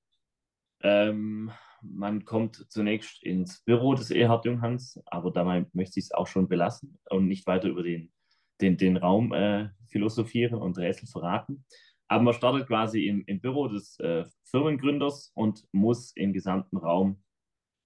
Ähm, 0.81 1.51
man 1.81 2.25
kommt 2.25 2.65
zunächst 2.69 3.23
ins 3.23 3.61
Büro 3.63 3.93
des 3.93 4.11
Erhard 4.11 4.45
Junghans, 4.45 4.99
aber 5.05 5.31
dabei 5.31 5.65
möchte 5.73 5.99
ich 5.99 6.05
es 6.05 6.11
auch 6.11 6.27
schon 6.27 6.47
belassen 6.47 6.97
und 7.09 7.27
nicht 7.27 7.45
weiter 7.47 7.69
über 7.69 7.83
den, 7.83 8.11
den, 8.61 8.77
den 8.77 8.97
Raum 8.97 9.33
äh, 9.33 9.69
philosophieren 9.87 10.59
und 10.59 10.77
Rätsel 10.77 11.07
verraten. 11.07 11.65
Aber 12.07 12.23
man 12.23 12.33
startet 12.33 12.67
quasi 12.67 13.07
im, 13.07 13.23
im 13.25 13.39
Büro 13.39 13.67
des 13.67 13.99
äh, 13.99 14.25
Firmengründers 14.45 15.31
und 15.35 15.63
muss 15.71 16.11
im 16.15 16.33
gesamten 16.33 16.77
Raum 16.77 17.23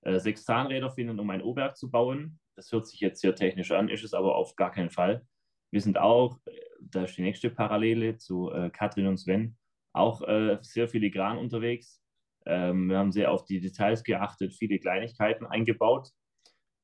äh, 0.02 0.20
sechs 0.20 0.46
Zahnräder 0.46 0.90
finden, 0.90 1.20
um 1.20 1.30
ein 1.30 1.42
O-Werk 1.42 1.78
zu 1.78 1.90
bauen. 1.90 2.40
Das 2.56 2.72
hört 2.72 2.88
sich 2.88 3.00
jetzt 3.00 3.22
sehr 3.22 3.36
technisch 3.36 3.72
an, 3.72 3.90
ist 3.90 4.04
es 4.04 4.14
aber 4.14 4.36
auf 4.36 4.56
gar 4.56 4.72
keinen 4.72 4.90
Fall. 4.90 5.26
Wir 5.72 5.82
sind 5.82 5.98
auch, 5.98 6.40
äh, 6.46 6.52
da 6.82 7.04
ist 7.04 7.18
die 7.18 7.22
nächste 7.22 7.50
Parallele 7.50 8.18
zu 8.18 8.52
äh, 8.52 8.70
Katrin 8.70 9.08
und 9.08 9.18
Sven, 9.18 9.58
auch 9.94 10.22
äh, 10.22 10.58
sehr 10.62 10.88
filigran 10.88 11.38
unterwegs. 11.38 12.02
Ähm, 12.46 12.90
wir 12.90 12.98
haben 12.98 13.12
sehr 13.12 13.32
auf 13.32 13.46
die 13.46 13.60
Details 13.60 14.04
geachtet, 14.04 14.54
viele 14.54 14.80
Kleinigkeiten 14.80 15.46
eingebaut. 15.46 16.10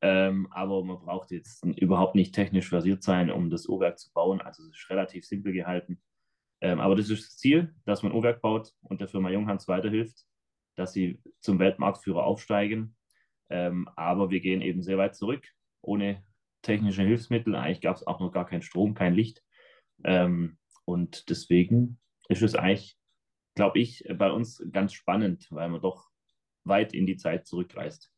Ähm, 0.01 0.47
aber 0.51 0.83
man 0.83 0.99
braucht 0.99 1.31
jetzt 1.31 1.63
überhaupt 1.63 2.15
nicht 2.15 2.35
technisch 2.35 2.69
versiert 2.69 3.01
sein, 3.01 3.31
um 3.31 3.49
das 3.49 3.67
O-Werk 3.67 3.97
zu 3.97 4.11
bauen. 4.13 4.41
Also 4.41 4.63
es 4.63 4.69
ist 4.69 4.89
relativ 4.89 5.25
simpel 5.25 5.53
gehalten. 5.53 6.01
Ähm, 6.61 6.79
aber 6.79 6.95
das 6.95 7.09
ist 7.09 7.23
das 7.25 7.37
Ziel, 7.37 7.73
dass 7.85 8.03
man 8.03 8.11
O-Werk 8.11 8.41
baut 8.41 8.71
und 8.81 9.01
der 9.01 9.07
Firma 9.07 9.29
Junghans 9.29 9.67
weiterhilft, 9.67 10.25
dass 10.75 10.93
sie 10.93 11.21
zum 11.39 11.59
Weltmarktführer 11.59 12.23
aufsteigen. 12.23 12.95
Ähm, 13.49 13.87
aber 13.95 14.29
wir 14.29 14.39
gehen 14.39 14.61
eben 14.61 14.81
sehr 14.81 14.97
weit 14.97 15.15
zurück, 15.15 15.45
ohne 15.81 16.23
technische 16.61 17.03
Hilfsmittel. 17.03 17.55
Eigentlich 17.55 17.81
gab 17.81 17.95
es 17.95 18.07
auch 18.07 18.19
noch 18.19 18.31
gar 18.31 18.45
keinen 18.45 18.61
Strom, 18.61 18.93
kein 18.93 19.13
Licht. 19.13 19.43
Ähm, 20.03 20.57
und 20.85 21.29
deswegen 21.29 21.99
ist 22.27 22.41
es 22.41 22.55
eigentlich, 22.55 22.97
glaube 23.55 23.79
ich, 23.79 24.03
bei 24.17 24.31
uns 24.31 24.63
ganz 24.71 24.93
spannend, 24.93 25.47
weil 25.51 25.69
man 25.69 25.81
doch 25.81 26.09
weit 26.63 26.93
in 26.93 27.05
die 27.05 27.17
Zeit 27.17 27.45
zurückreist. 27.47 28.11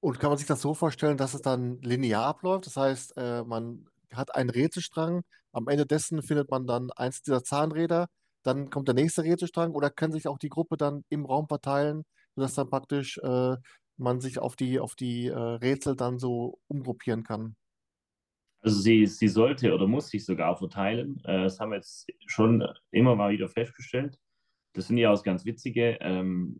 Und 0.00 0.18
kann 0.20 0.30
man 0.30 0.38
sich 0.38 0.46
das 0.46 0.60
so 0.60 0.74
vorstellen, 0.74 1.16
dass 1.16 1.32
es 1.32 1.40
dann 1.40 1.80
linear 1.80 2.26
abläuft? 2.26 2.66
Das 2.66 2.76
heißt, 2.76 3.16
äh, 3.16 3.42
man 3.42 3.86
hat 4.12 4.34
einen 4.34 4.50
Rätselstrang, 4.50 5.22
am 5.52 5.68
Ende 5.68 5.86
dessen 5.86 6.22
findet 6.22 6.50
man 6.50 6.66
dann 6.66 6.90
eins 6.90 7.22
dieser 7.22 7.42
Zahnräder, 7.42 8.08
dann 8.42 8.68
kommt 8.68 8.88
der 8.88 8.94
nächste 8.94 9.24
Rätselstrang 9.24 9.72
oder 9.72 9.90
kann 9.90 10.12
sich 10.12 10.28
auch 10.28 10.38
die 10.38 10.50
Gruppe 10.50 10.76
dann 10.76 11.04
im 11.08 11.24
Raum 11.24 11.48
verteilen, 11.48 12.04
sodass 12.34 12.54
dann 12.54 12.70
praktisch 12.70 13.18
äh, 13.18 13.56
man 13.96 14.20
sich 14.20 14.38
auf 14.38 14.56
die, 14.56 14.80
auf 14.80 14.94
die 14.94 15.26
äh, 15.26 15.36
Rätsel 15.36 15.96
dann 15.96 16.18
so 16.18 16.58
umgruppieren 16.68 17.22
kann? 17.22 17.56
Also 18.64 18.80
sie, 18.80 19.06
sie 19.06 19.28
sollte 19.28 19.74
oder 19.74 19.86
muss 19.86 20.08
sich 20.08 20.24
sogar 20.24 20.56
verteilen. 20.56 21.20
Äh, 21.24 21.44
das 21.44 21.60
haben 21.60 21.70
wir 21.70 21.76
jetzt 21.76 22.06
schon 22.26 22.66
immer 22.90 23.14
mal 23.14 23.30
wieder 23.30 23.48
festgestellt. 23.48 24.18
Das 24.72 24.86
finde 24.86 25.02
ich 25.02 25.06
auch 25.06 25.12
das 25.12 25.22
ganz 25.22 25.44
Witzige. 25.44 25.98
Ähm, 26.00 26.56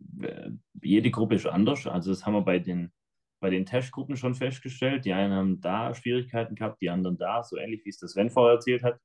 jede 0.81 1.11
Gruppe 1.11 1.35
ist 1.35 1.47
anders. 1.47 1.85
Also 1.87 2.11
das 2.11 2.25
haben 2.25 2.33
wir 2.33 2.43
bei 2.43 2.59
den, 2.59 2.93
bei 3.41 3.49
den 3.49 3.65
Testgruppen 3.65 4.15
schon 4.15 4.35
festgestellt. 4.35 5.03
Die 5.05 5.13
einen 5.13 5.33
haben 5.33 5.61
da 5.61 5.93
Schwierigkeiten 5.93 6.55
gehabt, 6.55 6.79
die 6.81 6.89
anderen 6.89 7.17
da, 7.17 7.43
so 7.43 7.57
ähnlich 7.57 7.83
wie 7.83 7.89
es 7.89 7.97
das 7.97 8.11
Sven 8.11 8.29
vorher 8.29 8.55
erzählt 8.55 8.83
hat. 8.83 8.99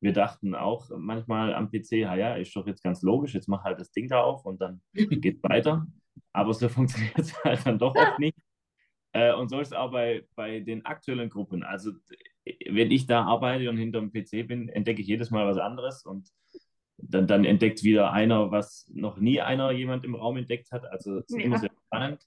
Wir 0.00 0.12
dachten 0.12 0.54
auch 0.54 0.90
manchmal 0.96 1.54
am 1.54 1.70
PC, 1.70 1.92
ja, 1.92 2.14
ja, 2.14 2.36
ist 2.36 2.54
doch 2.54 2.66
jetzt 2.66 2.82
ganz 2.82 3.02
logisch, 3.02 3.34
jetzt 3.34 3.48
mach 3.48 3.64
halt 3.64 3.80
das 3.80 3.90
Ding 3.90 4.08
da 4.08 4.22
auf 4.22 4.44
und 4.44 4.60
dann 4.60 4.80
geht 4.94 5.42
weiter. 5.42 5.86
Aber 6.32 6.54
so 6.54 6.68
funktioniert 6.70 7.18
es 7.18 7.34
halt 7.44 7.66
dann 7.66 7.78
doch 7.78 7.94
oft 7.94 8.18
nicht. 8.18 8.36
Äh, 9.12 9.34
und 9.34 9.48
so 9.48 9.60
ist 9.60 9.68
es 9.68 9.74
auch 9.74 9.90
bei, 9.92 10.26
bei 10.34 10.60
den 10.60 10.84
aktuellen 10.86 11.30
Gruppen. 11.30 11.62
Also 11.62 11.92
wenn 12.68 12.90
ich 12.90 13.06
da 13.06 13.24
arbeite 13.24 13.70
und 13.70 13.76
hinterm 13.78 14.12
PC 14.12 14.42
bin, 14.44 14.68
entdecke 14.68 15.00
ich 15.02 15.08
jedes 15.08 15.30
Mal 15.30 15.46
was 15.46 15.58
anderes 15.58 16.04
und 16.04 16.28
dann, 16.98 17.26
dann 17.26 17.44
entdeckt 17.44 17.82
wieder 17.82 18.12
einer, 18.12 18.50
was 18.50 18.88
noch 18.92 19.18
nie 19.18 19.40
einer 19.40 19.72
jemand 19.72 20.04
im 20.04 20.14
Raum 20.14 20.36
entdeckt 20.36 20.72
hat. 20.72 20.86
Also 20.86 21.18
es 21.18 21.26
ist 21.30 21.38
Ja. 21.38 21.44
immer 21.44 21.58
sehr 21.58 21.70
spannend. 21.86 22.22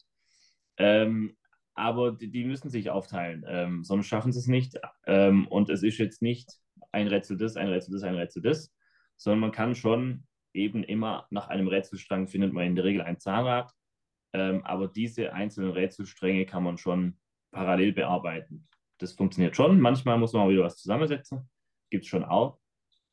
Ähm, 0.77 1.37
aber 1.75 2.11
die, 2.11 2.29
die 2.31 2.45
müssen 2.45 2.69
sich 2.69 2.89
aufteilen, 2.89 3.45
ähm, 3.47 3.83
sonst 3.83 4.07
schaffen 4.07 4.31
sie 4.31 4.39
es 4.39 4.47
nicht. 4.47 4.77
Ähm, 5.05 5.47
und 5.47 5.69
es 5.69 5.83
ist 5.83 5.97
jetzt 5.97 6.21
nicht 6.21 6.51
ein 6.91 7.07
Rätsel 7.07 7.37
das, 7.37 7.55
ein 7.55 7.67
Rätsel 7.69 7.93
das, 7.93 8.03
ein 8.03 8.15
Rätsel 8.15 8.41
das, 8.41 8.73
sondern 9.17 9.39
man 9.41 9.51
kann 9.51 9.75
schon 9.75 10.25
eben 10.57 10.83
immer 10.83 11.27
nach 11.29 11.47
einem 11.47 11.67
Rätselstrang 11.67 12.27
findet 12.27 12.51
man 12.51 12.65
in 12.65 12.75
der 12.75 12.83
Regel 12.83 13.01
ein 13.01 13.19
Zahnrad. 13.19 13.71
Ähm, 14.33 14.63
aber 14.65 14.87
diese 14.87 15.33
einzelnen 15.33 15.71
Rätselstränge 15.71 16.45
kann 16.45 16.63
man 16.63 16.77
schon 16.77 17.17
parallel 17.51 17.93
bearbeiten. 17.93 18.67
Das 18.97 19.13
funktioniert 19.13 19.55
schon. 19.55 19.79
Manchmal 19.79 20.17
muss 20.17 20.33
man 20.33 20.43
mal 20.43 20.51
wieder 20.51 20.63
was 20.63 20.77
zusammensetzen. 20.77 21.49
Gibt 21.89 22.03
es 22.03 22.09
schon 22.09 22.25
auch. 22.25 22.59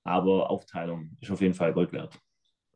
Aber 0.03 0.51
Aufteilung 0.51 1.17
ist 1.21 1.31
auf 1.31 1.41
jeden 1.41 1.55
Fall 1.55 1.73
Gold 1.73 1.93
wert. 1.93 2.19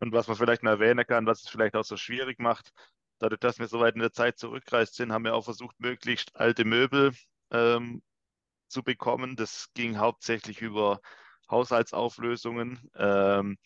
Und 0.01 0.13
was 0.13 0.29
man 0.29 0.37
vielleicht 0.37 0.63
noch 0.63 0.71
erwähnen 0.71 1.05
kann, 1.07 1.27
was 1.27 1.43
es 1.43 1.49
vielleicht 1.49 1.75
auch 1.75 1.85
so 1.85 1.97
schwierig 1.97 2.39
macht, 2.39 2.71
dadurch, 3.19 3.41
dass 3.41 3.59
wir 3.59 3.67
so 3.67 3.81
weit 3.81 3.95
in 3.95 4.01
der 4.01 4.13
Zeit 4.13 4.39
zurückgereist 4.39 4.95
sind, 4.95 5.13
haben 5.13 5.25
wir 5.25 5.35
auch 5.35 5.45
versucht, 5.45 5.79
möglichst 5.81 6.37
alte 6.37 6.65
Möbel 6.65 7.13
ähm, 7.51 8.03
zu 8.69 8.83
bekommen. 8.83 9.35
Das 9.35 9.69
ging 9.75 9.99
hauptsächlich 9.99 10.63
über 10.63 11.01
Haushaltsauflösungen. 11.51 12.89
Ähm, 12.95 13.59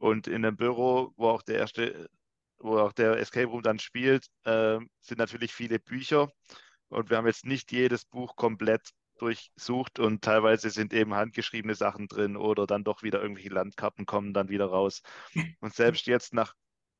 Und 0.00 0.26
in 0.28 0.42
dem 0.42 0.56
Büro, 0.56 1.12
wo 1.16 1.28
auch 1.28 1.42
der 1.42 1.58
erste, 1.58 2.08
wo 2.58 2.78
auch 2.78 2.92
der 2.92 3.18
Escape 3.18 3.46
Room 3.46 3.62
dann 3.62 3.78
spielt, 3.78 4.26
äh, 4.44 4.78
sind 5.00 5.18
natürlich 5.18 5.52
viele 5.52 5.78
Bücher. 5.78 6.32
Und 6.88 7.10
wir 7.10 7.18
haben 7.18 7.26
jetzt 7.26 7.44
nicht 7.44 7.70
jedes 7.70 8.06
Buch 8.06 8.34
komplett 8.34 8.88
durchsucht 9.18 9.98
und 9.98 10.24
teilweise 10.24 10.70
sind 10.70 10.94
eben 10.94 11.14
handgeschriebene 11.14 11.74
Sachen 11.74 12.08
drin 12.08 12.38
oder 12.38 12.66
dann 12.66 12.82
doch 12.82 13.02
wieder 13.02 13.20
irgendwelche 13.20 13.50
Landkarten 13.50 14.06
kommen 14.06 14.32
dann 14.32 14.48
wieder 14.48 14.66
raus. 14.66 15.02
Und 15.60 15.74
selbst 15.74 16.06
jetzt 16.06 16.32
nach 16.32 16.54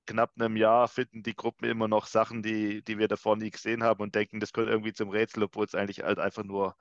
knapp 0.07 0.33
einem 0.37 0.57
Jahr 0.59 0.87
finden 0.87 1.23
die 1.23 1.35
Gruppen 1.35 1.71
immer 1.71 1.89
noch 1.89 2.05
Sachen, 2.05 2.43
die, 2.43 2.83
die 2.83 2.99
wir 2.99 3.09
davor 3.09 3.37
nie 3.37 3.51
gesehen 3.51 3.83
haben 3.83 4.03
und 4.03 4.15
denken, 4.15 4.41
das 4.41 4.53
gehört 4.53 4.71
irgendwie 4.71 4.93
zum 4.93 5.09
Rätsel, 5.09 5.45
obwohl 5.45 5.65
es 5.65 5.75
eigentlich 5.75 6.01
halt 6.03 6.19
einfach 6.19 6.45
nur 6.45 6.77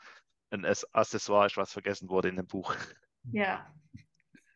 ein 0.49 0.65
Accessoire 0.65 1.45
ist, 1.45 1.55
was 1.55 1.71
vergessen 1.71 2.09
wurde 2.09 2.27
in 2.27 2.35
dem 2.35 2.47
Buch. 2.47 2.75
Ja. 3.31 3.73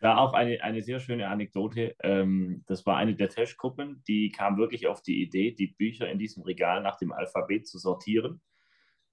Da 0.04 0.18
auch 0.18 0.34
eine, 0.34 0.62
eine 0.62 0.82
sehr 0.82 1.00
schöne 1.00 1.30
Anekdote. 1.30 1.96
Ähm, 2.04 2.66
das 2.68 2.86
war 2.86 2.98
eine 2.98 3.16
der 3.16 3.30
Testgruppen, 3.30 4.04
die 4.06 4.32
kam 4.32 4.58
wirklich 4.58 4.86
auf 4.88 5.02
die 5.02 5.22
Idee, 5.22 5.52
die 5.54 5.68
Bücher 5.68 6.10
in 6.10 6.20
diesem 6.20 6.44
Regal 6.44 6.84
nach 6.84 6.98
dem 6.98 7.14
Alphabet 7.14 7.66
zu 7.70 7.80
sortieren, 7.80 8.42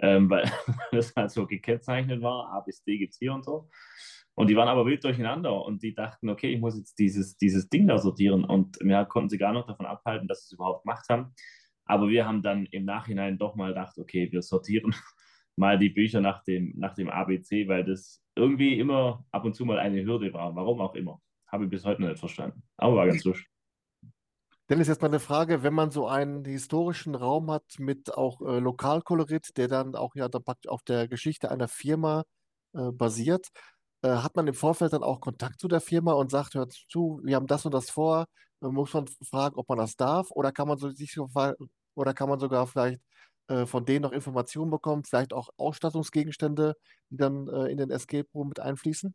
ähm, 0.01 0.29
weil 0.29 0.51
das 0.91 1.15
halt 1.15 1.31
so 1.31 1.47
gekennzeichnet 1.47 2.23
war. 2.23 2.53
A 2.53 2.59
bis 2.59 2.83
D 2.83 2.99
gibt 2.99 3.13
es 3.13 3.21
hier 3.21 3.33
und 3.33 3.45
so. 3.45 3.71
Und 4.35 4.51
die 4.51 4.57
waren 4.57 4.67
aber 4.67 4.85
wild 4.85 5.05
durcheinander 5.05 5.65
und 5.65 5.81
die 5.85 5.95
dachten, 5.95 6.29
okay, 6.29 6.53
ich 6.53 6.61
muss 6.61 6.77
jetzt 6.77 6.99
dieses, 6.99 7.37
dieses 7.37 7.69
Ding 7.69 7.87
da 7.87 7.99
sortieren. 7.99 8.45
Und 8.45 8.77
wir 8.81 9.05
konnten 9.05 9.29
sie 9.29 9.39
gar 9.39 9.53
noch 9.53 9.69
davon 9.69 9.87
abhalten, 9.87 10.27
dass 10.27 10.41
sie 10.41 10.47
es 10.47 10.53
überhaupt 10.55 10.83
gemacht 10.83 11.09
haben. 11.09 11.37
Aber 11.85 12.09
wir 12.09 12.27
haben 12.27 12.43
dann 12.43 12.67
im 12.67 12.85
Nachhinein 12.85 13.39
doch 13.39 13.55
mal 13.55 13.69
gedacht, 13.69 13.97
okay, 13.97 14.33
wir 14.33 14.43
sortieren 14.43 14.93
mal 15.57 15.79
die 15.79 15.91
Bücher 15.91 16.21
nach 16.21 16.43
dem, 16.45 16.73
nach 16.77 16.95
dem 16.95 17.09
ABC, 17.09 17.69
weil 17.69 17.85
das 17.85 18.23
irgendwie 18.35 18.79
immer 18.79 19.25
ab 19.31 19.45
und 19.45 19.55
zu 19.55 19.65
mal 19.65 19.79
eine 19.79 20.05
Hürde 20.05 20.33
war. 20.33 20.55
Warum 20.55 20.81
auch 20.81 20.95
immer. 20.95 21.21
Habe 21.47 21.65
ich 21.65 21.71
bis 21.71 21.85
heute 21.85 22.03
noch 22.03 22.09
nicht 22.09 22.21
verstanden. 22.21 22.63
Aber 22.77 22.97
war 22.97 23.07
ganz 23.07 23.25
lustig. 23.25 23.47
Dennis, 24.69 24.87
jetzt 24.87 25.03
mal 25.03 25.09
eine 25.09 25.19
Frage, 25.19 25.65
wenn 25.65 25.75
man 25.75 25.91
so 25.91 26.07
einen 26.07 26.45
historischen 26.45 27.17
Raum 27.17 27.51
hat 27.51 27.65
mit 27.79 28.15
auch 28.15 28.41
äh, 28.41 28.61
Lokalkolorit, 28.61 29.57
der 29.57 29.67
dann 29.67 29.97
auch 29.97 30.15
ja 30.15 30.29
dann 30.29 30.45
auf 30.69 30.83
der 30.85 31.09
Geschichte 31.09 31.51
einer 31.51 31.67
Firma 31.67 32.23
äh, 32.73 32.93
basiert, 32.93 33.49
äh, 34.03 34.09
hat 34.11 34.37
man 34.37 34.47
im 34.47 34.55
Vorfeld 34.55 34.93
dann 34.93 35.03
auch 35.03 35.21
Kontakt 35.21 35.59
zu 35.59 35.67
der 35.67 35.81
Firma 35.81 36.13
und 36.13 36.31
sagt, 36.31 36.55
hört 36.55 36.73
zu, 36.73 37.21
wir 37.25 37.35
haben 37.35 37.49
das 37.49 37.67
und 37.67 37.75
das 37.75 37.91
vor, 37.91 38.27
äh, 38.63 38.69
muss 38.69 38.95
man 38.95 39.07
fragen, 39.29 39.57
ob 39.57 39.69
man 39.69 39.79
das 39.79 39.97
darf 39.97 40.31
oder 40.31 40.53
kann 40.53 40.69
man 40.69 40.79
so 40.79 40.91
sich 40.91 41.19
oder 41.19 42.15
kann 42.15 42.29
man 42.29 42.39
sogar 42.39 42.67
vielleicht 42.69 43.01
äh, 43.51 43.67
von 43.67 43.85
denen 43.85 44.03
noch 44.03 44.13
Informationen 44.13 44.71
bekommen, 44.71 45.03
vielleicht 45.03 45.33
auch 45.33 45.51
Ausstattungsgegenstände, 45.57 46.77
die 47.11 47.17
dann 47.17 47.49
äh, 47.49 47.67
in 47.67 47.79
den 47.79 47.91
Escape 47.91 48.29
Room 48.33 48.49
mit 48.49 48.61
einfließen? 48.61 49.13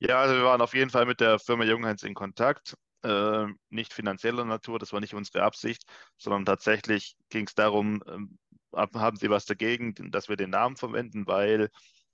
Ja, 0.00 0.20
also 0.20 0.34
wir 0.34 0.42
waren 0.42 0.60
auf 0.60 0.74
jeden 0.74 0.90
Fall 0.90 1.06
mit 1.06 1.20
der 1.20 1.38
Firma 1.38 1.64
Junghans 1.64 2.02
in 2.02 2.14
Kontakt. 2.14 2.76
Äh, 3.02 3.46
nicht 3.70 3.92
finanzieller 3.92 4.44
Natur, 4.44 4.80
das 4.80 4.92
war 4.92 4.98
nicht 4.98 5.14
unsere 5.14 5.44
Absicht, 5.44 5.84
sondern 6.18 6.44
tatsächlich 6.44 7.16
ging 7.28 7.46
es 7.46 7.54
darum, 7.54 8.02
ähm, 8.08 8.38
haben 8.74 9.16
Sie 9.16 9.30
was 9.30 9.44
dagegen, 9.44 9.94
dass 10.10 10.28
wir 10.28 10.36
den 10.36 10.50
Namen 10.50 10.76
verwenden, 10.76 11.28
weil 11.28 11.68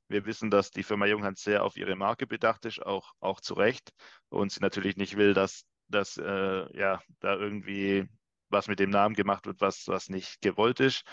wir 0.09 0.27
wissen, 0.27 0.51
dass 0.51 0.71
die 0.71 0.83
Firma 0.83 1.07
Junghans 1.07 1.43
sehr 1.43 1.65
auf 1.65 1.79
ihre 1.79 1.97
Marke 1.97 2.27
bedacht 2.27 2.67
ist, 2.67 2.85
auch, 2.85 3.13
auch 3.21 3.41
zu 3.41 3.55
Recht, 3.55 3.91
und 4.29 4.53
sie 4.53 4.61
natürlich 4.61 4.99
nicht 4.99 5.17
will, 5.17 5.33
dass, 5.33 5.65
dass 5.89 6.19
äh, 6.19 6.79
ja, 6.79 7.01
da 7.21 7.37
irgendwie 7.37 8.07
was 8.51 8.69
mit 8.69 8.79
dem 8.79 8.91
Namen 8.91 9.15
gemacht 9.15 9.47
wird, 9.47 9.61
was, 9.61 9.89
was 9.89 10.09
nicht 10.09 10.41
gewollt 10.41 10.81
ist. 10.81 11.05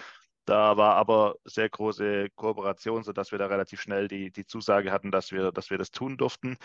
Da 0.46 0.78
war 0.78 0.96
aber 0.96 1.36
sehr 1.44 1.70
große 1.70 2.30
Kooperation, 2.36 3.04
sodass 3.04 3.32
wir 3.32 3.38
da 3.38 3.48
relativ 3.48 3.82
schnell 3.82 4.08
die, 4.08 4.32
die 4.32 4.46
Zusage 4.46 4.92
hatten, 4.92 5.12
dass 5.12 5.32
wir, 5.32 5.52
dass 5.52 5.70
wir 5.70 5.78
das 5.78 5.92
tun 5.92 6.18
durften. 6.18 6.58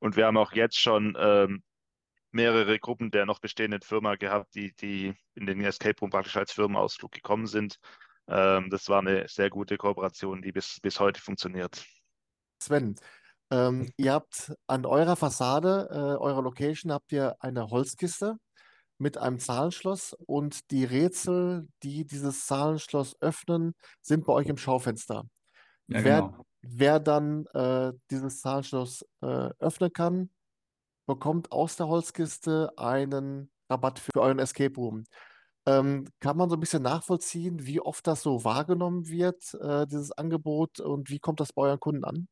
Und 0.00 0.16
wir 0.16 0.26
haben 0.26 0.36
auch 0.36 0.52
jetzt 0.52 0.78
schon 0.78 1.16
ähm, 1.18 1.62
mehrere 2.30 2.78
Gruppen 2.78 3.10
der 3.10 3.24
noch 3.24 3.38
bestehenden 3.38 3.80
Firma 3.80 4.16
gehabt, 4.16 4.54
die, 4.54 4.74
die 4.76 5.14
in 5.34 5.46
den 5.46 5.62
Escape 5.62 5.98
Room 6.00 6.10
praktisch 6.10 6.36
als 6.36 6.52
Firmenausflug 6.52 7.10
gekommen 7.10 7.46
sind. 7.46 7.78
Ähm, 8.28 8.68
das 8.68 8.88
war 8.90 9.00
eine 9.00 9.26
sehr 9.28 9.48
gute 9.48 9.78
Kooperation, 9.78 10.42
die 10.42 10.52
bis, 10.52 10.78
bis 10.82 11.00
heute 11.00 11.20
funktioniert. 11.20 11.86
Sven, 12.62 12.96
ähm, 13.50 13.90
ihr 13.96 14.12
habt 14.12 14.52
an 14.66 14.84
eurer 14.84 15.16
Fassade, 15.16 15.88
äh, 15.90 16.22
eurer 16.22 16.42
Location, 16.42 16.92
habt 16.92 17.12
ihr 17.12 17.36
eine 17.40 17.70
Holzkiste 17.70 18.36
mit 18.98 19.18
einem 19.18 19.38
Zahlenschloss 19.38 20.14
und 20.26 20.70
die 20.70 20.84
Rätsel, 20.84 21.68
die 21.82 22.04
dieses 22.04 22.46
Zahlenschloss 22.46 23.16
öffnen, 23.20 23.74
sind 24.00 24.24
bei 24.24 24.32
euch 24.32 24.46
im 24.46 24.56
Schaufenster. 24.56 25.24
Ja, 25.88 26.04
wer, 26.04 26.22
genau. 26.22 26.46
wer 26.62 27.00
dann 27.00 27.46
äh, 27.54 27.92
dieses 28.10 28.40
Zahlenschloss 28.40 29.04
äh, 29.22 29.50
öffnen 29.58 29.92
kann, 29.92 30.30
bekommt 31.06 31.52
aus 31.52 31.76
der 31.76 31.88
Holzkiste 31.88 32.72
einen 32.76 33.50
Rabatt 33.70 33.98
für 33.98 34.20
euren 34.20 34.38
Escape 34.38 34.74
Room. 34.76 35.04
Ähm, 35.66 36.08
kann 36.20 36.36
man 36.36 36.48
so 36.48 36.56
ein 36.56 36.60
bisschen 36.60 36.82
nachvollziehen, 36.82 37.66
wie 37.66 37.80
oft 37.80 38.06
das 38.06 38.22
so 38.22 38.44
wahrgenommen 38.44 39.08
wird, 39.08 39.54
äh, 39.54 39.86
dieses 39.86 40.12
Angebot, 40.12 40.80
und 40.80 41.10
wie 41.10 41.18
kommt 41.18 41.40
das 41.40 41.52
bei 41.52 41.62
euren 41.62 41.80
Kunden 41.80 42.04
an? 42.04 42.28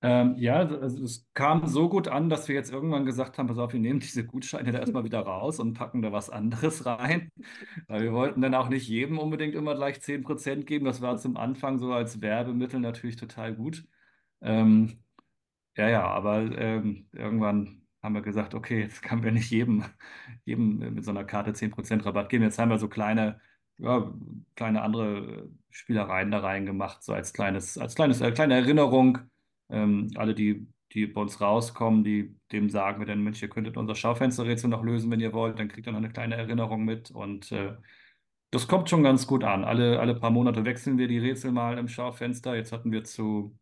Ähm, 0.00 0.36
ja, 0.36 0.58
also 0.60 1.02
es 1.02 1.28
kam 1.34 1.66
so 1.66 1.88
gut 1.88 2.06
an, 2.06 2.28
dass 2.28 2.46
wir 2.46 2.54
jetzt 2.54 2.72
irgendwann 2.72 3.04
gesagt 3.04 3.36
haben, 3.36 3.48
pass 3.48 3.58
auf, 3.58 3.72
wir 3.72 3.80
nehmen 3.80 3.98
diese 3.98 4.24
Gutscheine 4.24 4.70
da 4.70 4.78
erstmal 4.78 5.02
wieder 5.04 5.20
raus 5.20 5.58
und 5.58 5.74
packen 5.74 6.02
da 6.02 6.12
was 6.12 6.30
anderes 6.30 6.86
rein. 6.86 7.32
Weil 7.88 8.02
wir 8.02 8.12
wollten 8.12 8.40
dann 8.40 8.54
auch 8.54 8.68
nicht 8.68 8.88
jedem 8.88 9.18
unbedingt 9.18 9.54
immer 9.54 9.74
gleich 9.74 10.00
10% 10.00 10.66
geben. 10.66 10.84
Das 10.84 11.00
war 11.02 11.16
zum 11.18 11.36
Anfang 11.36 11.78
so 11.78 11.92
als 11.92 12.20
Werbemittel 12.20 12.78
natürlich 12.80 13.16
total 13.16 13.54
gut. 13.54 13.84
Ähm, 14.40 14.98
ja, 15.76 15.88
ja, 15.88 16.06
aber 16.08 16.40
ähm, 16.58 17.08
irgendwann 17.12 17.82
haben 18.02 18.14
wir 18.14 18.22
gesagt, 18.22 18.54
okay, 18.54 18.80
jetzt 18.82 19.02
können 19.02 19.22
wir 19.22 19.32
nicht 19.32 19.50
jedem, 19.50 19.84
jedem 20.44 20.78
mit 20.94 21.04
so 21.04 21.10
einer 21.10 21.24
Karte 21.24 21.52
10% 21.54 22.04
Rabatt 22.04 22.28
geben. 22.30 22.44
Jetzt 22.44 22.58
haben 22.58 22.70
wir 22.70 22.78
so 22.78 22.88
kleine, 22.88 23.40
ja, 23.78 24.12
kleine 24.56 24.82
andere 24.82 25.50
Spielereien 25.70 26.30
da 26.30 26.40
reingemacht, 26.40 27.02
so 27.02 27.12
als 27.12 27.32
kleines, 27.32 27.78
als 27.78 27.94
kleines, 27.94 28.20
äh, 28.20 28.32
kleine 28.32 28.54
Erinnerung. 28.54 29.18
Ähm, 29.70 30.08
alle, 30.16 30.34
die, 30.34 30.66
die 30.92 31.06
bei 31.06 31.20
uns 31.20 31.40
rauskommen, 31.40 32.04
die, 32.04 32.36
dem 32.52 32.70
sagen 32.70 33.00
wir 33.00 33.06
dann, 33.06 33.22
Mensch, 33.22 33.42
ihr 33.42 33.48
könntet 33.48 33.76
unser 33.76 33.94
Schaufensterrätsel 33.94 34.70
noch 34.70 34.82
lösen, 34.82 35.10
wenn 35.10 35.20
ihr 35.20 35.32
wollt, 35.32 35.58
dann 35.58 35.68
kriegt 35.68 35.86
ihr 35.86 35.92
noch 35.92 35.98
eine 35.98 36.10
kleine 36.10 36.36
Erinnerung 36.36 36.84
mit. 36.84 37.10
Und 37.10 37.52
äh, 37.52 37.74
das 38.50 38.66
kommt 38.66 38.88
schon 38.88 39.02
ganz 39.02 39.26
gut 39.26 39.44
an. 39.44 39.64
Alle, 39.64 40.00
alle 40.00 40.14
paar 40.14 40.30
Monate 40.30 40.64
wechseln 40.64 40.96
wir 40.96 41.08
die 41.08 41.18
Rätsel 41.18 41.52
mal 41.52 41.76
im 41.78 41.88
Schaufenster. 41.88 42.56
Jetzt 42.56 42.72
hatten 42.72 42.90
wir 42.92 43.04
zu, 43.04 43.58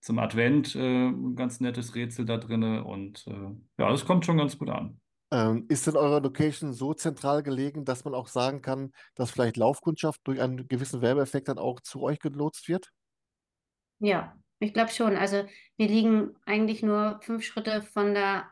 zum 0.00 0.18
Advent 0.18 0.76
äh, 0.76 1.08
ein 1.08 1.34
ganz 1.34 1.60
nettes 1.60 1.94
Rätsel 1.94 2.24
da 2.24 2.36
drin. 2.36 2.62
Und 2.62 3.26
äh, 3.26 3.82
ja, 3.82 3.90
das 3.90 4.04
kommt 4.04 4.24
schon 4.24 4.36
ganz 4.36 4.56
gut 4.56 4.70
an. 4.70 5.00
Ähm, 5.32 5.64
ist 5.68 5.88
denn 5.88 5.96
eure 5.96 6.20
Location 6.20 6.72
so 6.72 6.94
zentral 6.94 7.42
gelegen, 7.42 7.84
dass 7.84 8.04
man 8.04 8.14
auch 8.14 8.28
sagen 8.28 8.62
kann, 8.62 8.92
dass 9.16 9.32
vielleicht 9.32 9.56
Laufkundschaft 9.56 10.20
durch 10.24 10.40
einen 10.40 10.68
gewissen 10.68 11.02
Werbeeffekt 11.02 11.48
dann 11.48 11.58
auch 11.58 11.80
zu 11.80 12.02
euch 12.02 12.20
gelotst 12.20 12.68
wird? 12.68 12.92
Ja, 13.98 14.36
ich 14.64 14.74
glaube 14.74 14.90
schon. 14.90 15.16
Also 15.16 15.44
wir 15.76 15.88
liegen 15.88 16.34
eigentlich 16.46 16.82
nur 16.82 17.20
fünf 17.22 17.44
Schritte 17.44 17.82
von 17.82 18.14
der 18.14 18.50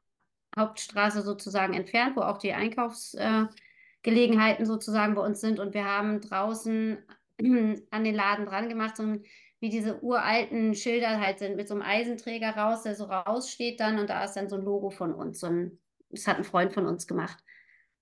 Hauptstraße 0.56 1.22
sozusagen 1.22 1.74
entfernt, 1.74 2.16
wo 2.16 2.20
auch 2.20 2.38
die 2.38 2.52
Einkaufsgelegenheiten 2.52 4.66
sozusagen 4.66 5.14
bei 5.14 5.22
uns 5.22 5.40
sind. 5.40 5.58
Und 5.58 5.74
wir 5.74 5.84
haben 5.84 6.20
draußen 6.20 6.98
an 7.90 8.04
den 8.04 8.14
Laden 8.14 8.46
dran 8.46 8.68
gemacht, 8.68 8.96
so 8.96 9.16
wie 9.60 9.68
diese 9.68 10.02
uralten 10.02 10.74
Schilder 10.74 11.20
halt 11.20 11.38
sind, 11.38 11.56
mit 11.56 11.68
so 11.68 11.74
einem 11.74 11.84
Eisenträger 11.84 12.50
raus, 12.50 12.82
der 12.82 12.96
so 12.96 13.04
raussteht 13.04 13.80
dann 13.80 13.98
und 13.98 14.10
da 14.10 14.24
ist 14.24 14.34
dann 14.34 14.48
so 14.48 14.56
ein 14.56 14.62
Logo 14.62 14.90
von 14.90 15.14
uns. 15.14 15.40
So 15.40 15.46
ein, 15.46 15.78
das 16.10 16.26
hat 16.26 16.36
ein 16.36 16.44
Freund 16.44 16.72
von 16.72 16.86
uns 16.86 17.06
gemacht. 17.06 17.38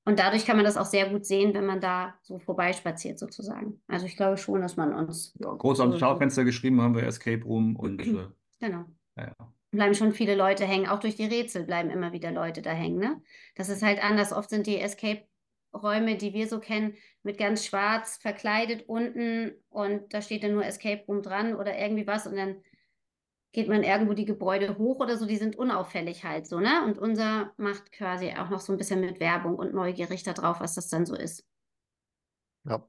Und 0.04 0.18
dadurch 0.18 0.46
kann 0.46 0.56
man 0.56 0.64
das 0.64 0.76
auch 0.76 0.86
sehr 0.86 1.08
gut 1.08 1.26
sehen, 1.26 1.52
wenn 1.54 1.66
man 1.66 1.80
da 1.80 2.14
so 2.22 2.38
vorbeispaziert 2.38 3.18
sozusagen. 3.18 3.82
Also 3.86 4.06
ich 4.06 4.16
glaube 4.16 4.38
schon, 4.38 4.60
dass 4.62 4.76
man 4.76 4.94
uns. 4.94 5.34
Ja, 5.38 5.52
groß 5.52 5.80
ans 5.80 5.98
Schaufenster 5.98 6.44
geschrieben 6.44 6.80
haben 6.80 6.94
wir 6.94 7.04
Escape 7.04 7.44
Room 7.44 7.76
und. 7.76 8.00
Äh, 8.62 8.66
genau. 8.66 8.84
ja, 9.16 9.28
ja. 9.28 9.52
Bleiben 9.70 9.94
schon 9.94 10.12
viele 10.12 10.34
Leute 10.34 10.66
hängen. 10.66 10.86
Auch 10.86 10.98
durch 11.00 11.14
die 11.14 11.24
Rätsel 11.24 11.64
bleiben 11.64 11.88
immer 11.88 12.12
wieder 12.12 12.30
Leute 12.30 12.60
da 12.60 12.72
hängen. 12.72 12.98
Ne? 12.98 13.22
Das 13.54 13.70
ist 13.70 13.82
halt 13.82 14.04
anders. 14.04 14.32
Oft 14.32 14.50
sind 14.50 14.66
die 14.66 14.78
Escape-Räume, 14.78 16.16
die 16.16 16.34
wir 16.34 16.46
so 16.46 16.58
kennen, 16.58 16.94
mit 17.22 17.38
ganz 17.38 17.64
schwarz 17.64 18.18
verkleidet 18.18 18.88
unten 18.88 19.52
und 19.70 20.12
da 20.12 20.20
steht 20.20 20.42
dann 20.42 20.52
nur 20.52 20.66
Escape 20.66 21.04
Room 21.06 21.22
dran 21.22 21.54
oder 21.54 21.78
irgendwie 21.78 22.06
was 22.06 22.26
und 22.26 22.36
dann 22.36 22.56
geht 23.52 23.68
man 23.68 23.82
irgendwo 23.82 24.14
die 24.14 24.24
Gebäude 24.24 24.78
hoch 24.78 25.00
oder 25.00 25.16
so, 25.16 25.26
die 25.26 25.36
sind 25.36 25.56
unauffällig 25.56 26.24
halt 26.24 26.46
so, 26.46 26.60
ne? 26.60 26.84
Und 26.84 26.98
unser 26.98 27.52
macht 27.56 27.92
quasi 27.92 28.32
auch 28.32 28.48
noch 28.48 28.60
so 28.60 28.72
ein 28.72 28.78
bisschen 28.78 29.00
mit 29.00 29.18
Werbung 29.20 29.56
und 29.56 29.74
neugierig 29.74 30.22
darauf, 30.22 30.60
was 30.60 30.74
das 30.74 30.88
dann 30.88 31.06
so 31.06 31.14
ist. 31.14 31.44
Ja. 32.64 32.86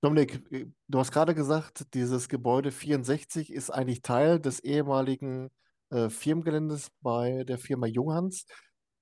Dominik, 0.00 0.42
du 0.88 0.98
hast 0.98 1.12
gerade 1.12 1.34
gesagt, 1.34 1.94
dieses 1.94 2.28
Gebäude 2.28 2.72
64 2.72 3.52
ist 3.52 3.70
eigentlich 3.70 4.00
Teil 4.00 4.40
des 4.40 4.60
ehemaligen 4.60 5.50
äh, 5.90 6.08
Firmengeländes 6.08 6.90
bei 7.02 7.44
der 7.44 7.58
Firma 7.58 7.86
Junghans. 7.86 8.46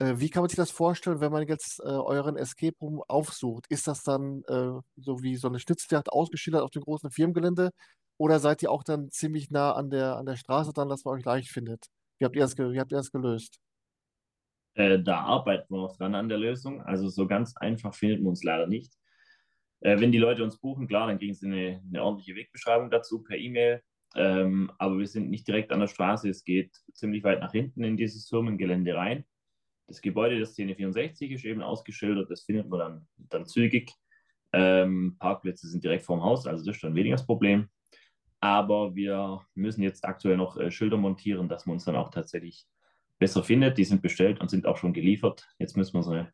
Äh, 0.01 0.15
wie 0.19 0.29
kann 0.29 0.43
man 0.43 0.49
sich 0.49 0.57
das 0.57 0.71
vorstellen, 0.73 1.21
wenn 1.21 1.33
man 1.33 1.47
jetzt 1.47 1.81
äh, 1.81 1.85
euren 1.85 2.37
Escape 2.37 2.77
Room 2.81 3.03
aufsucht? 3.07 3.67
Ist 3.69 3.87
das 3.87 4.03
dann 4.03 4.43
äh, 4.49 4.81
so 4.97 5.23
wie 5.23 5.37
so 5.37 5.49
eine 5.49 5.61
Schnitzeljagd 5.61 6.11
ausgeschildert 6.11 6.63
auf 6.63 6.71
dem 6.71 6.83
großen 6.83 7.11
Firmengelände? 7.11 7.71
Oder 8.19 8.41
seid 8.41 8.63
ihr 8.63 8.71
auch 8.71 8.83
dann 8.83 9.11
ziemlich 9.11 9.51
nah 9.51 9.73
an 9.73 9.91
der, 9.91 10.17
an 10.17 10.27
der 10.27 10.37
Straße, 10.37 10.73
dann, 10.75 10.89
dass 10.89 11.05
man 11.05 11.15
euch 11.15 11.25
leicht 11.25 11.49
findet? 11.49 11.87
Wie 12.19 12.25
habt 12.25 12.37
ihr 12.37 12.43
das, 12.43 12.59
wie 12.59 12.79
habt 12.79 12.93
ihr 12.93 12.99
das 12.99 13.13
gelöst? 13.13 13.61
Äh, 14.75 15.01
da 15.01 15.21
arbeiten 15.21 15.73
wir 15.73 15.83
noch 15.83 15.97
dran 15.97 16.15
an 16.15 16.29
der 16.29 16.39
Lösung. 16.39 16.83
Also 16.83 17.09
so 17.09 17.27
ganz 17.27 17.57
einfach 17.57 17.95
findet 17.95 18.21
man 18.21 18.31
uns 18.31 18.43
leider 18.43 18.67
nicht. 18.67 18.93
Äh, 19.81 20.01
wenn 20.01 20.11
die 20.11 20.19
Leute 20.19 20.43
uns 20.43 20.59
buchen, 20.59 20.89
klar, 20.89 21.07
dann 21.07 21.19
kriegen 21.19 21.35
sie 21.35 21.47
eine, 21.47 21.83
eine 21.89 22.03
ordentliche 22.03 22.35
Wegbeschreibung 22.35 22.91
dazu 22.91 23.23
per 23.23 23.39
E-Mail. 23.39 23.83
Ähm, 24.17 24.73
aber 24.79 24.99
wir 24.99 25.07
sind 25.07 25.31
nicht 25.31 25.47
direkt 25.47 25.71
an 25.71 25.81
der 25.81 25.87
Straße. 25.87 26.29
Es 26.29 26.43
geht 26.43 26.75
ziemlich 26.93 27.23
weit 27.23 27.41
nach 27.41 27.53
hinten 27.53 27.85
in 27.85 27.97
dieses 27.97 28.29
Firmengelände 28.29 28.95
rein. 28.95 29.25
Das 29.87 30.01
Gebäude 30.01 30.37
der 30.37 30.47
Szene 30.47 30.75
64 30.75 31.31
ist 31.31 31.45
eben 31.45 31.63
ausgeschildert. 31.63 32.31
Das 32.31 32.43
findet 32.43 32.69
man 32.69 32.79
dann, 32.79 33.09
dann 33.17 33.47
zügig. 33.47 33.93
Ähm, 34.53 35.17
Parkplätze 35.19 35.69
sind 35.69 35.85
direkt 35.85 36.05
vorm 36.05 36.23
Haus, 36.23 36.47
also 36.47 36.65
das 36.65 36.77
ist 36.77 36.83
dann 36.83 36.95
weniger 36.95 37.17
das 37.17 37.27
Problem. 37.27 37.69
Aber 38.41 38.95
wir 38.95 39.41
müssen 39.55 39.83
jetzt 39.83 40.05
aktuell 40.05 40.37
noch 40.37 40.57
äh, 40.57 40.71
Schilder 40.71 40.97
montieren, 40.97 41.49
dass 41.49 41.67
man 41.67 41.75
uns 41.75 41.85
dann 41.85 41.97
auch 41.97 42.11
tatsächlich 42.11 42.67
besser 43.19 43.43
findet. 43.43 43.79
Die 43.79 43.85
sind 43.85 44.03
bestellt 44.03 44.41
und 44.41 44.49
sind 44.49 44.67
auch 44.67 44.77
schon 44.77 44.93
geliefert. 44.93 45.47
Jetzt 45.59 45.77
müssen 45.77 45.95
wir 45.95 46.03
sie 46.03 46.29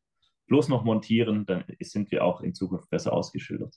bloß 0.46 0.68
noch 0.68 0.84
montieren, 0.84 1.46
dann 1.46 1.64
sind 1.80 2.10
wir 2.10 2.24
auch 2.24 2.40
in 2.40 2.54
Zukunft 2.54 2.90
besser 2.90 3.12
ausgeschildert. 3.12 3.74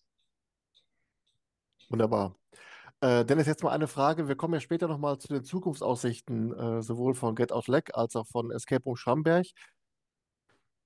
Wunderbar. 1.89 2.35
Äh, 2.99 3.23
Dennis, 3.25 3.47
jetzt 3.47 3.63
mal 3.63 3.71
eine 3.71 3.87
Frage. 3.87 4.27
Wir 4.27 4.35
kommen 4.35 4.55
ja 4.55 4.59
später 4.59 4.87
nochmal 4.87 5.17
zu 5.19 5.27
den 5.29 5.43
Zukunftsaussichten, 5.43 6.53
äh, 6.53 6.81
sowohl 6.81 7.13
von 7.13 7.35
Get 7.35 7.51
Out 7.51 7.67
Leg 7.67 7.91
als 7.93 8.15
auch 8.15 8.27
von 8.27 8.51
Escape 8.51 8.83
Room 8.83 8.97
Schramberg. 8.97 9.45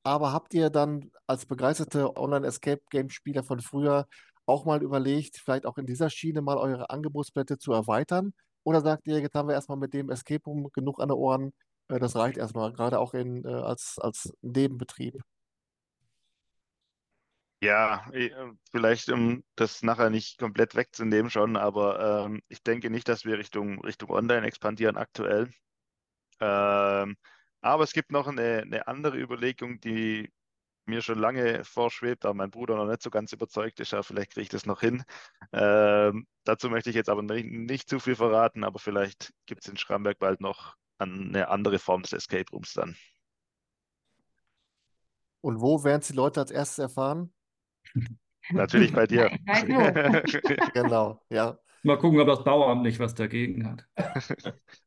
Aber 0.04 0.34
habt 0.34 0.54
ihr 0.54 0.70
dann 0.70 1.12
als 1.28 1.46
begeisterte 1.46 2.18
Online-Escape-Game-Spieler 2.18 3.44
von 3.44 3.60
früher 3.62 4.08
auch 4.52 4.66
mal 4.66 4.84
überlegt, 4.84 5.38
vielleicht 5.38 5.66
auch 5.66 5.78
in 5.78 5.86
dieser 5.86 6.10
Schiene 6.10 6.41
mal 6.41 6.58
eure 6.58 6.89
Angebotsblätter 6.89 7.58
zu 7.60 7.74
erweitern? 7.74 8.34
Oder 8.64 8.82
sagt 8.82 9.08
ihr, 9.08 9.20
jetzt 9.20 9.36
haben 9.36 9.47
wir 9.47 9.56
erstmal 9.56 9.78
mit 9.78 9.93
dem 9.93 10.10
Escape 10.10 10.43
Room 10.45 10.70
genug 10.74 10.99
an 11.02 11.10
den 11.10 11.18
Ohren, 11.18 11.54
äh, 11.88 11.99
das 11.99 12.16
reicht 12.16 12.38
erstmal, 12.38 12.74
gerade 12.74 12.99
auch 12.99 13.14
in, 13.14 13.43
äh, 13.45 13.47
als, 13.49 13.97
als 13.99 14.34
Nebenbetrieb? 14.41 15.22
Ja, 17.64 18.10
äh, 18.12 18.32
vielleicht 18.72 19.10
um 19.10 19.43
das 19.56 19.84
nachher 19.84 20.10
nicht 20.10 20.39
komplett 20.39 20.76
wegzunehmen 20.76 21.30
schon, 21.30 21.58
aber 21.58 22.26
ähm, 22.26 22.41
ich 22.49 22.64
denke 22.64 22.89
nicht, 22.89 23.08
dass 23.08 23.24
wir 23.24 23.38
Richtung, 23.38 23.80
Richtung 23.82 24.10
Online 24.10 24.47
expandieren 24.47 24.97
aktuell. 24.97 25.52
Ähm, 26.39 27.16
aber 27.62 27.84
es 27.84 27.93
gibt 27.93 28.12
noch 28.12 28.28
eine, 28.28 28.64
eine 28.64 28.88
andere 28.88 29.20
Überlegung, 29.20 29.80
die 29.80 30.32
mir 30.92 31.02
schon 31.02 31.18
lange 31.20 31.64
vorschwebt, 31.64 32.26
aber 32.26 32.34
mein 32.34 32.52
Bruder 32.52 32.76
noch 32.76 32.86
nicht 32.86 33.02
so 33.02 33.10
ganz 33.10 33.34
überzeugt 33.34 33.80
ist, 33.80 33.92
ja, 33.92 34.04
vielleicht 34.04 34.34
kriege 34.34 34.44
ich 34.44 34.50
das 34.50 34.66
noch 34.66 34.82
hin. 34.82 35.04
Ähm, 35.54 36.28
dazu 36.44 36.70
möchte 36.70 36.89
ich 36.89 36.96
jetzt 36.96 37.10
aber 37.10 37.24
nicht, 37.24 37.50
nicht 37.50 37.89
zu 37.89 38.00
viel 38.00 38.16
verraten, 38.16 38.64
aber 38.64 38.78
vielleicht 38.78 39.34
gibt 39.46 39.64
es 39.64 39.70
in 39.70 39.78
Schramberg 39.78 40.20
bald 40.20 40.42
noch 40.42 40.76
eine 41.00 41.48
andere 41.48 41.80
Form 41.80 42.04
des 42.04 42.14
Escape 42.14 42.52
Rooms 42.52 42.74
dann. 42.74 42.96
Und 45.42 45.60
wo 45.60 45.84
werden 45.84 46.02
es 46.02 46.08
die 46.08 46.14
Leute 46.14 46.39
als 46.39 46.52
erstes 46.52 46.78
erfahren? 46.78 47.34
Natürlich 48.50 48.94
bei 48.94 49.08
dir. 49.08 49.30
genau, 50.74 51.22
ja. 51.30 51.58
Mal 51.84 51.98
gucken, 51.98 52.20
ob 52.20 52.28
das 52.28 52.44
Bauamt 52.44 52.84
nicht 52.84 53.00
was 53.00 53.16
dagegen 53.16 53.68
hat. 53.68 53.88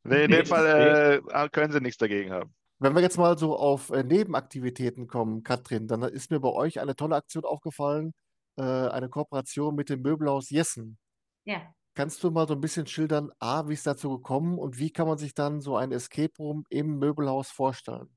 nee, 0.03 0.25
in 0.25 0.31
dem 0.31 0.45
Fall 0.45 1.21
äh, 1.29 1.49
können 1.49 1.73
sie 1.73 1.81
nichts 1.81 1.97
dagegen 1.97 2.31
haben. 2.31 2.53
Wenn 2.79 2.93
wir 2.93 3.01
jetzt 3.01 3.17
mal 3.17 3.37
so 3.37 3.55
auf 3.55 3.89
äh, 3.89 4.03
Nebenaktivitäten 4.03 5.07
kommen, 5.07 5.43
Katrin, 5.43 5.87
dann 5.87 6.03
ist 6.03 6.29
mir 6.29 6.39
bei 6.39 6.49
euch 6.49 6.79
eine 6.79 6.95
tolle 6.95 7.15
Aktion 7.15 7.45
aufgefallen, 7.45 8.13
äh, 8.57 8.63
eine 8.63 9.09
Kooperation 9.09 9.75
mit 9.75 9.89
dem 9.89 10.01
Möbelhaus 10.01 10.49
Jessen. 10.49 10.97
Ja. 11.45 11.73
Kannst 11.93 12.21
du 12.23 12.31
mal 12.31 12.47
so 12.47 12.53
ein 12.53 12.61
bisschen 12.61 12.87
schildern, 12.87 13.31
A, 13.39 13.69
wie 13.69 13.73
ist 13.73 13.87
dazu 13.87 14.17
gekommen 14.17 14.59
und 14.59 14.77
wie 14.77 14.91
kann 14.91 15.07
man 15.07 15.17
sich 15.17 15.33
dann 15.33 15.61
so 15.61 15.77
ein 15.77 15.93
Escape 15.93 16.33
Room 16.37 16.65
im 16.69 16.99
Möbelhaus 16.99 17.49
vorstellen? 17.49 18.09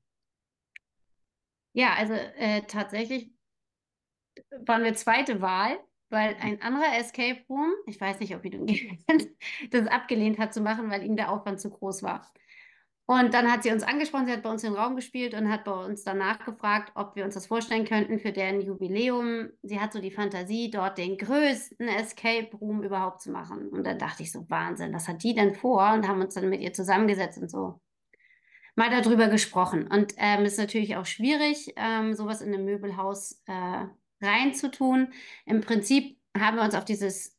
Ja, 1.71 1.93
also 1.93 2.13
äh, 2.13 2.63
tatsächlich 2.63 3.31
waren 4.65 4.83
wir 4.83 4.93
zweite 4.95 5.39
Wahl, 5.39 5.79
weil 6.09 6.35
ein 6.41 6.61
anderer 6.61 6.97
Escape 6.97 7.45
Room, 7.47 7.71
ich 7.85 8.01
weiß 8.01 8.19
nicht, 8.19 8.35
ob 8.35 8.43
ihr 8.43 8.51
den 8.51 8.65
kennt, 8.67 9.29
das 9.71 9.87
abgelehnt 9.87 10.39
hat 10.39 10.53
zu 10.53 10.59
machen, 10.59 10.89
weil 10.89 11.03
ihm 11.03 11.15
der 11.15 11.31
Aufwand 11.31 11.61
zu 11.61 11.69
groß 11.69 12.03
war. 12.03 12.29
Und 13.09 13.33
dann 13.33 13.51
hat 13.51 13.63
sie 13.63 13.71
uns 13.71 13.81
angesprochen, 13.81 14.27
sie 14.27 14.33
hat 14.33 14.43
bei 14.43 14.51
uns 14.51 14.61
den 14.61 14.75
Raum 14.75 14.95
gespielt 14.95 15.33
und 15.33 15.49
hat 15.49 15.63
bei 15.63 15.71
uns 15.71 16.03
danach 16.03 16.45
gefragt, 16.45 16.91
ob 16.93 17.15
wir 17.15 17.25
uns 17.25 17.33
das 17.33 17.47
vorstellen 17.47 17.83
könnten 17.83 18.19
für 18.19 18.31
deren 18.31 18.61
Jubiläum. 18.61 19.49
Sie 19.63 19.79
hat 19.79 19.93
so 19.93 19.99
die 19.99 20.11
Fantasie, 20.11 20.69
dort 20.69 20.99
den 20.99 21.17
größten 21.17 21.87
Escape 21.87 22.55
Room 22.57 22.83
überhaupt 22.83 23.23
zu 23.23 23.31
machen. 23.31 23.69
Und 23.69 23.87
dann 23.87 23.97
dachte 23.97 24.21
ich 24.21 24.31
so, 24.31 24.47
Wahnsinn, 24.47 24.93
was 24.93 25.07
hat 25.07 25.23
die 25.23 25.33
denn 25.33 25.55
vor? 25.55 25.91
Und 25.91 26.07
haben 26.07 26.21
uns 26.21 26.35
dann 26.35 26.49
mit 26.49 26.61
ihr 26.61 26.71
zusammengesetzt 26.71 27.39
und 27.39 27.49
so 27.49 27.81
mal 28.75 28.91
darüber 28.91 29.27
gesprochen. 29.27 29.87
Und 29.87 30.13
ähm, 30.17 30.45
ist 30.45 30.59
natürlich 30.59 30.95
auch 30.95 31.07
schwierig, 31.07 31.73
ähm, 31.77 32.13
sowas 32.13 32.43
in 32.43 32.53
einem 32.53 32.65
Möbelhaus 32.65 33.41
äh, 33.47 33.87
reinzutun. 34.21 35.13
Im 35.47 35.61
Prinzip 35.61 36.19
haben 36.37 36.57
wir 36.57 36.63
uns 36.63 36.75
auf 36.75 36.85
dieses 36.85 37.35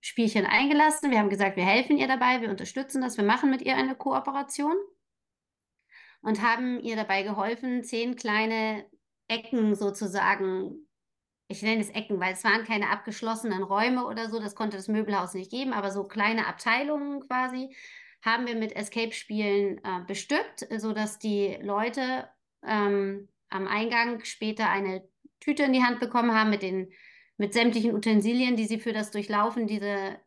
Spielchen 0.00 0.46
eingelassen. 0.46 1.10
Wir 1.10 1.18
haben 1.18 1.28
gesagt, 1.28 1.56
wir 1.56 1.66
helfen 1.66 1.98
ihr 1.98 2.06
dabei, 2.06 2.40
wir 2.40 2.50
unterstützen 2.50 3.02
das, 3.02 3.16
wir 3.16 3.24
machen 3.24 3.50
mit 3.50 3.62
ihr 3.62 3.76
eine 3.76 3.96
Kooperation 3.96 4.76
und 6.22 6.42
haben 6.42 6.80
ihr 6.80 6.96
dabei 6.96 7.22
geholfen, 7.22 7.84
zehn 7.84 8.16
kleine 8.16 8.84
Ecken 9.28 9.74
sozusagen, 9.74 10.88
ich 11.48 11.62
nenne 11.62 11.80
es 11.80 11.90
Ecken, 11.90 12.20
weil 12.20 12.32
es 12.32 12.44
waren 12.44 12.64
keine 12.64 12.90
abgeschlossenen 12.90 13.62
Räume 13.62 14.06
oder 14.06 14.28
so, 14.28 14.40
das 14.40 14.54
konnte 14.54 14.76
das 14.76 14.88
Möbelhaus 14.88 15.34
nicht 15.34 15.50
geben, 15.50 15.72
aber 15.72 15.90
so 15.90 16.04
kleine 16.04 16.46
Abteilungen 16.46 17.20
quasi 17.26 17.74
haben 18.22 18.46
wir 18.46 18.56
mit 18.56 18.74
Escape-Spielen 18.74 19.78
äh, 19.78 20.04
bestückt, 20.06 20.66
sodass 20.76 21.18
die 21.18 21.56
Leute 21.62 22.28
ähm, 22.66 23.28
am 23.48 23.68
Eingang 23.68 24.24
später 24.24 24.68
eine 24.68 25.08
Tüte 25.40 25.62
in 25.62 25.72
die 25.72 25.82
Hand 25.82 26.00
bekommen 26.00 26.34
haben 26.34 26.50
mit 26.50 26.62
den 26.62 26.92
mit 27.38 27.54
sämtlichen 27.54 27.94
Utensilien, 27.94 28.56
die 28.56 28.66
sie 28.66 28.80
für 28.80 28.92
das 28.92 29.12
Durchlaufen 29.12 29.68
diese 29.68 30.18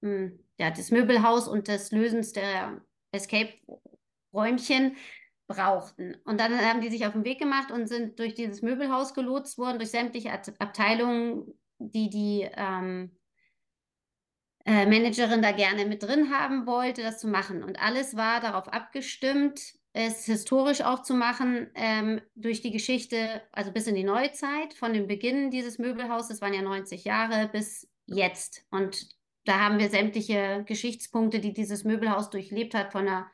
mh, 0.00 0.08
hm, 0.08 0.38
ja, 0.58 0.70
das 0.70 0.90
Möbelhaus 0.90 1.48
und 1.48 1.68
des 1.68 1.90
Lösens 1.90 2.32
der 2.32 2.80
Escape-Räumchen 4.36 4.96
brauchten. 5.48 6.16
Und 6.24 6.40
dann 6.40 6.58
haben 6.58 6.80
die 6.80 6.90
sich 6.90 7.06
auf 7.06 7.12
den 7.12 7.24
Weg 7.24 7.38
gemacht 7.38 7.70
und 7.70 7.86
sind 7.86 8.18
durch 8.18 8.34
dieses 8.34 8.62
Möbelhaus 8.62 9.14
gelotst 9.14 9.58
worden, 9.58 9.78
durch 9.78 9.90
sämtliche 9.90 10.32
Abteilungen, 10.32 11.54
die 11.78 12.10
die 12.10 12.48
ähm, 12.56 13.16
äh, 14.64 14.86
Managerin 14.86 15.42
da 15.42 15.52
gerne 15.52 15.86
mit 15.86 16.02
drin 16.02 16.32
haben 16.32 16.66
wollte, 16.66 17.02
das 17.02 17.20
zu 17.20 17.28
machen. 17.28 17.62
Und 17.62 17.80
alles 17.80 18.16
war 18.16 18.40
darauf 18.40 18.66
abgestimmt, 18.68 19.60
es 19.92 20.26
historisch 20.26 20.82
auch 20.82 21.02
zu 21.02 21.14
machen, 21.14 21.70
ähm, 21.74 22.20
durch 22.34 22.60
die 22.60 22.72
Geschichte, 22.72 23.42
also 23.52 23.72
bis 23.72 23.86
in 23.86 23.94
die 23.94 24.04
Neuzeit, 24.04 24.74
von 24.74 24.92
dem 24.92 25.06
Beginn 25.06 25.50
dieses 25.50 25.78
Möbelhauses, 25.78 26.28
das 26.28 26.40
waren 26.40 26.52
ja 26.52 26.60
90 26.60 27.04
Jahre, 27.04 27.48
bis 27.48 27.88
jetzt. 28.04 28.66
Und 28.70 29.08
da 29.44 29.60
haben 29.60 29.78
wir 29.78 29.88
sämtliche 29.88 30.64
Geschichtspunkte, 30.66 31.38
die 31.38 31.52
dieses 31.52 31.84
Möbelhaus 31.84 32.30
durchlebt 32.30 32.74
hat, 32.74 32.92
von 32.92 33.02
einer 33.02 33.30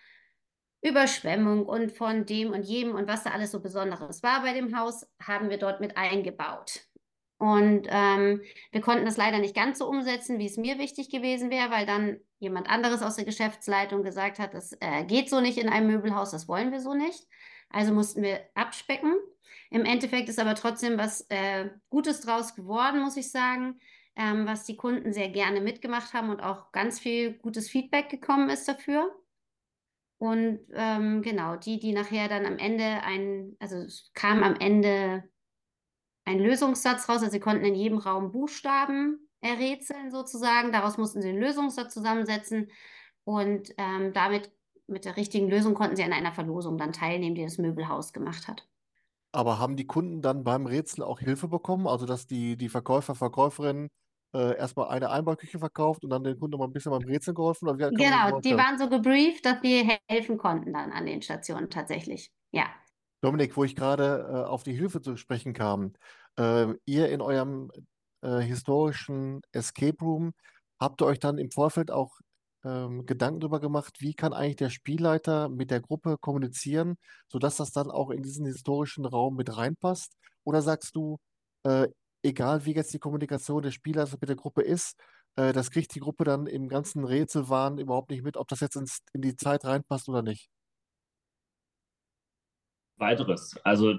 Überschwemmung 0.83 1.65
und 1.65 1.93
von 1.93 2.27
dem 2.27 2.53
und 2.53 2.63
jedem 2.65 2.95
und 2.95 3.09
was 3.09 3.23
da 3.23 3.31
alles 3.31 3.53
so 3.53 3.61
Besonderes 3.61 4.23
war 4.23 4.43
bei 4.43 4.53
dem 4.53 4.77
Haus, 4.77 5.07
haben 5.25 5.49
wir 5.49 5.59
dort 5.59 5.81
mit 5.81 5.97
eingebaut. 5.97 6.81
Und 7.39 7.89
ähm, 7.91 8.43
wir 8.71 8.81
konnten 8.81 9.05
das 9.05 9.17
leider 9.17 9.39
nicht 9.39 9.55
ganz 9.55 9.79
so 9.79 9.89
umsetzen, 9.89 10.39
wie 10.39 10.47
es 10.47 10.57
mir 10.57 10.79
wichtig 10.79 11.11
gewesen 11.11 11.51
wäre, 11.51 11.71
weil 11.71 11.87
dann 11.87 12.21
jemand 12.39 12.69
anderes 12.69 13.03
aus 13.03 13.17
der 13.17 13.25
Geschäftsleitung 13.25 14.05
gesagt 14.05 14.39
hat, 14.39 14.55
das 14.55 14.77
äh, 14.81 15.05
geht 15.05 15.29
so 15.29 15.41
nicht 15.41 15.59
in 15.59 15.69
einem 15.69 15.89
Möbelhaus, 15.89 16.31
das 16.31 16.47
wollen 16.47 16.71
wir 16.71 16.81
so 16.81 16.95
nicht. 16.95 17.27
Also 17.71 17.93
mussten 17.93 18.23
wir 18.23 18.41
abspecken. 18.55 19.17
Im 19.71 19.85
Endeffekt 19.85 20.29
ist 20.29 20.39
aber 20.39 20.55
trotzdem 20.55 20.99
was 20.99 21.27
äh, 21.31 21.71
Gutes 21.91 22.21
draus 22.21 22.55
geworden, 22.55 23.01
muss 23.01 23.17
ich 23.17 23.31
sagen, 23.31 23.81
ähm, 24.15 24.47
was 24.47 24.65
die 24.65 24.77
Kunden 24.77 25.13
sehr 25.13 25.31
gerne 25.31 25.61
mitgemacht 25.61 26.13
haben 26.13 26.31
und 26.31 26.43
auch 26.43 26.71
ganz 26.71 27.01
viel 27.01 27.33
gutes 27.39 27.69
Feedback 27.71 28.09
gekommen 28.09 28.51
ist 28.51 28.69
dafür. 28.69 29.11
Und 30.23 30.61
ähm, 30.73 31.21
genau, 31.23 31.57
die, 31.57 31.81
die 31.81 31.93
nachher 31.93 32.29
dann 32.29 32.47
am 32.47 32.57
Ende 32.57 32.85
ein, 33.03 33.57
also 33.59 33.75
es 33.79 34.13
kam 34.15 34.45
am 34.45 34.55
Ende 34.55 35.25
ein 36.25 36.39
Lösungssatz 36.39 37.09
raus, 37.09 37.23
also 37.23 37.31
sie 37.31 37.41
konnten 37.41 37.65
in 37.65 37.75
jedem 37.75 37.99
Raum 37.99 38.31
Buchstaben 38.31 39.29
errätseln 39.41 40.13
sozusagen. 40.13 40.71
Daraus 40.71 40.97
mussten 40.97 41.23
sie 41.23 41.31
einen 41.31 41.41
Lösungssatz 41.41 41.93
zusammensetzen 41.93 42.71
und 43.25 43.75
ähm, 43.79 44.13
damit 44.13 44.53
mit 44.87 45.07
der 45.07 45.17
richtigen 45.17 45.51
Lösung 45.51 45.75
konnten 45.75 45.97
sie 45.97 46.05
an 46.05 46.13
einer 46.13 46.33
Verlosung 46.33 46.79
dann 46.79 46.93
teilnehmen, 46.93 47.35
die 47.35 47.43
das 47.43 47.59
Möbelhaus 47.59 48.13
gemacht 48.13 48.47
hat. 48.47 48.69
Aber 49.33 49.59
haben 49.59 49.75
die 49.75 49.89
Kunden 49.89 50.23
dann 50.23 50.45
beim 50.45 50.67
Rätsel 50.67 51.03
auch 51.03 51.19
Hilfe 51.19 51.49
bekommen? 51.49 51.89
Also, 51.89 52.07
dass 52.07 52.29
die, 52.29 52.57
die 52.57 52.69
Verkäufer, 52.69 53.17
Verkäuferinnen 53.17 53.89
äh, 54.35 54.57
erstmal 54.57 54.89
eine 54.89 55.11
Einbauküche 55.11 55.59
verkauft 55.59 56.05
und 56.05 56.11
dann 56.11 56.25
den 56.25 56.39
Kunden 56.39 56.59
mal 56.59 56.67
ein 56.67 56.73
bisschen 56.73 56.93
beim 56.93 57.03
Rätsel 57.03 57.35
geholfen? 57.35 57.69
Oder 57.69 57.79
wie 57.79 57.97
genau, 57.97 58.41
die 58.41 58.57
waren 58.57 58.79
so 58.79 58.89
gebrieft, 58.89 59.45
dass 59.45 59.63
wir 59.63 59.99
helfen 60.09 60.39
konnten 60.39 60.73
dann 60.73 60.93
an 60.93 61.07
den 61.07 61.23
Stationen 61.23 61.71
tatsächlich. 61.71 62.31
Ja. 62.51 62.67
Dominik, 63.21 63.57
wo 63.57 63.65
ich 63.65 63.77
gerade 63.77 64.29
äh, 64.29 64.49
auf 64.49 64.65
die 64.65 64.75
Hilfe 64.75 65.01
zu 65.01 65.17
sprechen 65.17 65.53
kam, 65.53 65.93
äh, 66.39 66.67
ihr 66.87 67.09
in 67.09 67.21
eurem 67.21 67.71
äh, 68.23 68.41
historischen 68.41 69.41
Escape 69.53 69.99
Room, 70.01 70.33
habt 70.81 71.03
ihr 71.03 71.07
euch 71.07 71.21
dann 71.21 71.39
im 71.39 71.51
Vorfeld 71.51 71.91
auch 71.91 72.19
ähm, 72.65 73.07
Gedanken 73.07 73.41
darüber 73.41 73.61
gemacht, 73.61 74.01
wie 74.01 74.15
kann 74.15 74.33
eigentlich 74.33 74.57
der 74.57 74.71
Spielleiter 74.71 75.49
mit 75.49 75.71
der 75.71 75.81
Gruppe 75.81 76.17
kommunizieren, 76.19 76.97
sodass 77.29 77.57
das 77.57 77.73
dann 77.73 77.91
auch 77.91 78.11
in 78.11 78.23
diesen 78.23 78.47
historischen 78.47 79.05
Raum 79.05 79.37
mit 79.37 79.57
reinpasst? 79.57 80.17
Oder 80.45 80.63
sagst 80.63 80.97
du, 80.97 81.19
äh, 81.65 81.89
egal 82.23 82.65
wie 82.65 82.75
jetzt 82.75 82.93
die 82.95 82.99
Kommunikation 82.99 83.63
des 83.63 83.75
Spielers 83.75 84.13
mit 84.13 84.29
der 84.29 84.37
Gruppe 84.37 84.63
ist, 84.63 84.99
äh, 85.37 85.53
das 85.53 85.71
kriegt 85.71 85.95
die 85.95 86.01
Gruppe 86.01 86.25
dann 86.25 86.47
im 86.47 86.69
ganzen 86.69 87.05
Rätselwahn 87.05 87.79
überhaupt 87.79 88.11
nicht 88.11 88.23
mit, 88.23 88.37
ob 88.37 88.49
das 88.49 88.61
jetzt 88.61 88.77
ins, 88.77 89.03
in 89.13 89.23
die 89.23 89.37
Zeit 89.37 89.65
reinpasst 89.65 90.09
oder 90.09 90.23
nicht? 90.23 90.51
Weiteres. 92.97 93.57
Also 93.65 93.99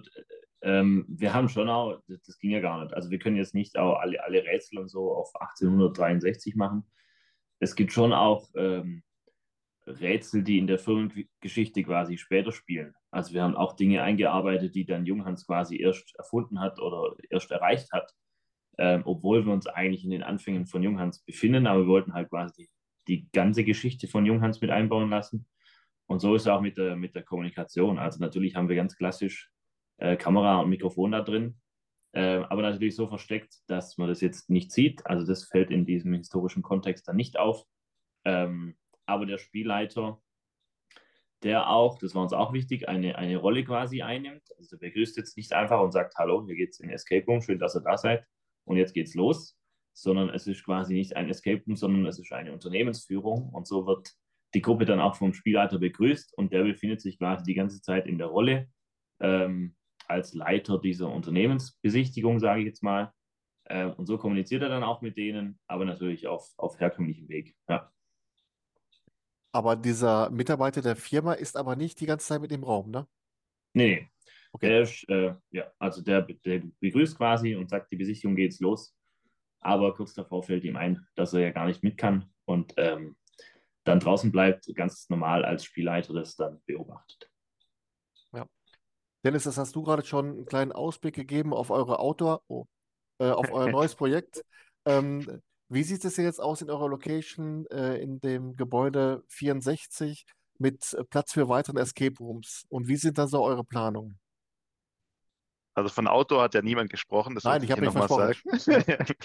ähm, 0.61 1.05
wir 1.09 1.33
haben 1.33 1.49
schon 1.49 1.69
auch, 1.69 2.01
das, 2.07 2.21
das, 2.23 2.39
ging 2.39 2.51
ja 2.51 2.61
gar 2.61 2.81
nicht. 2.81 2.93
Also 2.93 3.09
wir 3.09 3.19
können 3.19 3.35
jetzt 3.35 3.53
nicht 3.53 3.77
auch 3.77 3.99
alle, 3.99 4.23
alle 4.23 4.43
Rätsel 4.43 4.79
und 4.79 4.89
so 4.89 5.13
auf 5.13 5.35
1863 5.35 6.55
machen. 6.55 6.89
Es 7.59 7.75
gibt 7.75 7.91
schon 7.91 8.13
auch 8.13 8.49
ähm, 8.55 9.03
Rätsel, 9.85 10.43
die 10.43 10.57
in 10.57 10.67
der 10.67 10.79
Firmengeschichte 10.79 11.83
quasi 11.83 12.17
später 12.17 12.51
spielen. 12.51 12.93
Also 13.11 13.33
wir 13.33 13.43
haben 13.43 13.55
auch 13.55 13.75
Dinge 13.75 14.01
eingearbeitet, 14.01 14.75
die 14.75 14.85
dann 14.85 15.05
Junghans 15.05 15.45
quasi 15.45 15.81
erst 15.81 16.15
erfunden 16.17 16.59
hat 16.59 16.79
oder 16.79 17.15
erst 17.29 17.51
erreicht 17.51 17.91
hat, 17.91 18.13
ähm, 18.77 19.03
obwohl 19.05 19.45
wir 19.45 19.53
uns 19.53 19.67
eigentlich 19.67 20.03
in 20.03 20.11
den 20.11 20.23
Anfängen 20.23 20.65
von 20.65 20.83
Junghans 20.83 21.19
befinden, 21.19 21.67
aber 21.67 21.81
wir 21.81 21.87
wollten 21.87 22.13
halt 22.13 22.29
quasi 22.29 22.69
die, 23.07 23.23
die 23.23 23.29
ganze 23.31 23.63
Geschichte 23.63 24.07
von 24.07 24.25
Junghans 24.25 24.61
mit 24.61 24.69
einbauen 24.69 25.09
lassen. 25.09 25.45
Und 26.07 26.19
so 26.19 26.35
ist 26.35 26.43
es 26.43 26.47
auch 26.47 26.61
mit 26.61 26.77
der, 26.77 26.95
mit 26.95 27.15
der 27.15 27.23
Kommunikation. 27.23 27.97
Also 27.97 28.19
natürlich 28.19 28.55
haben 28.55 28.69
wir 28.69 28.75
ganz 28.75 28.95
klassisch 28.95 29.51
äh, 29.97 30.15
Kamera 30.15 30.59
und 30.59 30.69
Mikrofon 30.69 31.11
da 31.11 31.21
drin, 31.21 31.59
äh, 32.13 32.37
aber 32.37 32.61
natürlich 32.61 32.95
so 32.95 33.07
versteckt, 33.07 33.55
dass 33.67 33.97
man 33.97 34.07
das 34.07 34.21
jetzt 34.21 34.49
nicht 34.49 34.71
sieht. 34.71 35.05
Also 35.05 35.25
das 35.25 35.45
fällt 35.45 35.71
in 35.71 35.85
diesem 35.85 36.13
historischen 36.13 36.63
Kontext 36.63 37.07
dann 37.07 37.15
nicht 37.15 37.37
auf. 37.37 37.63
Ähm, 38.25 38.75
aber 39.05 39.25
der 39.25 39.37
Spielleiter, 39.37 40.21
der 41.43 41.69
auch, 41.69 41.99
das 41.99 42.15
war 42.15 42.23
uns 42.23 42.33
auch 42.33 42.53
wichtig, 42.53 42.87
eine, 42.87 43.17
eine 43.17 43.37
Rolle 43.37 43.63
quasi 43.63 44.01
einnimmt. 44.01 44.43
Also 44.57 44.77
der 44.77 44.87
begrüßt 44.87 45.17
jetzt 45.17 45.35
nicht 45.37 45.53
einfach 45.53 45.81
und 45.81 45.91
sagt, 45.91 46.15
hallo, 46.17 46.45
hier 46.45 46.55
geht's 46.55 46.79
in 46.79 46.89
Escape 46.89 47.25
Room, 47.25 47.41
schön, 47.41 47.59
dass 47.59 47.75
ihr 47.75 47.81
da 47.81 47.97
seid 47.97 48.25
und 48.65 48.77
jetzt 48.77 48.93
geht's 48.93 49.13
los, 49.13 49.57
sondern 49.93 50.29
es 50.29 50.47
ist 50.47 50.63
quasi 50.63 50.93
nicht 50.93 51.15
ein 51.15 51.29
Escape 51.29 51.61
Room, 51.67 51.75
sondern 51.75 52.05
es 52.05 52.17
ist 52.17 52.31
eine 52.31 52.53
Unternehmensführung 52.53 53.49
und 53.49 53.67
so 53.67 53.85
wird 53.85 54.13
die 54.53 54.61
Gruppe 54.61 54.85
dann 54.85 54.99
auch 54.99 55.15
vom 55.15 55.33
Spielleiter 55.33 55.79
begrüßt 55.79 56.37
und 56.37 56.53
der 56.53 56.63
befindet 56.63 57.01
sich 57.01 57.17
quasi 57.17 57.43
die 57.43 57.55
ganze 57.55 57.81
Zeit 57.81 58.07
in 58.07 58.17
der 58.17 58.27
Rolle 58.27 58.69
ähm, 59.19 59.75
als 60.07 60.33
Leiter 60.33 60.79
dieser 60.79 61.09
Unternehmensbesichtigung, 61.09 62.39
sage 62.39 62.61
ich 62.61 62.67
jetzt 62.67 62.83
mal. 62.83 63.11
Äh, 63.65 63.85
und 63.85 64.05
so 64.05 64.17
kommuniziert 64.17 64.61
er 64.61 64.69
dann 64.69 64.83
auch 64.83 65.01
mit 65.01 65.17
denen, 65.17 65.59
aber 65.67 65.85
natürlich 65.85 66.27
auf, 66.27 66.51
auf 66.57 66.79
herkömmlichem 66.79 67.29
Weg. 67.29 67.55
Ja. 67.67 67.91
Aber 69.53 69.75
dieser 69.75 70.29
Mitarbeiter 70.29 70.81
der 70.81 70.95
Firma 70.95 71.33
ist 71.33 71.55
aber 71.55 71.75
nicht 71.75 71.99
die 72.01 72.05
ganze 72.05 72.27
Zeit 72.27 72.41
mit 72.41 72.51
im 72.51 72.63
Raum, 72.63 72.91
ne? 72.91 73.07
Nee, 73.73 73.95
nee. 73.95 74.09
Okay. 74.51 74.85
Der 75.07 75.15
äh, 75.15 75.35
ja, 75.51 75.71
also 75.79 76.01
der, 76.01 76.21
der 76.21 76.61
begrüßt 76.79 77.17
quasi 77.17 77.55
und 77.55 77.69
sagt, 77.69 77.91
die 77.91 77.95
Besichtigung 77.95 78.35
geht's 78.35 78.59
los. 78.59 78.95
Aber 79.61 79.95
kurz 79.95 80.13
davor 80.13 80.43
fällt 80.43 80.65
ihm 80.65 80.75
ein, 80.75 81.07
dass 81.15 81.33
er 81.33 81.39
ja 81.39 81.51
gar 81.51 81.65
nicht 81.65 81.83
mit 81.83 81.97
kann 81.97 82.29
und 82.45 82.73
ähm, 82.77 83.15
dann 83.83 83.99
draußen 83.99 84.31
bleibt, 84.31 84.69
ganz 84.75 85.09
normal 85.09 85.45
als 85.45 85.63
Spielleiter 85.63 86.13
das 86.13 86.35
dann 86.35 86.61
beobachtet. 86.65 87.29
Dennis, 89.23 89.43
das 89.43 89.57
hast 89.57 89.75
du 89.75 89.83
gerade 89.83 90.05
schon 90.05 90.25
einen 90.25 90.45
kleinen 90.45 90.71
Ausblick 90.73 91.15
gegeben 91.15 91.53
auf 91.53 91.69
eure 91.69 91.99
Outdoor, 91.99 92.43
oh, 92.47 92.65
äh, 93.19 93.29
auf 93.29 93.51
euer 93.51 93.69
neues 93.69 93.95
Projekt. 93.95 94.43
Ähm, 94.85 95.41
wie 95.73 95.83
sieht 95.83 96.05
es 96.05 96.17
jetzt 96.17 96.39
aus 96.39 96.61
in 96.61 96.69
eurer 96.69 96.89
Location 96.89 97.65
äh, 97.67 97.97
in 97.97 98.19
dem 98.19 98.55
Gebäude 98.55 99.23
64 99.29 100.25
mit 100.59 100.95
Platz 101.09 101.33
für 101.33 101.49
weiteren 101.49 101.77
Escape 101.77 102.15
Rooms? 102.19 102.65
Und 102.69 102.87
wie 102.87 102.97
sind 102.97 103.17
da 103.17 103.27
so 103.27 103.43
eure 103.43 103.63
Planungen? 103.63 104.19
Also 105.75 105.89
von 105.89 106.07
Outdoor 106.07 106.43
hat 106.43 106.53
ja 106.53 106.61
niemand 106.61 106.89
gesprochen. 106.89 107.35
Das 107.35 107.45
Nein, 107.45 107.63
ich 107.63 107.71
habe 107.71 107.81
nicht 107.81 107.91
versprochen. 107.91 108.35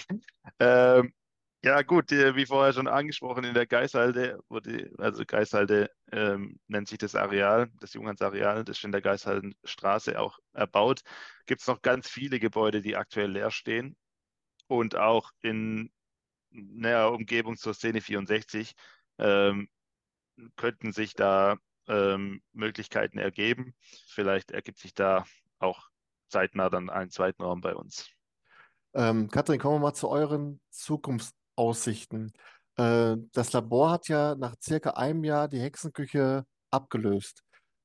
ähm, 0.59 1.13
ja, 1.61 1.81
gut, 1.81 2.11
wie 2.11 2.45
vorher 2.45 2.73
schon 2.73 2.87
angesprochen, 2.87 3.43
in 3.43 3.53
der 3.53 3.67
Geishalde 3.67 4.39
wurde, 4.47 4.91
also 4.97 5.25
Geishalde 5.25 5.91
ähm, 6.11 6.57
nennt 6.67 6.87
sich 6.87 6.97
das 6.97 7.15
Areal, 7.15 7.69
das 7.81 7.93
Junghansareal, 7.93 8.63
das 8.63 8.77
ist 8.77 8.85
in 8.85 8.93
der 8.93 9.01
Geishaldenstraße 9.01 10.19
auch 10.19 10.39
erbaut. 10.53 11.01
Gibt 11.45 11.61
es 11.61 11.67
noch 11.67 11.81
ganz 11.81 12.09
viele 12.09 12.39
Gebäude, 12.39 12.81
die 12.81 12.95
aktuell 12.95 13.31
leer 13.31 13.51
stehen 13.51 13.97
und 14.67 14.95
auch 14.95 15.31
in 15.41 15.91
näher 16.51 17.11
Umgebung 17.11 17.57
zur 17.57 17.73
Szene 17.73 18.01
64 18.01 18.73
ähm, 19.17 19.69
könnten 20.55 20.91
sich 20.91 21.13
da 21.13 21.57
ähm, 21.87 22.41
Möglichkeiten 22.53 23.17
ergeben. 23.17 23.75
Vielleicht 24.07 24.51
ergibt 24.51 24.79
sich 24.79 24.93
da 24.93 25.25
auch 25.59 25.89
zeitnah 26.29 26.69
dann 26.69 26.89
einen 26.89 27.11
zweiten 27.11 27.43
Raum 27.43 27.61
bei 27.61 27.75
uns. 27.75 28.09
Ähm, 28.93 29.29
Katrin, 29.29 29.59
kommen 29.59 29.75
wir 29.75 29.87
mal 29.87 29.93
zu 29.93 30.09
euren 30.09 30.59
Zukunfts 30.69 31.33
Aussichten. 31.55 32.31
Äh, 32.77 33.17
das 33.33 33.51
Labor 33.51 33.91
hat 33.91 34.07
ja 34.07 34.35
nach 34.35 34.55
circa 34.61 34.91
einem 34.91 35.23
Jahr 35.25 35.49
die 35.49 35.59
Hexenküche 35.59 36.45
abgelöst. 36.71 37.43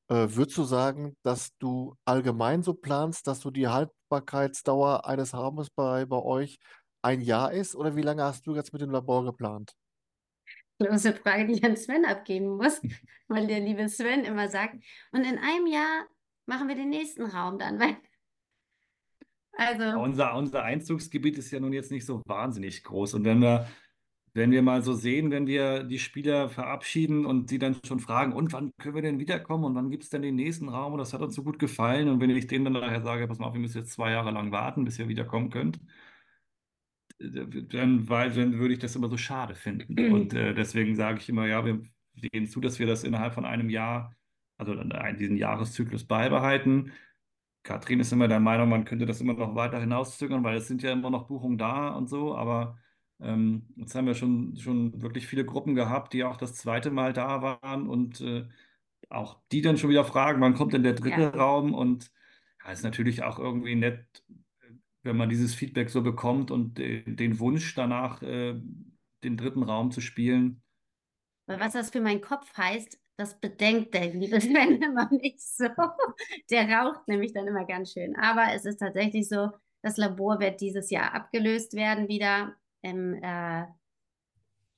Äh, 0.08 0.28
würdest 0.28 0.56
du 0.56 0.64
sagen, 0.64 1.16
dass 1.22 1.50
du 1.58 1.96
allgemein 2.04 2.62
so 2.62 2.74
planst, 2.74 3.26
dass 3.26 3.40
du 3.40 3.50
die 3.50 3.66
Haltbarkeitsdauer 3.66 5.06
eines 5.06 5.34
Raumes 5.34 5.70
bei, 5.70 6.06
bei 6.06 6.18
euch 6.18 6.58
ein 7.04 7.20
Jahr 7.20 7.52
ist? 7.52 7.76
Oder 7.76 7.94
wie 7.96 8.02
lange 8.02 8.22
hast 8.24 8.46
du 8.46 8.54
jetzt 8.54 8.72
mit 8.72 8.82
dem 8.82 8.90
Labor 8.90 9.24
geplant? 9.24 9.74
Das 10.78 11.04
ist 11.04 11.06
eine 11.06 11.16
Frage, 11.16 11.46
die 11.46 11.54
ich 11.54 11.64
an 11.64 11.76
Sven 11.76 12.04
abgeben 12.04 12.56
muss, 12.56 12.80
weil 13.28 13.46
der 13.46 13.60
liebe 13.60 13.88
Sven 13.88 14.24
immer 14.24 14.48
sagt, 14.48 14.76
und 15.12 15.24
in 15.24 15.38
einem 15.38 15.66
Jahr 15.66 16.06
machen 16.46 16.68
wir 16.68 16.74
den 16.74 16.90
nächsten 16.90 17.24
Raum 17.24 17.58
dann, 17.58 17.78
weil 17.78 17.96
also. 19.52 20.00
Unser, 20.00 20.34
unser 20.34 20.64
Einzugsgebiet 20.64 21.38
ist 21.38 21.50
ja 21.52 21.60
nun 21.60 21.72
jetzt 21.72 21.92
nicht 21.92 22.04
so 22.04 22.22
wahnsinnig 22.26 22.82
groß. 22.82 23.14
Und 23.14 23.24
wenn 23.24 23.40
wir, 23.40 23.68
wenn 24.32 24.50
wir 24.50 24.62
mal 24.62 24.82
so 24.82 24.94
sehen, 24.94 25.30
wenn 25.30 25.46
wir 25.46 25.84
die 25.84 26.00
Spieler 26.00 26.48
verabschieden 26.48 27.24
und 27.24 27.48
sie 27.48 27.60
dann 27.60 27.76
schon 27.86 28.00
fragen, 28.00 28.32
und 28.32 28.52
wann 28.52 28.72
können 28.78 28.96
wir 28.96 29.02
denn 29.02 29.20
wiederkommen 29.20 29.64
und 29.64 29.76
wann 29.76 29.90
gibt 29.90 30.02
es 30.02 30.10
denn 30.10 30.22
den 30.22 30.34
nächsten 30.34 30.68
Raum 30.68 30.94
und 30.94 30.98
das 30.98 31.12
hat 31.12 31.22
uns 31.22 31.36
so 31.36 31.44
gut 31.44 31.60
gefallen. 31.60 32.08
Und 32.08 32.20
wenn 32.20 32.30
ich 32.30 32.48
denen 32.48 32.64
dann 32.64 32.72
nachher 32.72 33.02
sage, 33.02 33.28
pass 33.28 33.38
mal 33.38 33.46
auf, 33.46 33.54
wir 33.54 33.60
müssen 33.60 33.78
jetzt 33.78 33.92
zwei 33.92 34.10
Jahre 34.10 34.32
lang 34.32 34.50
warten, 34.50 34.84
bis 34.84 34.98
ihr 34.98 35.08
wiederkommen 35.08 35.50
könnt, 35.50 35.78
dann, 37.18 38.08
weil, 38.08 38.32
dann 38.32 38.58
würde 38.58 38.74
ich 38.74 38.80
das 38.80 38.96
immer 38.96 39.08
so 39.08 39.16
schade 39.16 39.54
finden. 39.54 40.12
Und 40.12 40.34
äh, 40.34 40.54
deswegen 40.54 40.94
sage 40.96 41.18
ich 41.18 41.28
immer, 41.28 41.46
ja, 41.46 41.64
wir 41.64 41.82
sehen 42.14 42.46
zu, 42.46 42.60
dass 42.60 42.78
wir 42.78 42.86
das 42.86 43.04
innerhalb 43.04 43.34
von 43.34 43.44
einem 43.44 43.70
Jahr, 43.70 44.14
also 44.56 44.74
diesen 45.18 45.36
Jahreszyklus 45.36 46.04
beibehalten. 46.04 46.92
Katrin 47.62 48.00
ist 48.00 48.12
immer 48.12 48.28
der 48.28 48.40
Meinung, 48.40 48.68
man 48.68 48.84
könnte 48.84 49.06
das 49.06 49.20
immer 49.20 49.34
noch 49.34 49.54
weiter 49.54 49.80
hinauszögern, 49.80 50.44
weil 50.44 50.56
es 50.56 50.68
sind 50.68 50.82
ja 50.82 50.92
immer 50.92 51.10
noch 51.10 51.26
Buchungen 51.26 51.56
da 51.56 51.88
und 51.90 52.08
so, 52.08 52.36
aber 52.36 52.78
ähm, 53.20 53.68
jetzt 53.76 53.94
haben 53.94 54.06
wir 54.06 54.14
schon, 54.14 54.56
schon 54.56 55.00
wirklich 55.00 55.26
viele 55.26 55.44
Gruppen 55.44 55.74
gehabt, 55.74 56.12
die 56.12 56.24
auch 56.24 56.36
das 56.36 56.54
zweite 56.54 56.90
Mal 56.90 57.12
da 57.12 57.42
waren 57.42 57.88
und 57.88 58.20
äh, 58.20 58.46
auch 59.08 59.40
die 59.50 59.62
dann 59.62 59.78
schon 59.78 59.90
wieder 59.90 60.04
fragen, 60.04 60.40
wann 60.40 60.54
kommt 60.54 60.72
denn 60.72 60.82
der 60.82 60.92
dritte 60.94 61.22
ja. 61.22 61.28
Raum? 61.30 61.74
Und 61.74 62.10
ja, 62.64 62.72
ist 62.72 62.84
natürlich 62.84 63.22
auch 63.22 63.38
irgendwie 63.38 63.76
nett, 63.76 64.04
wenn 65.04 65.16
man 65.16 65.28
dieses 65.28 65.54
Feedback 65.54 65.90
so 65.90 66.02
bekommt 66.02 66.50
und 66.50 66.78
den 66.78 67.38
Wunsch 67.38 67.74
danach, 67.74 68.22
äh, 68.22 68.54
den 69.22 69.36
dritten 69.36 69.62
Raum 69.62 69.90
zu 69.90 70.00
spielen. 70.00 70.62
Was 71.46 71.74
das 71.74 71.90
für 71.90 72.00
meinen 72.00 72.22
Kopf 72.22 72.56
heißt, 72.56 72.98
das 73.16 73.38
bedenkt 73.38 73.94
der 73.94 74.12
liebe 74.12 74.40
Sven 74.40 74.82
immer 74.82 75.08
nicht 75.10 75.40
so. 75.40 75.68
Der 76.50 76.68
raucht 76.68 77.06
nämlich 77.06 77.32
dann 77.32 77.46
immer 77.46 77.66
ganz 77.66 77.92
schön. 77.92 78.16
Aber 78.16 78.52
es 78.54 78.64
ist 78.64 78.78
tatsächlich 78.78 79.28
so, 79.28 79.50
das 79.82 79.98
Labor 79.98 80.40
wird 80.40 80.60
dieses 80.60 80.90
Jahr 80.90 81.14
abgelöst 81.14 81.74
werden 81.74 82.08
wieder. 82.08 82.56
Im, 82.80 83.22
äh, 83.22 83.66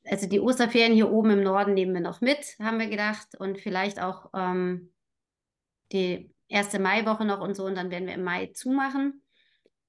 also 0.04 0.28
die 0.28 0.40
Osterferien 0.40 0.92
hier 0.92 1.10
oben 1.10 1.30
im 1.30 1.42
Norden 1.44 1.74
nehmen 1.74 1.94
wir 1.94 2.00
noch 2.00 2.20
mit, 2.20 2.56
haben 2.58 2.80
wir 2.80 2.88
gedacht. 2.88 3.36
Und 3.38 3.58
vielleicht 3.58 4.02
auch 4.02 4.30
ähm, 4.34 4.92
die 5.92 6.34
erste 6.48 6.80
Maiwoche 6.80 7.24
noch 7.24 7.40
und 7.40 7.54
so. 7.54 7.64
Und 7.64 7.76
dann 7.76 7.92
werden 7.92 8.08
wir 8.08 8.14
im 8.14 8.24
Mai 8.24 8.46
zumachen 8.46 9.22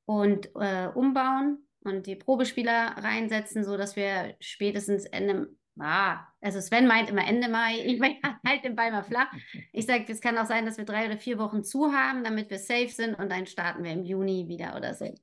und 0.08 0.50
äh, 0.56 0.88
umbauen 0.94 1.68
und 1.84 2.08
die 2.08 2.16
Probespieler 2.16 2.96
reinsetzen, 2.98 3.64
sodass 3.64 3.96
wir 3.96 4.36
spätestens 4.40 5.06
Ende 5.06 5.50
Ah, 5.80 6.26
also 6.42 6.60
Sven 6.60 6.88
meint 6.88 7.10
immer 7.10 7.28
Ende 7.28 7.50
Mai, 7.50 7.76
ich 7.86 8.02
halte 8.02 8.64
den 8.64 8.76
Ball 8.76 8.92
mal 8.92 9.04
flach. 9.04 9.32
Ich 9.72 9.86
sage, 9.86 10.06
es 10.08 10.22
kann 10.22 10.38
auch 10.38 10.46
sein, 10.46 10.66
dass 10.66 10.78
wir 10.78 10.86
drei 10.86 11.06
oder 11.06 11.18
vier 11.18 11.38
Wochen 11.38 11.64
zu 11.64 11.92
haben, 11.92 12.24
damit 12.24 12.50
wir 12.50 12.58
safe 12.58 12.90
sind 12.90 13.14
und 13.14 13.32
dann 13.32 13.46
starten 13.46 13.84
wir 13.84 13.92
im 13.92 14.04
Juni 14.04 14.48
wieder 14.48 14.76
oder 14.76 14.96
so. 14.96 15.14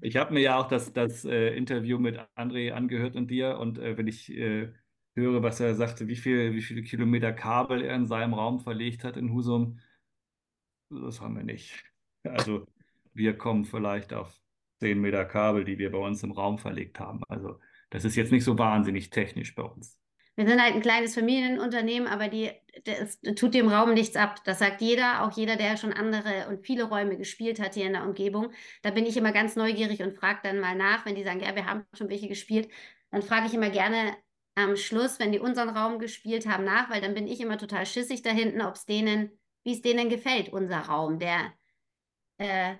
Ich 0.00 0.16
habe 0.16 0.32
mir 0.32 0.40
ja 0.40 0.58
auch 0.58 0.68
das, 0.68 0.92
das 0.92 1.24
äh, 1.24 1.56
Interview 1.56 1.98
mit 1.98 2.20
André 2.36 2.70
angehört 2.70 3.16
und 3.16 3.30
dir 3.30 3.58
und 3.58 3.78
äh, 3.78 3.98
wenn 3.98 4.06
ich 4.06 4.30
äh, 4.30 4.72
höre, 5.16 5.42
was 5.42 5.58
er 5.58 5.74
sagte, 5.74 6.06
wie, 6.06 6.16
viel, 6.16 6.52
wie 6.52 6.62
viele 6.62 6.82
Kilometer 6.82 7.32
Kabel 7.32 7.82
er 7.82 7.96
in 7.96 8.06
seinem 8.06 8.34
Raum 8.34 8.60
verlegt 8.60 9.02
hat 9.02 9.16
in 9.16 9.32
Husum, 9.32 9.80
das 10.88 11.20
haben 11.20 11.36
wir 11.36 11.42
nicht. 11.42 11.84
Also 12.22 12.66
wir 13.16 13.36
kommen 13.36 13.64
vielleicht 13.64 14.12
auf 14.12 14.38
10 14.80 15.00
Meter 15.00 15.24
Kabel, 15.24 15.64
die 15.64 15.78
wir 15.78 15.90
bei 15.90 15.98
uns 15.98 16.22
im 16.22 16.32
Raum 16.32 16.58
verlegt 16.58 17.00
haben. 17.00 17.22
Also 17.28 17.58
das 17.90 18.04
ist 18.04 18.16
jetzt 18.16 18.32
nicht 18.32 18.44
so 18.44 18.58
wahnsinnig 18.58 19.10
technisch 19.10 19.54
bei 19.54 19.62
uns. 19.62 19.98
wir 20.36 20.46
sind 20.46 20.60
halt 20.60 20.74
ein 20.74 20.82
kleines 20.82 21.14
Familienunternehmen, 21.14 22.08
aber 22.08 22.28
die, 22.28 22.50
das 22.84 23.20
tut 23.36 23.54
dem 23.54 23.68
Raum 23.68 23.94
nichts 23.94 24.16
ab. 24.16 24.44
Das 24.44 24.58
sagt 24.58 24.82
jeder, 24.82 25.24
auch 25.24 25.32
jeder, 25.32 25.56
der 25.56 25.76
schon 25.76 25.92
andere 25.92 26.48
und 26.48 26.66
viele 26.66 26.84
Räume 26.84 27.16
gespielt 27.16 27.58
hat 27.58 27.74
hier 27.74 27.86
in 27.86 27.94
der 27.94 28.04
Umgebung. 28.04 28.52
Da 28.82 28.90
bin 28.90 29.06
ich 29.06 29.16
immer 29.16 29.32
ganz 29.32 29.56
neugierig 29.56 30.02
und 30.02 30.14
frage 30.14 30.40
dann 30.42 30.60
mal 30.60 30.76
nach, 30.76 31.06
wenn 31.06 31.14
die 31.14 31.24
sagen, 31.24 31.40
ja, 31.40 31.54
wir 31.54 31.66
haben 31.66 31.84
schon 31.94 32.10
welche 32.10 32.28
gespielt, 32.28 32.68
dann 33.10 33.22
frage 33.22 33.46
ich 33.46 33.54
immer 33.54 33.70
gerne 33.70 34.14
am 34.56 34.76
Schluss, 34.76 35.18
wenn 35.18 35.32
die 35.32 35.38
unseren 35.38 35.70
Raum 35.70 35.98
gespielt 35.98 36.46
haben, 36.46 36.64
nach, 36.64 36.90
weil 36.90 37.00
dann 37.00 37.14
bin 37.14 37.26
ich 37.26 37.40
immer 37.40 37.58
total 37.58 37.86
schissig 37.86 38.22
da 38.22 38.30
hinten, 38.30 38.62
ob 38.62 38.74
es 38.74 38.86
denen, 38.86 39.30
wie 39.64 39.72
es 39.72 39.82
denen 39.82 40.08
gefällt, 40.08 40.48
unser 40.48 40.80
Raum, 40.80 41.18
der 41.18 41.52
äh, 42.38 42.76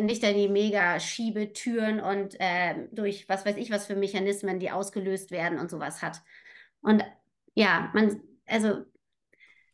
nicht 0.00 0.22
da 0.22 0.32
die 0.32 0.48
mega 0.48 0.98
Schiebetüren 1.00 2.00
und 2.00 2.36
äh, 2.40 2.88
durch 2.92 3.28
was 3.28 3.46
weiß 3.46 3.56
ich 3.56 3.70
was 3.70 3.86
für 3.86 3.96
Mechanismen, 3.96 4.58
die 4.58 4.70
ausgelöst 4.70 5.30
werden 5.30 5.58
und 5.58 5.70
sowas 5.70 6.02
hat. 6.02 6.22
Und 6.80 7.04
ja, 7.54 7.90
man, 7.94 8.20
also 8.46 8.84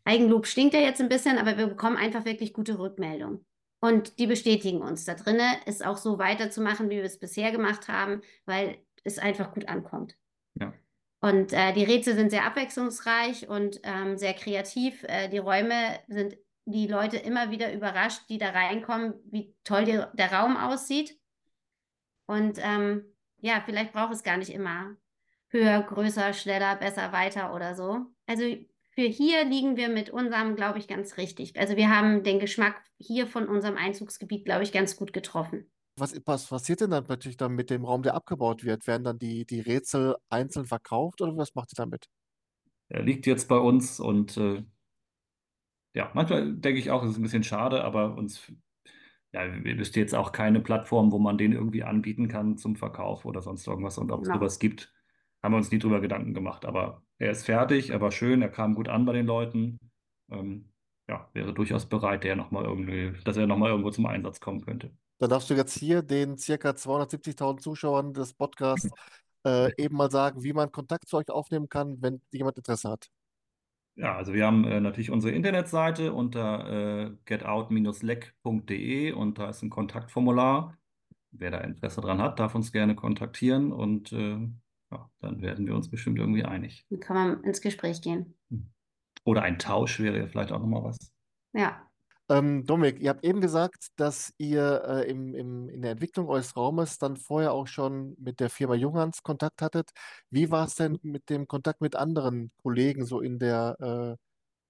Eigenlob 0.04 0.46
stinkt 0.46 0.74
ja 0.74 0.80
jetzt 0.80 1.00
ein 1.00 1.08
bisschen, 1.08 1.38
aber 1.38 1.56
wir 1.56 1.66
bekommen 1.66 1.96
einfach 1.96 2.24
wirklich 2.24 2.52
gute 2.52 2.78
Rückmeldungen. 2.78 3.44
Und 3.80 4.18
die 4.18 4.26
bestätigen 4.26 4.80
uns. 4.80 5.04
Da 5.04 5.14
drinnen 5.14 5.56
ist 5.66 5.84
auch 5.84 5.96
so 5.96 6.18
weiterzumachen, 6.18 6.88
wie 6.88 6.96
wir 6.96 7.04
es 7.04 7.18
bisher 7.18 7.50
gemacht 7.50 7.88
haben, 7.88 8.22
weil 8.44 8.78
es 9.02 9.18
einfach 9.18 9.52
gut 9.52 9.68
ankommt. 9.68 10.16
Ja. 10.54 10.72
Und 11.20 11.52
äh, 11.52 11.72
die 11.72 11.84
Rätsel 11.84 12.14
sind 12.14 12.30
sehr 12.30 12.44
abwechslungsreich 12.44 13.48
und 13.48 13.80
ähm, 13.82 14.16
sehr 14.18 14.34
kreativ. 14.34 15.04
Äh, 15.04 15.28
die 15.28 15.38
Räume 15.38 15.98
sind 16.08 16.36
die 16.64 16.86
Leute 16.86 17.16
immer 17.16 17.50
wieder 17.50 17.72
überrascht, 17.72 18.22
die 18.28 18.38
da 18.38 18.50
reinkommen, 18.50 19.14
wie 19.24 19.54
toll 19.64 19.84
die, 19.84 20.02
der 20.14 20.32
Raum 20.32 20.56
aussieht. 20.56 21.18
Und 22.26 22.58
ähm, 22.62 23.04
ja, 23.38 23.62
vielleicht 23.64 23.92
braucht 23.92 24.12
es 24.12 24.22
gar 24.22 24.36
nicht 24.36 24.50
immer 24.50 24.96
höher, 25.48 25.82
größer, 25.82 26.32
schneller, 26.32 26.76
besser, 26.76 27.12
weiter 27.12 27.54
oder 27.54 27.74
so. 27.74 28.06
Also 28.26 28.44
für 28.94 29.02
hier 29.02 29.44
liegen 29.44 29.76
wir 29.76 29.88
mit 29.88 30.10
unserem, 30.10 30.56
glaube 30.56 30.78
ich, 30.78 30.88
ganz 30.88 31.16
richtig. 31.16 31.58
Also 31.58 31.76
wir 31.76 31.90
haben 31.90 32.22
den 32.22 32.38
Geschmack 32.38 32.82
hier 32.98 33.26
von 33.26 33.48
unserem 33.48 33.76
Einzugsgebiet, 33.76 34.44
glaube 34.44 34.62
ich, 34.62 34.72
ganz 34.72 34.96
gut 34.96 35.12
getroffen. 35.12 35.70
Was, 35.96 36.18
was 36.24 36.46
passiert 36.46 36.80
denn 36.80 36.90
dann 36.90 37.04
natürlich 37.06 37.36
dann 37.36 37.52
mit 37.52 37.68
dem 37.68 37.84
Raum, 37.84 38.02
der 38.02 38.14
abgebaut 38.14 38.64
wird? 38.64 38.86
Werden 38.86 39.04
dann 39.04 39.18
die, 39.18 39.44
die 39.44 39.60
Rätsel 39.60 40.16
einzeln 40.30 40.64
verkauft 40.64 41.20
oder 41.20 41.36
was 41.36 41.54
macht 41.54 41.72
ihr 41.72 41.76
damit? 41.76 42.06
Er 42.88 43.02
liegt 43.02 43.26
jetzt 43.26 43.48
bei 43.48 43.58
uns 43.58 44.00
und 44.00 44.36
äh, 44.36 44.62
ja, 45.95 46.11
manchmal 46.14 46.55
denke 46.55 46.78
ich 46.80 46.90
auch, 46.90 47.03
es 47.03 47.11
ist 47.12 47.16
ein 47.18 47.22
bisschen 47.22 47.45
schade, 47.45 47.84
aber 47.84 48.16
uns, 48.16 48.51
ja, 49.32 49.43
wir 49.64 49.78
wüssten 49.78 49.99
jetzt 49.99 50.14
auch 50.14 50.32
keine 50.32 50.61
Plattform, 50.61 51.12
wo 51.12 51.18
man 51.18 51.38
den 51.38 51.53
irgendwie 51.53 51.84
anbieten 51.84 52.28
kann 52.28 52.57
zum 52.59 52.76
Verkauf 52.76 53.24
oder 53.24 53.43
sonst 53.43 53.66
irgendwas. 53.66 53.99
Und 53.99 54.11
ob 54.12 54.22
es 54.22 54.28
Ja. 54.28 54.34
sowas 54.34 54.59
gibt, 54.59 54.93
haben 55.43 55.53
wir 55.53 55.59
uns 55.59 55.70
nie 55.70 55.78
drüber 55.78 56.01
Gedanken 56.01 56.34
gemacht. 56.34 56.64
Aber 56.64 57.03
er 57.18 57.30
ist 57.32 57.45
fertig, 57.45 57.90
er 57.90 58.01
war 58.01 58.12
schön, 58.12 58.43
er 58.43 58.49
kam 58.51 58.74
gut 58.74 58.88
an 58.88 59.05
bei 59.07 59.12
den 59.12 59.26
Leuten. 59.26 59.78
Ähm, 60.30 60.70
ja, 61.09 61.28
wäre 61.32 61.53
durchaus 61.53 61.86
bereit, 61.86 62.24
der 62.24 62.36
noch 62.36 62.51
mal 62.51 62.64
irgendwie, 62.64 63.12
dass 63.24 63.36
er 63.36 63.47
nochmal 63.47 63.70
irgendwo 63.70 63.90
zum 63.90 64.07
Einsatz 64.07 64.40
kommen 64.40 64.64
könnte. 64.64 64.90
Dann 65.18 65.30
darfst 65.30 65.51
du 65.51 65.55
jetzt 65.55 65.78
hier 65.78 66.03
den 66.03 66.36
circa 66.36 66.74
270.000 66.74 67.62
Zuschauern 67.62 68.12
des 68.12 68.34
Podcasts 68.34 68.93
äh, 69.47 69.70
eben 69.76 69.97
mal 69.97 70.11
sagen, 70.11 70.43
wie 70.43 70.53
man 70.53 70.72
Kontakt 70.72 71.09
zu 71.09 71.16
euch 71.16 71.30
aufnehmen 71.30 71.68
kann, 71.68 72.01
wenn 72.03 72.20
jemand 72.32 72.57
Interesse 72.57 72.90
hat. 72.90 73.09
Ja, 73.95 74.16
also 74.16 74.32
wir 74.32 74.47
haben 74.47 74.64
äh, 74.64 74.80
natürlich 74.80 75.11
unsere 75.11 75.34
Internetseite 75.34 76.12
unter 76.12 77.07
äh, 77.07 77.11
getout-leck.de 77.26 79.12
und 79.12 79.38
da 79.38 79.51
ist 79.51 79.62
ein 79.62 79.70
Kontaktformular. 79.70 80.78
Wer 81.30 81.51
da 81.51 81.59
Interesse 81.59 82.01
dran 82.01 82.20
hat, 82.20 82.38
darf 82.38 82.55
uns 82.55 82.72
gerne 82.72 82.95
kontaktieren 82.95 83.72
und 83.72 84.12
äh, 84.12 84.38
ja, 84.90 85.11
dann 85.20 85.43
werden 85.43 85.66
wir 85.66 85.74
uns 85.74 85.90
bestimmt 85.90 86.18
irgendwie 86.18 86.45
einig. 86.45 86.86
Dann 86.90 87.01
kann 87.01 87.16
man 87.16 87.45
ins 87.45 87.61
Gespräch 87.61 88.03
gehen. 88.03 88.34
Oder 89.24 89.43
ein 89.43 89.59
Tausch 89.59 90.01
wäre 90.01 90.18
ja 90.18 90.26
vielleicht 90.26 90.53
auch 90.53 90.59
nochmal 90.59 90.84
was. 90.84 91.12
Ja. 91.53 91.86
Ähm, 92.33 92.64
Dominik, 92.66 92.99
ihr 93.01 93.11
habt 93.11 93.24
eben 93.24 93.41
gesagt, 93.43 93.89
dass 93.97 94.33
ihr 94.39 94.83
äh, 94.87 95.11
im, 95.11 95.35
im, 95.35 95.68
in 95.68 95.83
der 95.83 95.91
Entwicklung 95.93 96.28
eures 96.28 96.57
Raumes 96.57 96.97
dann 96.99 97.16
vorher 97.18 97.53
auch 97.53 97.66
schon 97.66 98.16
mit 98.18 98.41
der 98.41 98.49
Firma 98.49 98.74
Junghans 98.74 99.22
Kontakt 99.22 99.61
hattet. 99.61 99.91
Wie 100.30 100.51
war 100.51 100.66
es 100.66 100.74
denn 100.76 100.99
mit 101.03 101.28
dem 101.28 101.47
Kontakt 101.47 101.83
mit 101.83 101.95
anderen 101.97 102.51
Kollegen 102.62 103.05
so 103.05 103.20
in 103.20 103.39
der, 103.39 103.76
äh, 103.80 104.16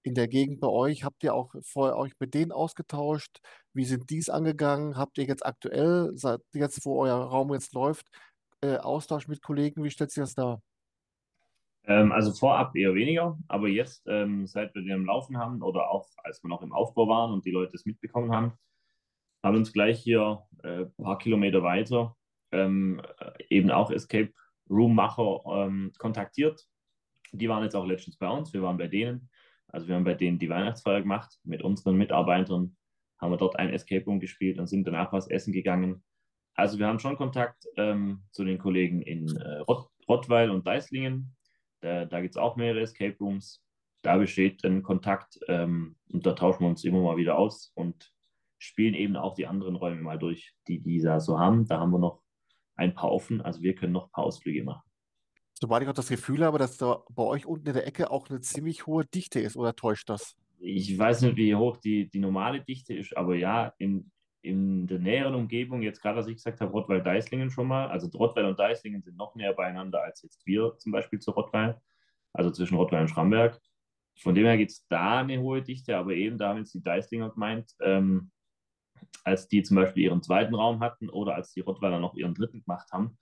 in 0.09 0.15
der 0.15 0.27
Gegend 0.29 0.61
bei 0.61 0.67
euch? 0.69 1.03
Habt 1.05 1.23
ihr 1.23 1.35
auch 1.35 1.53
vorher 1.63 1.97
euch 1.97 2.13
mit 2.19 2.33
denen 2.33 2.51
ausgetauscht? 2.51 3.39
Wie 3.73 3.85
sind 3.85 4.09
dies 4.09 4.29
angegangen? 4.29 4.97
Habt 4.97 5.17
ihr 5.17 5.25
jetzt 5.25 5.45
aktuell, 5.45 6.11
seit 6.15 6.41
jetzt, 6.53 6.85
wo 6.85 7.01
euer 7.03 7.15
Raum 7.17 7.53
jetzt 7.53 7.73
läuft, 7.73 8.07
äh, 8.61 8.77
Austausch 8.77 9.27
mit 9.29 9.41
Kollegen? 9.43 9.83
Wie 9.83 9.91
stellt 9.91 10.11
sich 10.11 10.23
das 10.23 10.35
dar? 10.35 10.61
Ähm, 11.85 12.11
also 12.11 12.31
vorab 12.31 12.75
eher 12.75 12.95
weniger, 12.95 13.37
aber 13.47 13.67
jetzt, 13.67 14.03
ähm, 14.07 14.47
seit 14.47 14.73
wir 14.73 14.81
den 14.81 14.93
am 14.93 15.05
Laufen 15.05 15.37
haben 15.37 15.61
oder 15.61 15.89
auch 15.89 16.07
als 16.23 16.41
wir 16.43 16.49
noch 16.49 16.61
im 16.61 16.71
Aufbau 16.71 17.07
waren 17.07 17.33
und 17.33 17.45
die 17.45 17.51
Leute 17.51 17.75
es 17.75 17.85
mitbekommen 17.85 18.31
haben, 18.31 18.53
haben 19.43 19.57
uns 19.57 19.73
gleich 19.73 19.99
hier 19.99 20.43
äh, 20.63 20.83
ein 20.83 21.03
paar 21.03 21.17
Kilometer 21.17 21.63
weiter 21.63 22.15
ähm, 22.53 23.01
äh, 23.19 23.31
eben 23.49 23.71
auch 23.71 23.91
Escape 23.91 24.31
Room 24.69 24.95
Macher 24.95 25.41
ähm, 25.47 25.91
kontaktiert. 25.97 26.65
Die 27.31 27.49
waren 27.49 27.63
jetzt 27.63 27.75
auch 27.75 27.85
letztens 27.85 28.17
bei 28.17 28.29
uns, 28.29 28.53
wir 28.53 28.61
waren 28.61 28.77
bei 28.77 28.87
denen. 28.87 29.29
Also 29.67 29.87
wir 29.87 29.95
haben 29.95 30.03
bei 30.03 30.13
denen 30.13 30.39
die 30.39 30.49
Weihnachtsfeier 30.49 31.01
gemacht 31.01 31.39
mit 31.43 31.63
unseren 31.63 31.97
Mitarbeitern, 31.97 32.77
haben 33.19 33.31
wir 33.31 33.37
dort 33.37 33.57
ein 33.57 33.71
Escape 33.71 34.05
Room 34.05 34.19
gespielt 34.19 34.59
und 34.59 34.67
sind 34.67 34.85
danach 34.87 35.11
was 35.11 35.27
essen 35.29 35.51
gegangen. 35.51 36.03
Also 36.53 36.77
wir 36.77 36.87
haben 36.87 36.99
schon 36.99 37.17
Kontakt 37.17 37.65
ähm, 37.75 38.23
zu 38.31 38.45
den 38.45 38.59
Kollegen 38.59 39.01
in 39.01 39.35
äh, 39.35 39.57
Rott, 39.59 39.89
Rottweil 40.07 40.51
und 40.51 40.67
Deislingen. 40.67 41.35
Da, 41.83 42.05
da 42.05 42.21
gibt 42.21 42.35
es 42.35 42.41
auch 42.41 42.55
mehrere 42.55 42.81
Escape 42.81 43.17
Rooms. 43.19 43.61
Da 44.03 44.17
besteht 44.17 44.63
ein 44.63 44.83
Kontakt 44.83 45.37
ähm, 45.49 45.97
und 46.09 46.25
da 46.25 46.33
tauschen 46.33 46.61
wir 46.61 46.69
uns 46.69 46.83
immer 46.85 47.01
mal 47.01 47.17
wieder 47.17 47.37
aus 47.37 47.71
und 47.75 48.13
spielen 48.57 48.93
eben 48.93 49.17
auch 49.17 49.35
die 49.35 49.47
anderen 49.47 49.75
Räume 49.75 50.01
mal 50.01 50.17
durch, 50.17 50.53
die 50.67 50.81
die 50.81 51.01
da 51.01 51.19
so 51.19 51.37
haben. 51.37 51.67
Da 51.67 51.79
haben 51.79 51.91
wir 51.91 51.99
noch 51.99 52.21
ein 52.75 52.93
paar 52.93 53.11
offen, 53.11 53.41
also 53.41 53.61
wir 53.61 53.75
können 53.75 53.91
noch 53.91 54.05
ein 54.05 54.11
paar 54.11 54.23
Ausflüge 54.23 54.63
machen. 54.63 54.81
Sobald 55.59 55.83
ich 55.83 55.89
auch 55.89 55.93
das 55.93 56.07
Gefühl 56.07 56.43
habe, 56.45 56.57
dass 56.57 56.77
da 56.77 57.03
bei 57.09 57.23
euch 57.23 57.45
unten 57.45 57.67
in 57.67 57.73
der 57.73 57.85
Ecke 57.85 58.11
auch 58.11 58.29
eine 58.29 58.39
ziemlich 58.39 58.87
hohe 58.87 59.05
Dichte 59.05 59.41
ist, 59.41 59.57
oder 59.57 59.75
täuscht 59.75 60.09
das? 60.09 60.35
Ich 60.59 60.97
weiß 60.97 61.21
nicht, 61.23 61.35
wie 61.35 61.53
hoch 61.53 61.77
die, 61.77 62.09
die 62.09 62.19
normale 62.19 62.61
Dichte 62.61 62.93
ist, 62.93 63.15
aber 63.17 63.35
ja, 63.35 63.73
in, 63.77 64.09
in 64.43 64.87
der 64.87 64.99
näheren 64.99 65.35
Umgebung, 65.35 65.81
jetzt 65.81 66.01
gerade, 66.01 66.17
was 66.17 66.27
ich 66.27 66.35
gesagt 66.35 66.59
habe, 66.59 66.71
Rottweil-Deislingen 66.71 67.49
schon 67.49 67.67
mal, 67.67 67.87
also 67.87 68.07
Rottweil 68.17 68.45
und 68.45 68.59
Deislingen 68.59 69.01
sind 69.01 69.17
noch 69.17 69.35
näher 69.35 69.53
beieinander 69.53 70.03
als 70.03 70.21
jetzt 70.21 70.45
wir 70.45 70.77
zum 70.77 70.91
Beispiel 70.91 71.19
zu 71.19 71.31
Rottweil, 71.31 71.79
also 72.33 72.51
zwischen 72.51 72.75
Rottweil 72.75 73.01
und 73.01 73.07
Schramberg. 73.07 73.59
Von 74.19 74.35
dem 74.35 74.45
her 74.45 74.57
gibt 74.57 74.71
es 74.71 74.85
da 74.87 75.21
eine 75.21 75.39
hohe 75.39 75.61
Dichte, 75.61 75.97
aber 75.97 76.11
eben 76.11 76.37
da 76.37 76.49
haben 76.49 76.59
jetzt 76.59 76.73
die 76.73 76.83
Deislinger 76.83 77.29
gemeint, 77.29 77.71
ähm, 77.81 78.31
als 79.23 79.47
die 79.47 79.63
zum 79.63 79.75
Beispiel 79.75 80.03
ihren 80.03 80.21
zweiten 80.21 80.55
Raum 80.55 80.81
hatten 80.81 81.09
oder 81.09 81.35
als 81.35 81.53
die 81.53 81.61
Rottweiler 81.61 81.99
noch 81.99 82.15
ihren 82.15 82.35
dritten 82.35 82.63
gemacht 82.63 82.91
haben, 82.91 83.17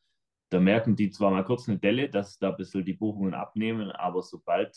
da 0.50 0.60
merken 0.60 0.96
die 0.96 1.12
zwar 1.12 1.32
mal 1.32 1.46
kurz 1.46 1.70
eine 1.70 1.78
Delle, 1.78 2.10
dass 2.10 2.40
da 2.40 2.50
ein 2.50 2.58
bisschen 2.58 2.84
die 2.84 2.94
Buchungen 2.94 3.34
abnehmen, 3.34 3.92
aber 3.92 4.22
sobald 4.22 4.76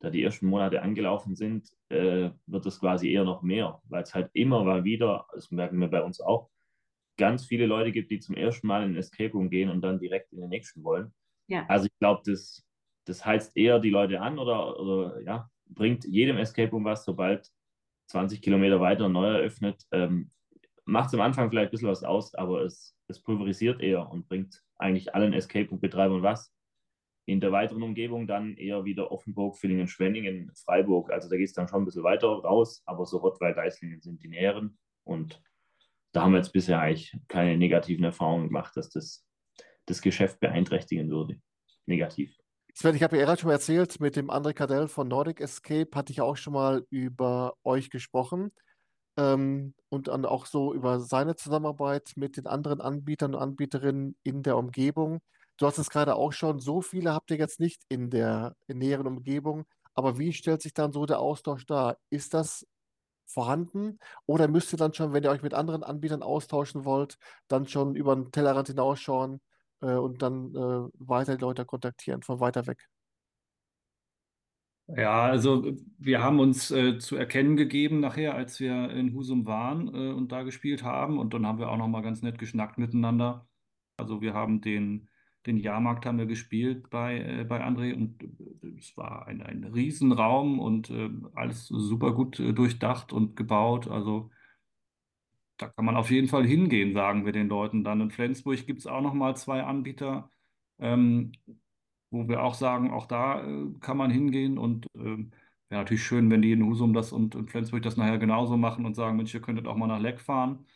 da 0.00 0.10
die 0.10 0.22
ersten 0.22 0.46
Monate 0.46 0.82
angelaufen 0.82 1.36
sind, 1.36 1.68
äh, 1.90 2.30
wird 2.46 2.66
es 2.66 2.80
quasi 2.80 3.10
eher 3.10 3.24
noch 3.24 3.42
mehr, 3.42 3.80
weil 3.84 4.02
es 4.02 4.14
halt 4.14 4.30
immer 4.32 4.64
mal 4.64 4.84
wieder, 4.84 5.26
das 5.32 5.50
merken 5.50 5.78
wir 5.78 5.88
bei 5.88 6.02
uns 6.02 6.20
auch, 6.20 6.50
ganz 7.16 7.44
viele 7.44 7.66
Leute 7.66 7.92
gibt, 7.92 8.10
die 8.10 8.18
zum 8.18 8.34
ersten 8.34 8.66
Mal 8.66 8.82
in 8.82 8.90
den 8.90 8.98
Escape 8.98 9.32
Room 9.32 9.50
gehen 9.50 9.68
und 9.68 9.82
dann 9.82 10.00
direkt 10.00 10.32
in 10.32 10.40
den 10.40 10.48
nächsten 10.48 10.82
wollen. 10.82 11.12
Ja. 11.48 11.66
Also 11.68 11.86
ich 11.86 11.98
glaube, 11.98 12.22
das, 12.24 12.64
das 13.04 13.24
heizt 13.26 13.56
eher 13.56 13.78
die 13.78 13.90
Leute 13.90 14.20
an 14.20 14.38
oder, 14.38 14.80
oder 14.80 15.20
ja, 15.22 15.50
bringt 15.66 16.04
jedem 16.04 16.38
Escape 16.38 16.70
Room 16.70 16.84
was, 16.84 17.04
sobald 17.04 17.46
20 18.10 18.40
Kilometer 18.40 18.80
weiter 18.80 19.04
ein 19.04 19.12
neuer 19.12 19.38
öffnet. 19.38 19.84
Ähm, 19.92 20.30
Macht 20.86 21.08
es 21.08 21.14
am 21.14 21.20
Anfang 21.20 21.50
vielleicht 21.50 21.68
ein 21.68 21.70
bisschen 21.72 21.88
was 21.88 22.02
aus, 22.02 22.34
aber 22.34 22.62
es, 22.62 22.96
es 23.06 23.20
pulverisiert 23.20 23.80
eher 23.80 24.10
und 24.10 24.28
bringt 24.28 24.60
eigentlich 24.78 25.14
allen 25.14 25.34
Escape 25.34 25.68
Room-Betreibern 25.68 26.22
was. 26.22 26.52
In 27.26 27.40
der 27.40 27.52
weiteren 27.52 27.82
Umgebung 27.82 28.26
dann 28.26 28.56
eher 28.56 28.84
wieder 28.84 29.12
Offenburg, 29.12 29.56
Villingen, 29.56 29.86
Schwenningen, 29.86 30.50
Freiburg. 30.54 31.12
Also 31.12 31.28
da 31.28 31.36
geht 31.36 31.48
es 31.48 31.52
dann 31.54 31.68
schon 31.68 31.82
ein 31.82 31.84
bisschen 31.84 32.02
weiter 32.02 32.28
raus, 32.28 32.82
aber 32.86 33.06
so 33.06 33.18
Rottweil, 33.18 33.54
Deislingen 33.54 34.00
sind 34.00 34.22
die 34.22 34.28
näheren. 34.28 34.78
Und 35.04 35.42
da 36.12 36.22
haben 36.22 36.32
wir 36.32 36.38
jetzt 36.38 36.52
bisher 36.52 36.80
eigentlich 36.80 37.16
keine 37.28 37.56
negativen 37.56 38.04
Erfahrungen 38.04 38.48
gemacht, 38.48 38.76
dass 38.76 38.90
das 38.90 39.24
das 39.86 40.00
Geschäft 40.00 40.40
beeinträchtigen 40.40 41.10
würde. 41.10 41.40
Negativ. 41.86 42.36
Sven, 42.74 42.94
ich 42.94 43.02
habe 43.02 43.18
ja 43.18 43.24
gerade 43.24 43.40
schon 43.40 43.48
mal 43.48 43.54
erzählt, 43.54 44.00
mit 44.00 44.16
dem 44.16 44.30
André 44.30 44.52
Cadell 44.52 44.88
von 44.88 45.08
Nordic 45.08 45.40
Escape 45.40 45.90
hatte 45.94 46.12
ich 46.12 46.20
auch 46.20 46.36
schon 46.36 46.52
mal 46.52 46.86
über 46.90 47.54
euch 47.64 47.90
gesprochen 47.90 48.52
ähm, 49.18 49.74
und 49.88 50.08
dann 50.08 50.24
auch 50.24 50.46
so 50.46 50.72
über 50.72 51.00
seine 51.00 51.34
Zusammenarbeit 51.34 52.12
mit 52.14 52.36
den 52.36 52.46
anderen 52.46 52.80
Anbietern 52.80 53.34
und 53.34 53.42
Anbieterinnen 53.42 54.16
in 54.22 54.42
der 54.42 54.56
Umgebung. 54.56 55.20
Du 55.60 55.66
hast 55.66 55.76
es 55.76 55.90
gerade 55.90 56.16
auch 56.16 56.32
schon, 56.32 56.58
so 56.58 56.80
viele 56.80 57.12
habt 57.12 57.30
ihr 57.30 57.36
jetzt 57.36 57.60
nicht 57.60 57.82
in 57.90 58.08
der 58.08 58.56
in 58.66 58.78
näheren 58.78 59.06
Umgebung, 59.06 59.66
aber 59.94 60.18
wie 60.18 60.32
stellt 60.32 60.62
sich 60.62 60.72
dann 60.72 60.90
so 60.90 61.04
der 61.04 61.20
Austausch 61.20 61.66
dar? 61.66 61.98
Ist 62.08 62.32
das 62.32 62.66
vorhanden 63.26 63.98
oder 64.24 64.48
müsst 64.48 64.72
ihr 64.72 64.78
dann 64.78 64.94
schon, 64.94 65.12
wenn 65.12 65.22
ihr 65.22 65.30
euch 65.30 65.42
mit 65.42 65.52
anderen 65.52 65.82
Anbietern 65.84 66.22
austauschen 66.22 66.86
wollt, 66.86 67.18
dann 67.46 67.66
schon 67.68 67.94
über 67.94 68.16
den 68.16 68.32
Tellerrand 68.32 68.68
hinausschauen 68.68 69.42
äh, 69.82 69.96
und 69.96 70.22
dann 70.22 70.54
äh, 70.54 70.88
weiter 70.94 71.36
die 71.36 71.42
Leute 71.42 71.66
kontaktieren 71.66 72.22
von 72.22 72.40
weiter 72.40 72.66
weg? 72.66 72.88
Ja, 74.96 75.26
also 75.26 75.76
wir 75.98 76.22
haben 76.22 76.40
uns 76.40 76.70
äh, 76.70 76.98
zu 76.98 77.16
erkennen 77.16 77.56
gegeben 77.56 78.00
nachher, 78.00 78.34
als 78.34 78.58
wir 78.60 78.90
in 78.90 79.14
Husum 79.14 79.44
waren 79.46 79.88
äh, 79.94 80.12
und 80.12 80.32
da 80.32 80.42
gespielt 80.42 80.82
haben. 80.82 81.18
Und 81.18 81.34
dann 81.34 81.46
haben 81.46 81.58
wir 81.58 81.68
auch 81.68 81.76
noch 81.76 81.86
mal 81.86 82.00
ganz 82.02 82.22
nett 82.22 82.38
geschnackt 82.38 82.78
miteinander. 82.78 83.46
Also 83.98 84.22
wir 84.22 84.34
haben 84.34 84.62
den, 84.62 85.08
den 85.46 85.56
Jahrmarkt 85.56 86.06
haben 86.06 86.18
wir 86.18 86.26
gespielt 86.26 86.90
bei, 86.90 87.18
äh, 87.20 87.44
bei 87.44 87.64
André 87.64 87.94
und 87.94 88.22
äh, 88.22 88.78
es 88.78 88.96
war 88.96 89.26
ein, 89.26 89.42
ein 89.42 89.64
Riesenraum 89.64 90.58
und 90.58 90.90
äh, 90.90 91.10
alles 91.34 91.66
super 91.68 92.12
gut 92.12 92.38
äh, 92.40 92.52
durchdacht 92.52 93.12
und 93.12 93.36
gebaut. 93.36 93.88
Also 93.88 94.30
da 95.56 95.68
kann 95.68 95.84
man 95.84 95.96
auf 95.96 96.10
jeden 96.10 96.28
Fall 96.28 96.46
hingehen, 96.46 96.94
sagen 96.94 97.24
wir 97.26 97.32
den 97.32 97.48
Leuten 97.48 97.84
dann. 97.84 98.00
In 98.00 98.10
Flensburg 98.10 98.66
gibt 98.66 98.80
es 98.80 98.86
auch 98.86 99.02
noch 99.02 99.14
mal 99.14 99.36
zwei 99.36 99.62
Anbieter. 99.62 100.30
Ähm, 100.78 101.32
wo 102.10 102.28
wir 102.28 102.42
auch 102.42 102.54
sagen, 102.54 102.90
auch 102.90 103.06
da 103.06 103.42
äh, 103.44 103.66
kann 103.80 103.96
man 103.96 104.10
hingehen 104.10 104.58
und 104.58 104.86
ähm, 104.94 105.30
wäre 105.68 105.82
natürlich 105.82 106.02
schön, 106.04 106.30
wenn 106.30 106.42
die 106.42 106.52
in 106.52 106.64
Husum 106.64 106.92
das 106.92 107.12
und 107.12 107.34
in 107.34 107.48
Flensburg 107.48 107.82
das 107.82 107.96
nachher 107.96 108.18
genauso 108.18 108.56
machen 108.56 108.84
und 108.86 108.94
sagen, 108.94 109.16
Mensch, 109.16 109.34
ihr 109.34 109.40
könntet 109.40 109.66
auch 109.66 109.76
mal 109.76 109.86
nach 109.86 110.00
Leck 110.00 110.20
fahren. 110.20 110.66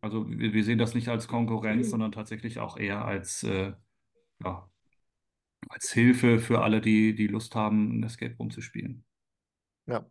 Also 0.00 0.28
wir, 0.28 0.52
wir 0.52 0.64
sehen 0.64 0.78
das 0.78 0.94
nicht 0.94 1.08
als 1.08 1.28
Konkurrenz, 1.28 1.90
sondern 1.90 2.12
tatsächlich 2.12 2.58
auch 2.58 2.76
eher 2.76 3.04
als, 3.04 3.42
äh, 3.42 3.72
ja, 4.42 4.70
als 5.68 5.92
Hilfe 5.92 6.38
für 6.38 6.62
alle, 6.62 6.80
die, 6.80 7.14
die 7.14 7.26
Lust 7.26 7.54
haben, 7.54 8.00
ein 8.00 8.02
Escape 8.02 8.36
Room 8.38 8.50
zu 8.50 8.60
spielen. 8.60 9.04
Ja. 9.86 10.06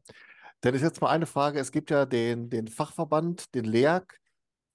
Dann 0.62 0.74
ist 0.74 0.82
jetzt 0.82 1.02
mal 1.02 1.10
eine 1.10 1.28
Frage. 1.28 1.60
Es 1.60 1.72
gibt 1.72 1.92
ja 1.92 2.06
den, 2.06 2.50
den 2.50 2.68
Fachverband, 2.68 3.54
den 3.54 3.66
LEAG 3.66 4.06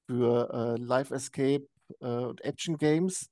für 0.06 0.50
äh, 0.52 0.80
Live 0.80 1.10
Escape 1.10 1.66
äh, 2.00 2.06
und 2.06 2.40
Action 2.42 2.78
Games. 2.78 3.30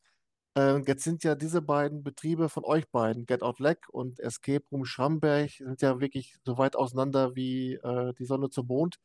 Äh, 0.57 0.78
jetzt 0.86 1.05
sind 1.05 1.22
ja 1.22 1.34
diese 1.34 1.62
beiden 1.62 2.03
Betriebe 2.03 2.48
von 2.48 2.64
euch 2.64 2.88
beiden, 2.90 3.26
Get 3.26 3.42
Out 3.42 3.61
Leck 3.61 3.88
und 3.88 4.18
Escape 4.18 4.64
Room 4.72 4.84
Schramberg, 4.84 5.51
sind 5.51 5.80
ja 5.80 6.01
wirklich 6.01 6.36
so 6.44 6.59
weit 6.59 6.74
auseinander 6.74 7.36
wie 7.36 7.74
äh, 7.74 8.12
die 8.18 8.24
Sonne 8.24 8.51
zum 8.51 8.66
Mond. 8.66 8.96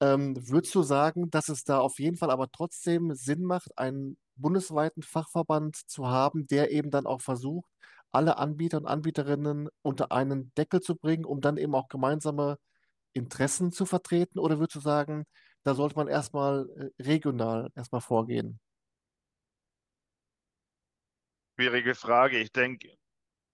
Ähm, 0.00 0.36
würdest 0.48 0.74
du 0.74 0.82
sagen, 0.82 1.30
dass 1.30 1.48
es 1.48 1.64
da 1.64 1.78
auf 1.80 1.98
jeden 1.98 2.16
Fall 2.16 2.30
aber 2.30 2.50
trotzdem 2.50 3.14
Sinn 3.14 3.44
macht, 3.44 3.76
einen 3.78 4.18
bundesweiten 4.36 5.02
Fachverband 5.02 5.76
zu 5.76 6.08
haben, 6.08 6.46
der 6.46 6.70
eben 6.72 6.90
dann 6.90 7.06
auch 7.06 7.20
versucht, 7.20 7.70
alle 8.12 8.38
Anbieter 8.38 8.78
und 8.78 8.86
Anbieterinnen 8.86 9.68
unter 9.82 10.12
einen 10.12 10.52
Deckel 10.56 10.80
zu 10.80 10.96
bringen, 10.96 11.24
um 11.24 11.40
dann 11.40 11.56
eben 11.58 11.74
auch 11.74 11.88
gemeinsame 11.88 12.58
Interessen 13.12 13.72
zu 13.72 13.86
vertreten? 13.86 14.38
Oder 14.38 14.58
würdest 14.58 14.76
du 14.76 14.80
sagen, 14.80 15.24
da 15.64 15.74
sollte 15.74 15.96
man 15.96 16.08
erstmal 16.08 16.68
äh, 16.98 17.02
regional 17.02 17.70
erstmal 17.76 18.00
vorgehen? 18.00 18.60
Schwierige 21.58 21.94
Frage. 21.94 22.38
Ich 22.38 22.52
denke, 22.52 22.96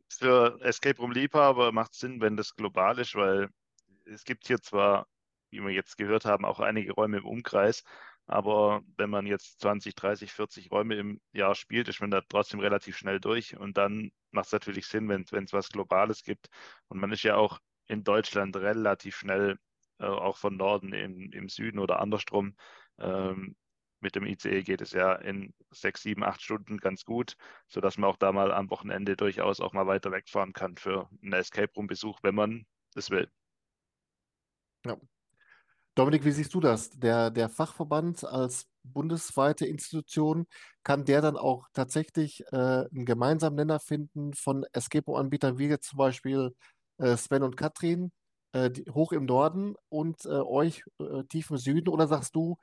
für 0.09 0.61
Escape 0.63 0.99
Room 1.01 1.13
Liebhaber 1.13 1.73
macht 1.73 1.93
es 1.95 2.01
Sinn, 2.01 2.21
wenn 2.21 2.37
das 2.37 2.55
global 2.57 2.99
ist, 2.99 3.15
weil 3.15 3.49
es 4.05 4.25
gibt 4.25 4.47
hier 4.47 4.61
zwar, 4.61 5.07
wie 5.57 5.67
wir 5.67 5.73
jetzt 5.73 5.97
gehört 5.97 6.25
haben, 6.25 6.45
auch 6.45 6.61
einige 6.61 6.93
Räume 6.93 7.19
im 7.19 7.27
Umkreis, 7.27 7.85
aber 8.27 8.83
wenn 8.97 9.11
man 9.11 9.27
jetzt 9.27 9.61
20, 9.61 9.95
30, 9.95 10.33
40 10.33 10.71
Räume 10.73 10.97
im 10.97 11.21
Jahr 11.33 11.55
spielt, 11.55 11.89
ist 11.89 12.01
man 12.01 12.11
da 12.11 12.23
trotzdem 12.29 12.61
relativ 12.61 12.97
schnell 12.97 13.21
durch. 13.21 13.57
Und 13.57 13.77
dann 13.79 14.11
macht 14.33 14.47
es 14.47 14.53
natürlich 14.53 14.87
Sinn, 14.89 15.09
wenn 15.09 15.23
es 15.45 15.53
was 15.53 15.71
Globales 15.71 16.25
gibt. 16.25 16.49
Und 16.89 16.99
man 16.99 17.13
ist 17.13 17.23
ja 17.23 17.37
auch 17.37 17.61
in 17.87 18.03
Deutschland 18.03 18.57
relativ 18.57 19.17
schnell, 19.17 19.59
äh, 19.99 20.07
auch 20.07 20.37
von 20.39 20.57
Norden 20.57 20.93
im, 20.93 21.31
im 21.33 21.49
Süden 21.49 21.79
oder 21.79 22.01
andersrum. 22.01 22.57
Ähm, 22.99 23.57
mit 24.01 24.17
dem 24.17 24.27
ICE 24.27 24.63
geht 24.63 24.81
es 24.81 24.93
ja 24.93 25.15
in 25.15 25.55
sechs, 25.71 26.03
sieben, 26.03 26.25
acht 26.25 26.43
Stunden 26.43 26.79
ganz 26.79 27.05
gut, 27.05 27.37
sodass 27.69 27.97
man 27.97 28.11
auch 28.11 28.17
da 28.17 28.33
mal 28.33 28.53
am 28.53 28.71
Wochenende 28.71 29.17
durchaus 29.17 29.61
auch 29.61 29.73
mal 29.73 29.87
weiter 29.87 30.11
wegfahren 30.13 30.53
kann 30.53 30.77
für 30.77 31.09
einen 31.23 31.33
Escape 31.33 31.73
Room-Besuch, 31.77 32.19
wenn 32.23 32.35
man 32.35 32.67
es 32.95 33.11
will. 33.11 33.31
Ja. 34.85 34.97
Dominik, 35.97 36.27
wie 36.27 36.31
siehst 36.31 36.53
du 36.53 36.61
das? 36.61 36.91
Der, 36.91 37.31
der 37.31 37.49
Fachverband 37.49 38.23
als 38.23 38.69
bundesweite 38.83 39.65
Institution, 39.65 40.47
kann 40.83 41.07
der 41.07 41.23
dann 41.23 41.39
auch 41.39 41.69
tatsächlich 41.73 42.45
äh, 42.53 42.57
einen 42.57 43.07
gemeinsamen 43.07 43.57
Nenner 43.57 43.81
finden 43.81 44.35
von 44.35 44.67
Escape 44.75 45.07
Room-Anbietern 45.07 45.57
wie 45.57 45.69
jetzt 45.69 45.89
zum 45.89 45.97
Beispiel 45.97 46.55
äh, 46.99 47.17
Sven 47.17 47.43
und 47.43 47.57
Katrin, 47.57 48.13
äh, 48.53 48.71
die, 48.71 48.85
hoch 48.91 49.13
im 49.13 49.25
Norden 49.25 49.75
und 49.89 50.27
äh, 50.27 50.29
euch 50.29 50.85
äh, 51.01 51.25
tief 51.31 51.49
im 51.49 51.57
Süden? 51.57 51.89
Oder 51.89 52.07
sagst 52.07 52.37
du, 52.37 52.59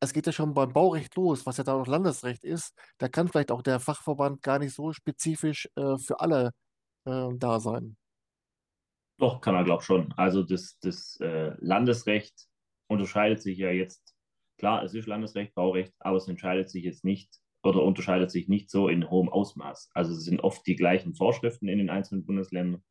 es 0.00 0.12
geht 0.12 0.26
ja 0.26 0.32
schon 0.32 0.52
beim 0.52 0.72
Baurecht 0.72 1.14
los, 1.14 1.46
was 1.46 1.58
ja 1.58 1.64
da 1.64 1.78
noch 1.78 1.86
Landesrecht 1.86 2.42
ist. 2.42 2.74
Da 2.98 3.08
kann 3.08 3.28
vielleicht 3.28 3.52
auch 3.52 3.62
der 3.62 3.78
Fachverband 3.78 4.42
gar 4.42 4.58
nicht 4.58 4.74
so 4.74 4.92
spezifisch 4.92 5.68
äh, 5.76 5.98
für 5.98 6.18
alle 6.18 6.50
äh, 7.04 7.28
da 7.36 7.60
sein. 7.60 7.96
Doch, 9.18 9.40
kann 9.40 9.54
er, 9.54 9.62
glaube 9.62 9.82
ich, 9.82 9.86
schon. 9.86 10.12
Also 10.16 10.42
das, 10.42 10.78
das 10.80 11.16
Landesrecht 11.20 12.48
unterscheidet 12.92 13.42
sich 13.42 13.58
ja 13.58 13.70
jetzt, 13.70 14.14
klar, 14.58 14.84
es 14.84 14.94
ist 14.94 15.06
Landesrecht, 15.06 15.54
Baurecht, 15.54 15.92
aber 15.98 16.16
es 16.16 16.28
entscheidet 16.28 16.70
sich 16.70 16.84
jetzt 16.84 17.04
nicht 17.04 17.30
oder 17.62 17.82
unterscheidet 17.82 18.30
sich 18.30 18.48
nicht 18.48 18.70
so 18.70 18.88
in 18.88 19.08
hohem 19.10 19.28
Ausmaß. 19.28 19.90
Also 19.94 20.12
es 20.12 20.24
sind 20.24 20.40
oft 20.40 20.66
die 20.66 20.76
gleichen 20.76 21.14
Vorschriften 21.14 21.68
in 21.68 21.78
den 21.78 21.90
einzelnen 21.90 22.24
Bundesländern. 22.24 22.82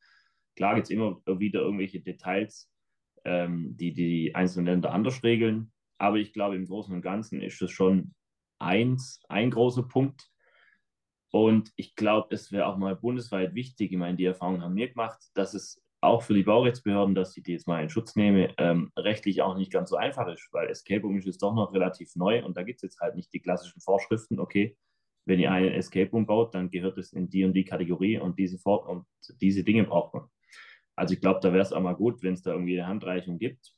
Klar 0.56 0.76
gibt 0.76 0.88
es 0.88 0.91
immer 0.91 1.22
wieder 1.26 1.62
irgendwelche 1.62 2.02
Details, 2.02 2.70
ähm, 3.26 3.76
die 3.78 3.93
die 3.93 4.36
einzelnen 4.36 4.68
Länder 4.68 4.91
anders 4.91 5.24
regeln. 5.24 5.72
Aber 5.97 6.18
ich 6.18 6.34
glaube, 6.34 6.56
im 6.56 6.66
Großen 6.66 6.93
und 6.93 7.02
Ganzen 7.02 7.41
ist 7.41 7.62
das 7.62 7.72
schon 7.72 8.14
eins, 8.60 9.22
ein 9.30 9.52
großer 9.52 9.84
Punkt. 9.84 10.30
Und 11.32 11.72
ich 11.76 11.95
glaube, 11.95 12.34
es 12.34 12.52
wäre 12.52 12.68
auch 12.68 12.78
mal 12.78 12.95
bundesweit 12.95 13.56
wichtig, 13.56 13.91
ich 13.91 13.97
meine, 13.97 14.18
die 14.18 14.26
Erfahrung 14.26 14.62
haben 14.62 14.76
wir 14.76 14.89
gemacht, 14.89 15.20
dass 15.34 15.54
es 15.54 15.82
auch 16.02 16.24
für 16.24 16.34
die 16.34 16.43
Baurechtsbehörden, 16.43 17.14
dass 17.14 17.38
ich 17.38 17.43
die 17.43 17.54
jetzt 17.54 17.68
mal 17.68 17.82
in 17.82 17.89
Schutz 17.89 18.16
nehme, 18.16 18.54
ähm, 18.58 18.91
rechtlich 18.97 19.41
auch 19.43 19.56
nicht 19.56 19.72
ganz 19.72 19.91
so 19.91 19.97
einfach 19.97 20.28
ist, 20.28 20.49
weil 20.52 20.68
Escape 20.68 21.02
Room 21.02 21.18
ist 21.18 21.26
jetzt 21.26 21.43
doch 21.43 21.54
noch 21.54 21.74
relativ 21.74 22.16
neu 22.16 22.43
und 22.43 22.58
da 22.58 22.64
gibt 22.64 22.78
es 22.78 22.82
jetzt 22.82 22.99
halt 22.99 23.16
nicht 23.16 23.32
die 23.34 23.39
klassischen 23.39 23.82
Vorschriften, 23.82 24.39
okay, 24.39 24.76
wenn 25.26 25.39
ihr 25.39 25.52
einen 25.52 25.72
Escape 25.72 26.10
Room 26.12 26.26
baut, 26.26 26.56
dann 26.56 26.72
gehört 26.72 26.97
es 26.97 27.14
in 27.14 27.30
die 27.30 27.45
und 27.45 27.54
die 27.54 27.66
Kategorie 27.66 28.18
und 28.18 28.39
diese 28.39 28.58
Fort 28.58 28.88
und 28.88 29.06
diese 29.39 29.64
Dinge 29.64 29.84
braucht 29.84 30.16
man. 30.16 30.24
Also 30.95 31.14
ich 31.14 31.22
glaube, 31.22 31.39
da 31.41 31.54
wäre 31.54 31.62
es 31.62 31.72
auch 31.72 31.82
mal 31.82 31.95
gut, 31.95 32.24
wenn 32.24 32.34
es 32.34 32.41
da 32.41 32.52
irgendwie 32.52 32.80
eine 32.80 32.88
Handreichung 32.88 33.38
gibt. 33.38 33.74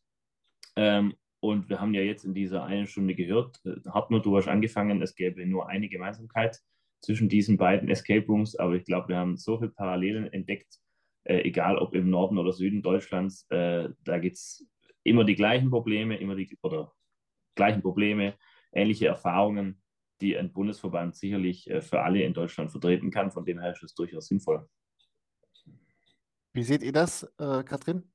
Ähm, 0.78 1.14
und 1.42 1.70
wir 1.70 1.82
haben 1.82 1.94
ja 1.94 2.02
jetzt 2.02 2.24
in 2.24 2.34
dieser 2.34 2.64
einen 2.64 2.88
Stunde 2.88 3.16
gehört, 3.16 3.60
äh, 3.66 3.76
Hartmut, 3.90 4.26
du 4.26 4.38
hast 4.38 4.48
angefangen, 4.48 5.02
es 5.02 5.14
gäbe 5.14 5.46
nur 5.46 5.68
eine 5.68 5.90
Gemeinsamkeit 5.90 6.58
zwischen 7.02 7.28
diesen 7.28 7.58
beiden 7.58 7.90
Escape 7.90 8.26
Rooms, 8.26 8.56
aber 8.56 8.76
ich 8.76 8.86
glaube, 8.86 9.10
wir 9.10 9.18
haben 9.18 9.36
so 9.36 9.58
viele 9.58 9.72
Parallelen 9.72 10.32
entdeckt, 10.32 10.80
äh, 11.24 11.42
egal 11.42 11.78
ob 11.78 11.94
im 11.96 12.10
Norden 12.10 12.38
oder 12.38 12.54
Süden 12.54 12.82
Deutschlands, 12.82 13.46
äh, 13.50 13.90
da 14.04 14.18
gibt 14.20 14.36
es 14.36 14.68
immer 15.04 15.24
die 15.24 15.36
gleichen 15.36 15.70
Probleme, 15.70 16.18
immer 16.18 16.36
die 16.36 16.58
oder 16.62 16.94
gleichen 17.56 17.82
Probleme, 17.82 18.36
ähnliche 18.72 19.08
Erfahrungen, 19.08 19.82
die 20.22 20.38
ein 20.38 20.52
Bundesverband 20.54 21.16
sicherlich 21.16 21.70
äh, 21.70 21.82
für 21.82 22.02
alle 22.02 22.24
in 22.24 22.34
Deutschland 22.34 22.72
vertreten 22.72 23.12
kann. 23.12 23.32
Von 23.32 23.46
dem 23.46 23.60
her 23.60 23.72
ist 23.72 23.84
es 23.84 23.94
durchaus 23.94 24.28
sinnvoll. 24.28 24.68
Wie 26.54 26.64
seht 26.64 26.84
ihr 26.84 26.94
das, 26.94 27.24
äh, 27.40 27.64
Katrin? 27.64 28.12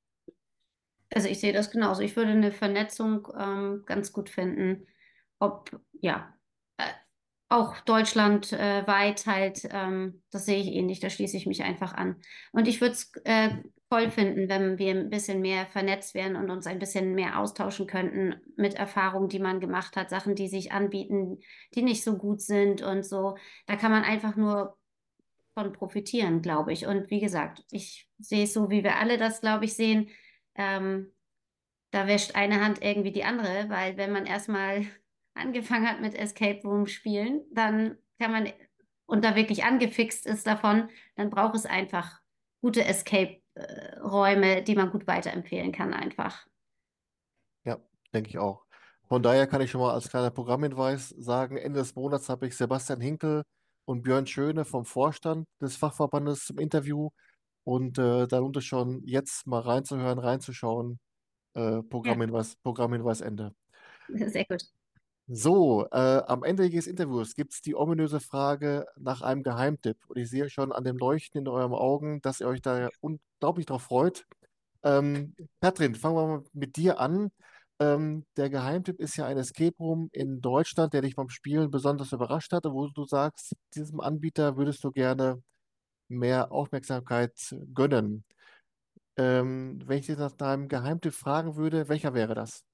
Also 1.11 1.29
ich 1.29 1.41
sehe 1.41 1.53
das 1.53 1.71
genauso. 1.71 2.03
Ich 2.03 2.17
würde 2.17 2.33
eine 2.33 2.53
Vernetzung 2.53 3.29
ähm, 3.39 3.83
ganz 3.87 4.13
gut 4.13 4.29
finden. 4.29 4.87
Ob, 5.39 5.81
ja, 6.01 6.35
auch 7.49 7.81
deutschlandweit 7.81 9.27
äh, 9.27 9.31
halt, 9.31 9.69
ähm, 9.71 10.23
das 10.31 10.45
sehe 10.47 10.61
ich 10.61 10.69
ähnlich, 10.69 11.01
da 11.01 11.09
schließe 11.09 11.37
ich 11.37 11.47
mich 11.47 11.63
einfach 11.63 11.95
an. 11.95 12.17
Und 12.53 12.69
ich 12.69 12.81
würde 12.81 12.93
es 12.93 13.11
äh, 13.25 13.51
toll 13.91 14.11
finden, 14.11 14.49
wenn 14.49 14.79
wir 14.79 14.91
ein 14.91 15.09
bisschen 15.09 15.41
mehr 15.41 15.67
vernetzt 15.67 16.15
wären 16.15 16.37
und 16.37 16.51
uns 16.51 16.67
ein 16.67 16.79
bisschen 16.79 17.15
mehr 17.15 17.39
austauschen 17.39 17.87
könnten 17.87 18.35
mit 18.57 18.75
Erfahrungen, 18.75 19.31
die 19.31 19.39
man 19.39 19.61
gemacht 19.61 19.97
hat, 19.97 20.11
Sachen, 20.11 20.35
die 20.35 20.49
sich 20.49 20.73
anbieten, 20.73 21.39
die 21.75 21.83
nicht 21.83 22.05
so 22.05 22.19
gut 22.19 22.43
sind 22.43 22.83
und 22.83 23.05
so. 23.05 23.37
Da 23.67 23.77
kann 23.77 23.91
man 23.91 24.05
einfach 24.05 24.37
nur 24.37 24.77
von 25.55 25.73
profitieren, 25.73 26.43
glaube 26.43 26.73
ich. 26.73 26.87
Und 26.87 27.11
wie 27.11 27.21
gesagt, 27.21 27.65
ich 27.71 28.09
sehe 28.19 28.45
es 28.45 28.53
so, 28.53 28.71
wie 28.71 28.85
wir 28.85 28.97
alle 28.97 29.17
das, 29.17 29.41
glaube 29.41 29.65
ich, 29.65 29.75
sehen 29.75 30.11
ähm, 30.59 31.13
da 31.91 32.07
wäscht 32.07 32.35
eine 32.35 32.61
Hand 32.63 32.83
irgendwie 32.83 33.13
die 33.13 33.25
andere, 33.25 33.71
weil 33.71 33.97
wenn 33.97 34.13
man 34.13 34.27
erstmal 34.27 34.87
angefangen 35.39 35.89
hat 35.89 36.01
mit 36.01 36.15
Escape 36.15 36.61
Room 36.63 36.87
spielen, 36.87 37.43
dann 37.53 37.97
kann 38.19 38.33
man 38.33 38.53
und 39.07 39.25
da 39.25 39.35
wirklich 39.35 39.65
angefixt 39.65 40.27
ist 40.27 40.47
davon, 40.47 40.91
dann 41.17 41.31
braucht 41.31 41.55
es 41.55 41.65
einfach 41.65 42.21
gute 42.61 42.85
Escape-Räume, 42.85 44.63
die 44.63 44.75
man 44.75 44.91
gut 44.91 45.07
weiterempfehlen 45.07 45.73
kann 45.73 45.95
einfach. 45.95 46.47
Ja, 47.65 47.79
denke 48.13 48.29
ich 48.29 48.39
auch. 48.39 48.67
Von 49.09 49.23
daher 49.23 49.47
kann 49.47 49.63
ich 49.63 49.71
schon 49.71 49.81
mal 49.81 49.95
als 49.95 50.11
kleiner 50.11 50.31
Programmhinweis 50.31 51.09
sagen, 51.09 51.57
Ende 51.57 51.81
des 51.81 51.95
Monats 51.95 52.29
habe 52.29 52.47
ich 52.47 52.57
Sebastian 52.57 53.01
Hinkel 53.01 53.43
und 53.87 54.03
Björn 54.03 54.27
Schöne 54.27 54.67
vom 54.67 54.85
Vorstand 54.85 55.47
des 55.63 55.77
Fachverbandes 55.77 56.45
zum 56.45 56.59
Interview. 56.59 57.09
Und 57.65 57.99
äh, 57.99 58.27
da 58.27 58.39
lohnt 58.39 58.59
es 58.59 58.67
schon, 58.67 59.03
jetzt 59.07 59.47
mal 59.47 59.61
reinzuhören, 59.61 60.19
reinzuschauen. 60.19 60.99
Äh, 61.55 61.83
Programmhinweis, 61.83 62.57
Programmhinweis 62.57 63.23
Ende. 63.23 63.55
Sehr 64.09 64.45
gut. 64.45 64.65
So, 65.31 65.87
äh, 65.93 66.23
am 66.27 66.43
Ende 66.43 66.71
des 66.71 66.87
Interviews 66.87 67.35
gibt 67.35 67.53
es 67.53 67.61
die 67.61 67.75
ominöse 67.75 68.19
Frage 68.19 68.87
nach 68.97 69.21
einem 69.21 69.43
Geheimtipp. 69.43 69.99
Und 70.09 70.17
ich 70.17 70.31
sehe 70.31 70.49
schon 70.49 70.73
an 70.73 70.85
dem 70.85 70.97
Leuchten 70.97 71.41
in 71.43 71.49
euren 71.49 71.73
Augen, 71.75 72.23
dass 72.23 72.41
ihr 72.41 72.49
euch 72.49 72.63
da 72.63 72.89
unglaublich 73.01 73.67
drauf 73.67 73.83
freut. 73.83 74.25
Ähm, 74.85 75.35
Katrin, 75.61 75.95
fangen 75.97 76.17
wir 76.17 76.27
mal 76.27 76.45
mit 76.55 76.77
dir 76.77 77.01
an. 77.01 77.31
Ähm, 77.81 78.25
der 78.37 78.51
Geheimtipp 78.51 79.01
ist 79.01 79.17
ja 79.17 79.27
ein 79.27 79.39
Escape 79.39 79.77
Room 79.79 80.09
in 80.13 80.41
Deutschland, 80.41 80.95
der 80.95 81.03
dich 81.03 81.17
beim 81.17 81.29
Spielen 81.31 81.71
besonders 81.71 82.13
überrascht 82.13 82.53
hatte, 82.53 82.73
wo 82.73 82.89
du 82.89 83.05
sagst, 83.07 83.55
diesem 83.75 84.01
Anbieter 84.01 84.57
würdest 84.57 84.85
du 84.85 84.93
gerne 84.93 85.43
mehr 86.09 86.53
Aufmerksamkeit 86.53 87.33
gönnen. 87.75 88.25
Ähm, 89.19 89.81
wenn 89.87 89.99
ich 89.99 90.07
dich 90.07 90.19
nach 90.19 90.33
deinem 90.33 90.69
Geheimtipp 90.69 91.15
fragen 91.15 91.57
würde, 91.57 91.89
welcher 91.89 92.15
wäre 92.15 92.35
das? 92.35 92.65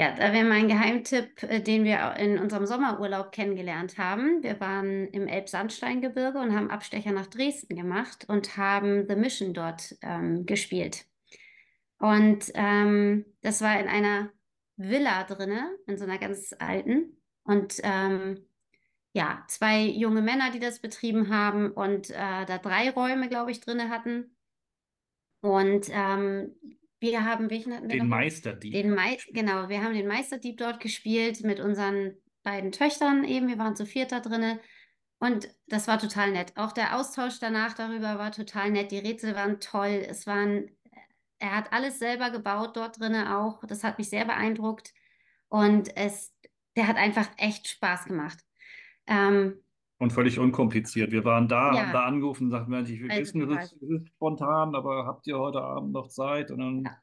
Ja, 0.00 0.12
da 0.12 0.32
wäre 0.32 0.48
mein 0.48 0.66
Geheimtipp, 0.66 1.42
äh, 1.42 1.60
den 1.60 1.84
wir 1.84 2.14
in 2.16 2.38
unserem 2.38 2.64
Sommerurlaub 2.64 3.32
kennengelernt 3.32 3.98
haben. 3.98 4.42
Wir 4.42 4.58
waren 4.58 5.06
im 5.08 5.28
Elbsandsteingebirge 5.28 6.38
und 6.38 6.56
haben 6.56 6.70
Abstecher 6.70 7.12
nach 7.12 7.26
Dresden 7.26 7.76
gemacht 7.76 8.24
und 8.26 8.56
haben 8.56 9.06
The 9.06 9.14
Mission 9.14 9.52
dort 9.52 9.94
ähm, 10.00 10.46
gespielt. 10.46 11.04
Und 11.98 12.50
ähm, 12.54 13.26
das 13.42 13.60
war 13.60 13.78
in 13.78 13.88
einer 13.88 14.30
Villa 14.78 15.24
drinne, 15.24 15.68
in 15.86 15.98
so 15.98 16.04
einer 16.04 16.16
ganz 16.16 16.54
alten. 16.58 17.18
Und 17.42 17.74
ähm, 17.82 18.46
ja, 19.12 19.44
zwei 19.48 19.82
junge 19.82 20.22
Männer, 20.22 20.50
die 20.50 20.60
das 20.60 20.78
betrieben 20.78 21.28
haben 21.28 21.72
und 21.72 22.08
äh, 22.08 22.46
da 22.46 22.56
drei 22.56 22.88
Räume, 22.88 23.28
glaube 23.28 23.50
ich, 23.50 23.60
drinne 23.60 23.90
hatten. 23.90 24.34
Und 25.42 25.88
ähm, 25.90 26.54
wir 27.00 27.24
haben, 27.24 27.50
welchen 27.50 27.74
hatten 27.74 27.88
wir 27.88 27.98
Den? 27.98 28.08
Meisterdieb. 28.08 28.72
Den 28.72 28.94
Mei 28.94 29.18
genau, 29.32 29.68
wir 29.68 29.82
haben 29.82 29.94
den 29.94 30.06
Meisterdieb 30.06 30.58
dort 30.58 30.80
gespielt 30.80 31.42
mit 31.42 31.58
unseren 31.58 32.14
beiden 32.42 32.72
Töchtern 32.72 33.24
eben. 33.24 33.48
Wir 33.48 33.58
waren 33.58 33.76
zu 33.76 33.86
viert 33.86 34.12
da 34.12 34.20
drinne. 34.20 34.60
Und 35.18 35.48
das 35.66 35.88
war 35.88 35.98
total 35.98 36.30
nett. 36.32 36.56
Auch 36.56 36.72
der 36.72 36.96
Austausch 36.96 37.38
danach 37.40 37.74
darüber 37.74 38.18
war 38.18 38.32
total 38.32 38.70
nett. 38.70 38.90
Die 38.90 38.98
Rätsel 38.98 39.34
waren 39.34 39.60
toll. 39.60 40.04
Es 40.08 40.26
waren, 40.26 40.70
er 41.38 41.56
hat 41.56 41.72
alles 41.72 41.98
selber 41.98 42.30
gebaut 42.30 42.76
dort 42.76 43.00
drinne 43.00 43.36
auch. 43.36 43.64
Das 43.66 43.84
hat 43.84 43.98
mich 43.98 44.08
sehr 44.08 44.24
beeindruckt. 44.24 44.92
Und 45.48 45.94
es, 45.96 46.34
der 46.76 46.86
hat 46.86 46.96
einfach 46.96 47.28
echt 47.36 47.68
Spaß 47.68 48.06
gemacht. 48.06 48.38
Ähm, 49.06 49.62
Und 50.00 50.12
völlig 50.14 50.38
unkompliziert. 50.38 51.12
Wir 51.12 51.24
waren 51.26 51.46
da, 51.46 51.74
Ja. 51.74 51.82
haben 51.82 51.92
da 51.92 52.04
angerufen 52.06 52.44
und 52.44 52.50
sagten, 52.50 52.70
Mensch, 52.70 52.88
ich 52.90 53.00
will 53.02 53.10
Also 53.10 53.20
wissen, 53.22 53.50
es 53.52 53.72
ist, 53.72 53.82
ist 53.82 54.08
spontan, 54.08 54.74
aber 54.74 55.04
habt 55.06 55.26
ihr 55.26 55.38
heute 55.38 55.60
Abend 55.60 55.92
noch 55.92 56.08
Zeit? 56.08 56.50
Und 56.50 56.58
dann 56.58 56.84
Ja. 56.84 56.98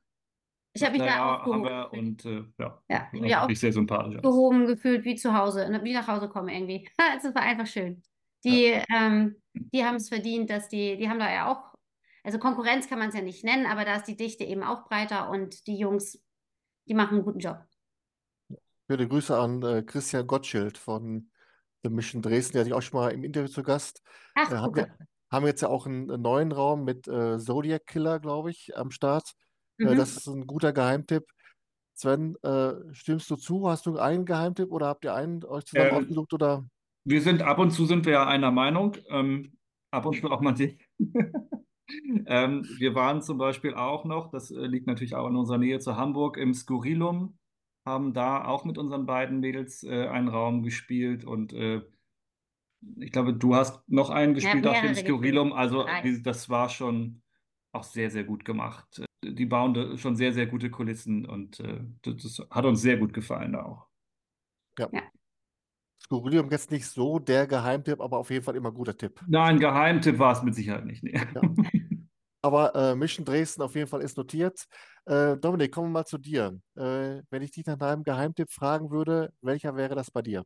ich 0.73 0.83
habe 0.83 0.93
mich 0.93 1.01
er, 1.03 1.07
da 1.07 1.15
ja, 1.15 1.37
aufgehoben 1.37 1.63
wir 1.63 1.89
und 1.93 2.25
äh, 2.25 2.43
ja, 2.57 2.81
Ja, 2.89 3.07
ich 3.13 3.21
mich 3.21 3.35
auch 3.37 3.49
sehr 3.51 3.71
sympathisch. 3.71 4.15
alles. 4.15 4.23
gehoben 4.23 4.65
gefühlt 4.65 5.05
wie 5.05 5.15
zu 5.15 5.37
Hause, 5.37 5.69
ne, 5.69 5.83
wie 5.83 5.93
nach 5.93 6.07
Hause 6.07 6.27
kommen 6.27 6.49
irgendwie. 6.49 6.89
Es 7.17 7.23
war 7.35 7.43
einfach 7.43 7.67
schön. 7.67 8.01
Die, 8.43 8.65
ähm, 8.93 9.35
die 9.53 9.83
haben 9.85 9.95
es 9.97 10.09
verdient, 10.09 10.49
dass 10.49 10.67
die, 10.69 10.97
die 10.97 11.07
haben 11.07 11.19
da 11.19 11.31
ja 11.31 11.51
auch, 11.51 11.75
also 12.23 12.39
Konkurrenz 12.39 12.89
kann 12.89 12.97
man 12.99 13.09
es 13.09 13.15
ja 13.15 13.21
nicht 13.21 13.43
nennen, 13.43 13.67
aber 13.67 13.85
da 13.85 13.95
ist 13.97 14.05
die 14.05 14.15
Dichte 14.17 14.43
eben 14.43 14.63
auch 14.63 14.85
breiter 14.85 15.29
und 15.29 15.67
die 15.67 15.77
Jungs, 15.77 16.19
die 16.87 16.93
machen 16.95 17.15
einen 17.17 17.25
guten 17.25 17.39
Job. 17.39 17.59
Schöne 18.89 19.07
Grüße 19.07 19.37
an 19.37 19.61
äh, 19.63 19.83
Christian 19.83 20.25
Gottschild 20.25 20.77
von 20.77 21.29
The 21.83 21.89
Mission 21.89 22.21
Dresden, 22.21 22.53
der 22.53 22.61
hatte 22.61 22.69
ich 22.69 22.73
auch 22.73 22.81
schon 22.81 22.99
mal 22.99 23.09
im 23.11 23.23
Interview 23.23 23.47
zu 23.49 23.63
Gast. 23.63 24.01
Ach, 24.35 24.51
Äh, 24.51 24.55
haben 24.55 24.75
wir, 24.75 24.87
haben 25.31 25.45
jetzt 25.45 25.61
ja 25.61 25.69
auch 25.69 25.85
einen, 25.85 26.07
neuen 26.21 26.51
Raum 26.51 26.83
mit 26.83 27.07
äh, 27.07 27.37
Zodiac 27.37 27.85
Killer, 27.85 28.19
glaube 28.19 28.49
ich, 28.51 28.75
am 28.77 28.91
Start. 28.91 29.31
Äh, 29.79 29.85
Mhm. 29.85 29.95
das 29.95 30.17
ist 30.17 30.27
ein 30.27 30.47
guter 30.47 30.73
Geheimtipp. 30.73 31.25
Sven, 31.93 32.35
äh, 32.43 32.73
stimmst 32.93 33.29
du 33.31 33.35
zu? 33.35 33.69
Hast 33.69 33.85
du 33.85 33.97
einen 33.97 34.25
Geheimtipp 34.25 34.71
oder 34.71 34.87
habt 34.87 35.03
ihr 35.05 35.13
einen 35.15 35.43
euch 35.43 35.65
zusammen 35.65 35.91
Ähm, 35.91 35.97
ausgesucht 35.97 36.33
oder? 36.33 36.65
Wir 37.05 37.21
sind 37.21 37.41
ab 37.41 37.59
und 37.59 37.71
zu 37.71 37.85
sind 37.85 38.05
wir 38.05 38.13
ja 38.13 38.27
einer 38.27 38.51
Meinung, 38.51 38.95
ähm, 39.09 39.53
ab 39.91 40.05
und 40.05 40.19
zu 40.19 40.29
auch 40.29 40.41
mal 40.41 40.53
nicht. 40.53 40.81
ähm, 42.25 42.63
wir 42.77 42.95
waren 42.95 43.21
zum 43.21 43.37
Beispiel 43.37 43.73
auch 43.75 44.05
noch, 44.05 44.29
das 44.31 44.51
äh, 44.51 44.65
liegt 44.65 44.87
natürlich 44.87 45.15
auch 45.15 45.27
in 45.27 45.35
unserer 45.35 45.57
Nähe 45.57 45.79
zu 45.79 45.95
Hamburg, 45.95 46.37
im 46.37 46.53
Skurrilum, 46.53 47.37
haben 47.87 48.13
da 48.13 48.45
auch 48.45 48.65
mit 48.65 48.77
unseren 48.77 49.05
beiden 49.07 49.39
Mädels 49.39 49.83
äh, 49.83 50.07
einen 50.07 50.27
Raum 50.29 50.63
gespielt 50.63 51.25
und 51.25 51.53
äh, 51.53 51.81
ich 52.99 53.11
glaube, 53.11 53.33
du 53.33 53.55
hast 53.55 53.81
noch 53.89 54.09
einen 54.09 54.33
gespielt 54.33 54.65
auf 54.67 54.79
dem. 54.81 54.93
Skurrilum. 54.95 55.53
Also 55.53 55.85
wie- 56.03 56.21
das 56.21 56.49
war 56.49 56.69
schon 56.69 57.21
auch 57.71 57.83
sehr, 57.83 58.09
sehr 58.11 58.23
gut 58.23 58.45
gemacht. 58.45 59.03
Die 59.23 59.45
bauen 59.45 59.73
da 59.73 59.97
schon 59.97 60.15
sehr, 60.15 60.31
sehr 60.33 60.45
gute 60.47 60.69
Kulissen 60.69 61.25
und 61.25 61.59
äh, 61.59 61.79
das, 62.03 62.15
das 62.37 62.47
hat 62.51 62.65
uns 62.65 62.81
sehr 62.81 62.97
gut 62.97 63.13
gefallen 63.13 63.53
da 63.53 63.63
auch. 63.63 63.87
Skurrilium 65.99 66.49
jetzt 66.51 66.71
nicht 66.71 66.85
so 66.85 67.19
der 67.19 67.47
Geheimtipp, 67.47 67.99
aber 67.99 68.19
auf 68.19 68.29
jeden 68.29 68.43
Fall 68.43 68.55
immer 68.55 68.71
guter 68.71 68.95
Tipp. 68.95 69.19
Nein, 69.27 69.59
Geheimtipp 69.59 70.19
war 70.19 70.33
es 70.33 70.43
mit 70.43 70.55
Sicherheit 70.55 70.85
nicht. 70.85 71.03
Nee. 71.03 71.19
Ja. 71.35 71.41
Aber 72.47 72.73
äh, 72.75 72.95
Mission 72.95 73.25
Dresden 73.25 73.61
auf 73.61 73.75
jeden 73.75 73.89
Fall 73.89 74.01
ist 74.01 74.15
notiert. 74.15 74.63
Äh, 75.05 75.35
Dominik, 75.35 75.69
kommen 75.73 75.89
wir 75.89 75.99
mal 75.99 76.05
zu 76.05 76.17
dir. 76.17 76.57
Äh, 76.77 77.21
wenn 77.29 77.41
ich 77.41 77.51
dich 77.51 77.65
nach 77.65 77.77
deinem 77.77 78.05
Geheimtipp 78.05 78.49
fragen 78.49 78.89
würde, 78.89 79.33
welcher 79.41 79.75
wäre 79.75 79.95
das 79.95 80.09
bei 80.09 80.21
dir? 80.21 80.45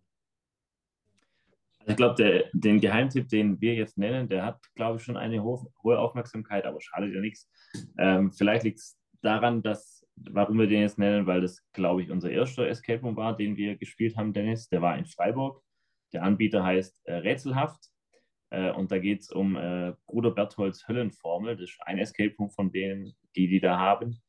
Also 1.77 1.91
ich 1.91 1.97
glaube, 1.97 2.49
den 2.53 2.81
Geheimtipp, 2.81 3.29
den 3.29 3.61
wir 3.61 3.75
jetzt 3.75 3.99
nennen, 3.99 4.27
der 4.27 4.45
hat, 4.45 4.59
glaube 4.73 4.97
ich, 4.97 5.03
schon 5.03 5.15
eine 5.15 5.43
ho 5.43 5.71
hohe 5.83 5.99
Aufmerksamkeit, 5.99 6.65
aber 6.65 6.81
schadet 6.81 7.13
ja 7.13 7.21
nichts. 7.21 7.47
Ähm, 7.99 8.31
vielleicht 8.31 8.63
liegt 8.63 8.79
es 8.79 8.97
daran, 9.21 9.61
dass, 9.61 10.03
warum 10.15 10.57
wir 10.57 10.65
den 10.65 10.81
jetzt 10.81 10.97
nennen, 10.97 11.27
weil 11.27 11.41
das, 11.41 11.61
glaube 11.71 12.01
ich, 12.01 12.09
unser 12.09 12.31
erster 12.31 12.67
Escape 12.67 13.01
Room 13.03 13.15
war, 13.15 13.37
den 13.37 13.57
wir 13.57 13.77
gespielt 13.77 14.17
haben, 14.17 14.33
Dennis. 14.33 14.69
Der 14.69 14.81
war 14.81 14.97
in 14.97 15.05
Freiburg. 15.05 15.61
Der 16.13 16.23
Anbieter 16.23 16.63
heißt 16.63 16.99
äh, 17.03 17.13
Rätselhaft. 17.13 17.90
Äh, 18.51 18.71
und 18.71 18.91
da 18.91 18.99
geht 18.99 19.21
es 19.21 19.31
um 19.31 19.55
äh, 19.55 19.93
Bruder 20.05 20.31
Bertholds 20.31 20.87
Höllenformel. 20.87 21.55
Das 21.55 21.69
ist 21.69 21.79
ein 21.81 21.97
Escape 21.97 22.35
Room 22.37 22.51
von 22.51 22.71
denen, 22.71 23.13
die 23.35 23.47
die 23.47 23.59
da 23.59 23.79
haben. 23.79 24.21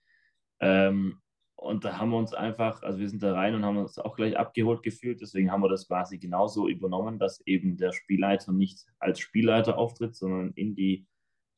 Ähm, 0.60 1.20
und 1.56 1.84
da 1.84 1.98
haben 1.98 2.10
wir 2.10 2.16
uns 2.18 2.34
einfach, 2.34 2.82
also 2.82 2.98
wir 2.98 3.08
sind 3.08 3.22
da 3.22 3.34
rein 3.34 3.54
und 3.54 3.64
haben 3.64 3.76
uns 3.76 3.98
auch 3.98 4.16
gleich 4.16 4.36
abgeholt 4.36 4.82
gefühlt. 4.82 5.20
Deswegen 5.20 5.50
haben 5.52 5.62
wir 5.62 5.68
das 5.68 5.86
quasi 5.86 6.18
genauso 6.18 6.68
übernommen, 6.68 7.18
dass 7.18 7.40
eben 7.46 7.76
der 7.76 7.92
Spielleiter 7.92 8.52
nicht 8.52 8.84
als 8.98 9.20
Spielleiter 9.20 9.78
auftritt, 9.78 10.16
sondern 10.16 10.52
in 10.54 10.74
die 10.74 11.06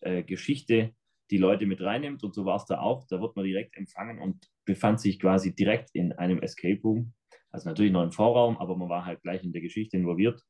äh, 0.01 0.23
Geschichte 0.23 0.95
die 1.31 1.39
Leute 1.39 1.65
mit 1.65 1.81
reinnimmt. 1.81 2.23
Und 2.23 2.35
so 2.35 2.45
war 2.45 2.57
es 2.57 2.67
da 2.67 2.81
auch. 2.81 3.07
Da 3.09 3.21
wird 3.21 3.35
man 3.37 3.47
direkt 3.47 3.77
empfangen 3.77 4.19
und 4.19 4.51
befand 4.67 5.01
sich 5.01 5.19
quasi 5.19 5.55
direkt 5.55 5.91
in 5.95 6.13
einem 6.13 6.41
Escape 6.41 6.81
Room. 6.83 7.15
Also 7.51 7.69
natürlich 7.69 7.93
noch 7.93 8.03
im 8.03 8.13
Vorraum, 8.13 8.59
aber 8.59 8.77
man 8.77 8.89
war 8.89 9.07
halt 9.07 9.23
gleich 9.23 9.43
in 9.43 9.53
der 9.53 9.63
Geschichte 9.63 9.97
involviert. 9.97 10.43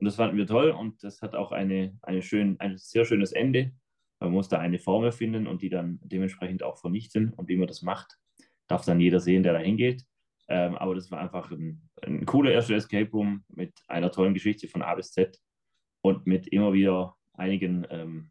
Und 0.00 0.06
das 0.06 0.16
fanden 0.16 0.38
wir 0.38 0.46
toll 0.46 0.70
und 0.70 1.04
das 1.04 1.20
hat 1.20 1.34
auch 1.34 1.52
eine, 1.52 1.94
eine 2.00 2.22
schön, 2.22 2.58
ein 2.58 2.78
sehr 2.78 3.04
schönes 3.04 3.32
Ende. 3.32 3.72
Man 4.18 4.32
muss 4.32 4.48
da 4.48 4.58
eine 4.58 4.78
Formel 4.78 5.12
finden 5.12 5.46
und 5.46 5.60
die 5.60 5.68
dann 5.68 6.00
dementsprechend 6.02 6.62
auch 6.62 6.78
vernichten. 6.78 7.34
Und 7.34 7.48
wie 7.48 7.58
man 7.58 7.68
das 7.68 7.82
macht, 7.82 8.18
darf 8.66 8.84
dann 8.86 8.98
jeder 8.98 9.20
sehen, 9.20 9.42
der 9.42 9.52
da 9.52 9.58
hingeht. 9.58 10.04
Ähm, 10.48 10.74
aber 10.76 10.94
das 10.94 11.10
war 11.10 11.20
einfach 11.20 11.50
ein, 11.50 11.90
ein 12.02 12.24
cooler 12.24 12.50
erster 12.50 12.74
Escape 12.74 13.10
Room 13.10 13.44
mit 13.48 13.74
einer 13.88 14.10
tollen 14.10 14.32
Geschichte 14.32 14.68
von 14.68 14.80
A 14.80 14.94
bis 14.94 15.12
Z 15.12 15.38
und 16.00 16.26
mit 16.26 16.48
immer 16.48 16.72
wieder 16.72 17.14
einigen 17.34 17.86
ähm, 17.90 18.30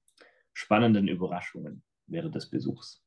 spannenden 0.54 1.08
Überraschungen 1.08 1.84
während 2.08 2.34
des 2.34 2.50
Besuchs. 2.50 3.04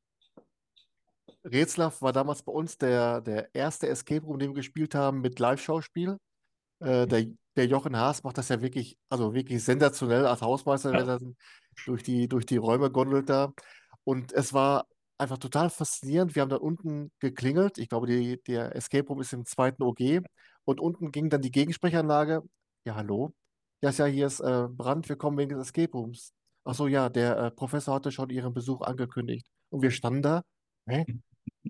Rätselhaft 1.45 2.01
war 2.01 2.13
damals 2.13 2.45
bei 2.45 2.53
uns 2.53 2.79
der, 2.79 3.21
der 3.23 3.53
erste 3.53 3.89
Escape 3.89 4.25
Room, 4.25 4.39
den 4.39 4.51
wir 4.51 4.55
gespielt 4.55 4.95
haben 4.95 5.21
mit 5.21 5.41
Live-Schauspiel. 5.41 6.17
Äh, 6.79 7.09
der, 7.09 7.27
der 7.57 7.67
Jochen 7.67 7.97
Haas 7.97 8.23
macht 8.25 8.39
das 8.39 8.49
ja 8.49 8.61
wirklich, 8.63 8.97
also 9.09 9.35
wirklich 9.35 9.63
sensationell 9.65 10.27
als 10.27 10.43
Hausmeister, 10.43 10.93
Ja. 10.93 11.01
wenn 11.01 11.09
er 11.09 11.19
dann 11.19 11.37
durch 11.87 12.03
die, 12.03 12.29
durch 12.29 12.47
die 12.47 12.57
Räume 12.57 12.91
gondelt 12.91 13.29
da. 13.29 13.53
Und 14.05 14.33
es 14.33 14.53
war 14.53 14.87
einfach 15.19 15.39
total 15.39 15.71
faszinierend. 15.71 16.35
Wir 16.35 16.43
haben 16.43 16.49
dann 16.51 16.61
unten 16.61 17.13
geklingelt. 17.21 17.79
Ich 17.79 17.89
glaube, 17.89 18.07
die, 18.07 18.43
der 18.43 18.75
Escape 18.77 19.07
Room 19.09 19.21
ist 19.21 19.33
im 19.33 19.45
zweiten 19.45 19.83
OG. 19.83 20.21
Und 20.65 20.81
unten 20.81 21.13
ging 21.13 21.31
dann 21.31 21.43
die 21.43 21.51
Gegensprechanlage. 21.51 22.43
Ja, 22.85 22.95
hallo. 22.97 23.35
Ja, 23.83 23.91
ist 23.91 23.99
ja, 23.99 24.07
hier 24.07 24.27
ist 24.27 24.41
äh, 24.41 24.69
Brand, 24.69 25.09
wir 25.09 25.17
kommen 25.17 25.39
wegen 25.39 25.51
des 25.51 25.69
Escape 25.69 25.93
Rooms. 25.93 26.33
Ach 26.65 26.75
so, 26.75 26.87
ja, 26.87 27.09
der 27.09 27.37
äh, 27.39 27.51
Professor 27.51 27.95
hatte 27.95 28.13
schon 28.13 28.31
Ihren 28.31 28.55
Besuch 28.55 28.81
angekündigt. 28.83 29.47
Und 29.71 29.83
wir 29.83 29.91
standen 29.91 30.23
da. 30.23 30.43
Hä? 30.87 31.05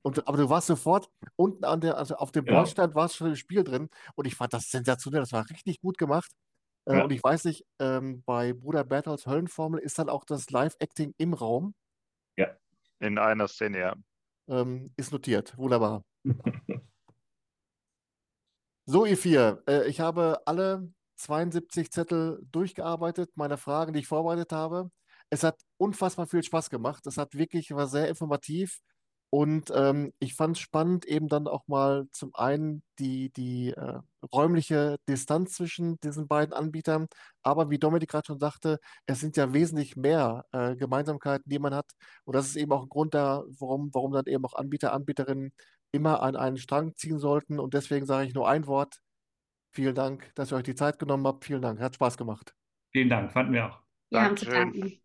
Und, 0.02 0.26
aber 0.26 0.36
du 0.38 0.48
warst 0.48 0.66
sofort 0.66 1.08
unten 1.36 1.64
an 1.64 1.80
der, 1.80 1.96
also 1.96 2.16
auf 2.16 2.32
dem 2.32 2.44
Genau. 2.44 2.58
Bordstein 2.58 2.94
warst 2.94 3.16
schon 3.16 3.28
im 3.28 3.36
Spiel 3.36 3.64
drin. 3.64 3.88
Und 4.14 4.26
ich 4.26 4.34
fand 4.34 4.52
das 4.52 4.70
sensationell. 4.70 5.20
Das 5.20 5.32
war 5.32 5.48
richtig 5.50 5.80
gut 5.80 5.98
gemacht. 5.98 6.30
Äh, 6.86 6.98
Ja. 6.98 7.04
und 7.04 7.12
ich 7.12 7.22
weiß 7.22 7.44
nicht, 7.44 7.64
ähm, 7.78 8.22
bei 8.24 8.52
Bruder 8.52 8.84
Bertholds 8.84 9.26
Höllenformel 9.26 9.80
ist 9.80 9.98
dann 9.98 10.08
auch 10.08 10.24
das 10.24 10.50
Live-Acting 10.50 11.14
im 11.18 11.34
Raum. 11.34 11.74
In 13.00 13.18
einer 13.18 13.48
Szene, 13.48 13.80
ja. 13.80 13.96
Ähm, 14.48 14.92
ist 14.96 15.10
notiert. 15.10 15.58
Wunderbar. 15.58 16.04
So, 18.84 19.04
ihr 19.06 19.16
vier, 19.16 19.62
äh, 19.68 19.88
ich 19.88 20.00
habe 20.00 20.42
alle 20.44 20.92
72 21.16 21.92
Zettel 21.92 22.40
durchgearbeitet, 22.50 23.30
meine 23.36 23.56
Fragen, 23.56 23.92
die 23.92 24.00
ich 24.00 24.08
vorbereitet 24.08 24.52
habe. 24.52 24.90
Es 25.30 25.44
hat 25.44 25.60
unfassbar 25.78 26.26
viel 26.26 26.42
Spaß 26.42 26.68
gemacht. 26.68 27.06
Es 27.06 27.16
hat 27.16 27.34
wirklich, 27.34 27.70
war 27.70 27.86
sehr 27.86 28.08
informativ. 28.08 28.80
Und 29.34 29.72
ähm, 29.74 30.12
ich 30.18 30.34
fand 30.34 30.58
es 30.58 30.62
spannend, 30.62 31.06
eben 31.06 31.26
dann 31.26 31.48
auch 31.48 31.66
mal 31.66 32.06
zum 32.12 32.34
einen 32.34 32.82
die, 32.98 33.32
die 33.32 33.70
äh, 33.70 34.00
räumliche 34.30 34.98
Distanz 35.08 35.54
zwischen 35.54 35.98
diesen 36.00 36.28
beiden 36.28 36.52
Anbietern, 36.52 37.06
aber 37.42 37.70
wie 37.70 37.78
Dominik 37.78 38.10
gerade 38.10 38.26
schon 38.26 38.38
sagte, 38.38 38.78
es 39.06 39.20
sind 39.20 39.38
ja 39.38 39.54
wesentlich 39.54 39.96
mehr 39.96 40.44
äh, 40.52 40.76
Gemeinsamkeiten, 40.76 41.48
die 41.48 41.58
man 41.58 41.74
hat. 41.74 41.90
Und 42.24 42.36
das 42.36 42.46
ist 42.46 42.56
eben 42.56 42.72
auch 42.72 42.82
ein 42.82 42.90
Grund 42.90 43.14
da, 43.14 43.42
warum, 43.58 43.88
warum 43.94 44.12
dann 44.12 44.26
eben 44.26 44.44
auch 44.44 44.52
Anbieter, 44.52 44.92
Anbieterinnen 44.92 45.54
immer 45.92 46.22
an 46.22 46.36
einen 46.36 46.58
Strang 46.58 46.94
ziehen 46.96 47.18
sollten. 47.18 47.58
Und 47.58 47.72
deswegen 47.72 48.04
sage 48.04 48.26
ich 48.26 48.34
nur 48.34 48.46
ein 48.46 48.66
Wort. 48.66 49.00
Vielen 49.70 49.94
Dank, 49.94 50.30
dass 50.34 50.52
ihr 50.52 50.56
euch 50.56 50.64
die 50.64 50.74
Zeit 50.74 50.98
genommen 50.98 51.26
habt. 51.26 51.46
Vielen 51.46 51.62
Dank. 51.62 51.80
Hat 51.80 51.94
Spaß 51.94 52.18
gemacht. 52.18 52.54
Vielen 52.92 53.08
Dank, 53.08 53.32
fanden 53.32 53.54
wir 53.54 53.70
auch. 53.70 53.80
Wir 54.10 54.20
haben 54.20 54.36
zu 54.36 54.44
Dankeschön. 54.44 54.72
danken. 54.74 55.02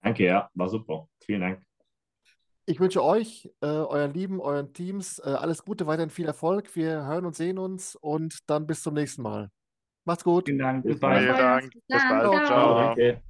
Danke, 0.00 0.24
ja, 0.24 0.50
war 0.54 0.68
super. 0.70 1.10
Vielen 1.20 1.42
Dank. 1.42 1.65
Ich 2.68 2.80
wünsche 2.80 3.02
euch, 3.02 3.48
äh, 3.60 3.66
euren 3.66 4.12
Lieben, 4.12 4.40
euren 4.40 4.72
Teams, 4.72 5.20
äh, 5.20 5.28
alles 5.28 5.64
Gute, 5.64 5.86
weiterhin 5.86 6.10
viel 6.10 6.26
Erfolg. 6.26 6.74
Wir 6.74 7.06
hören 7.06 7.24
und 7.24 7.36
sehen 7.36 7.58
uns 7.58 7.94
und 7.94 8.38
dann 8.50 8.66
bis 8.66 8.82
zum 8.82 8.94
nächsten 8.94 9.22
Mal. 9.22 9.50
Macht's 10.04 10.24
gut. 10.24 10.46
Vielen 10.46 10.58
Dank, 10.58 10.84
bis 10.84 10.98
bald. 10.98 11.22
Vielen. 11.22 11.36
Dank. 11.36 11.72
Bis 11.72 12.02
bald. 12.08 12.22
Ciao. 12.22 12.46
Ciao. 12.46 12.74
Danke. 12.74 13.22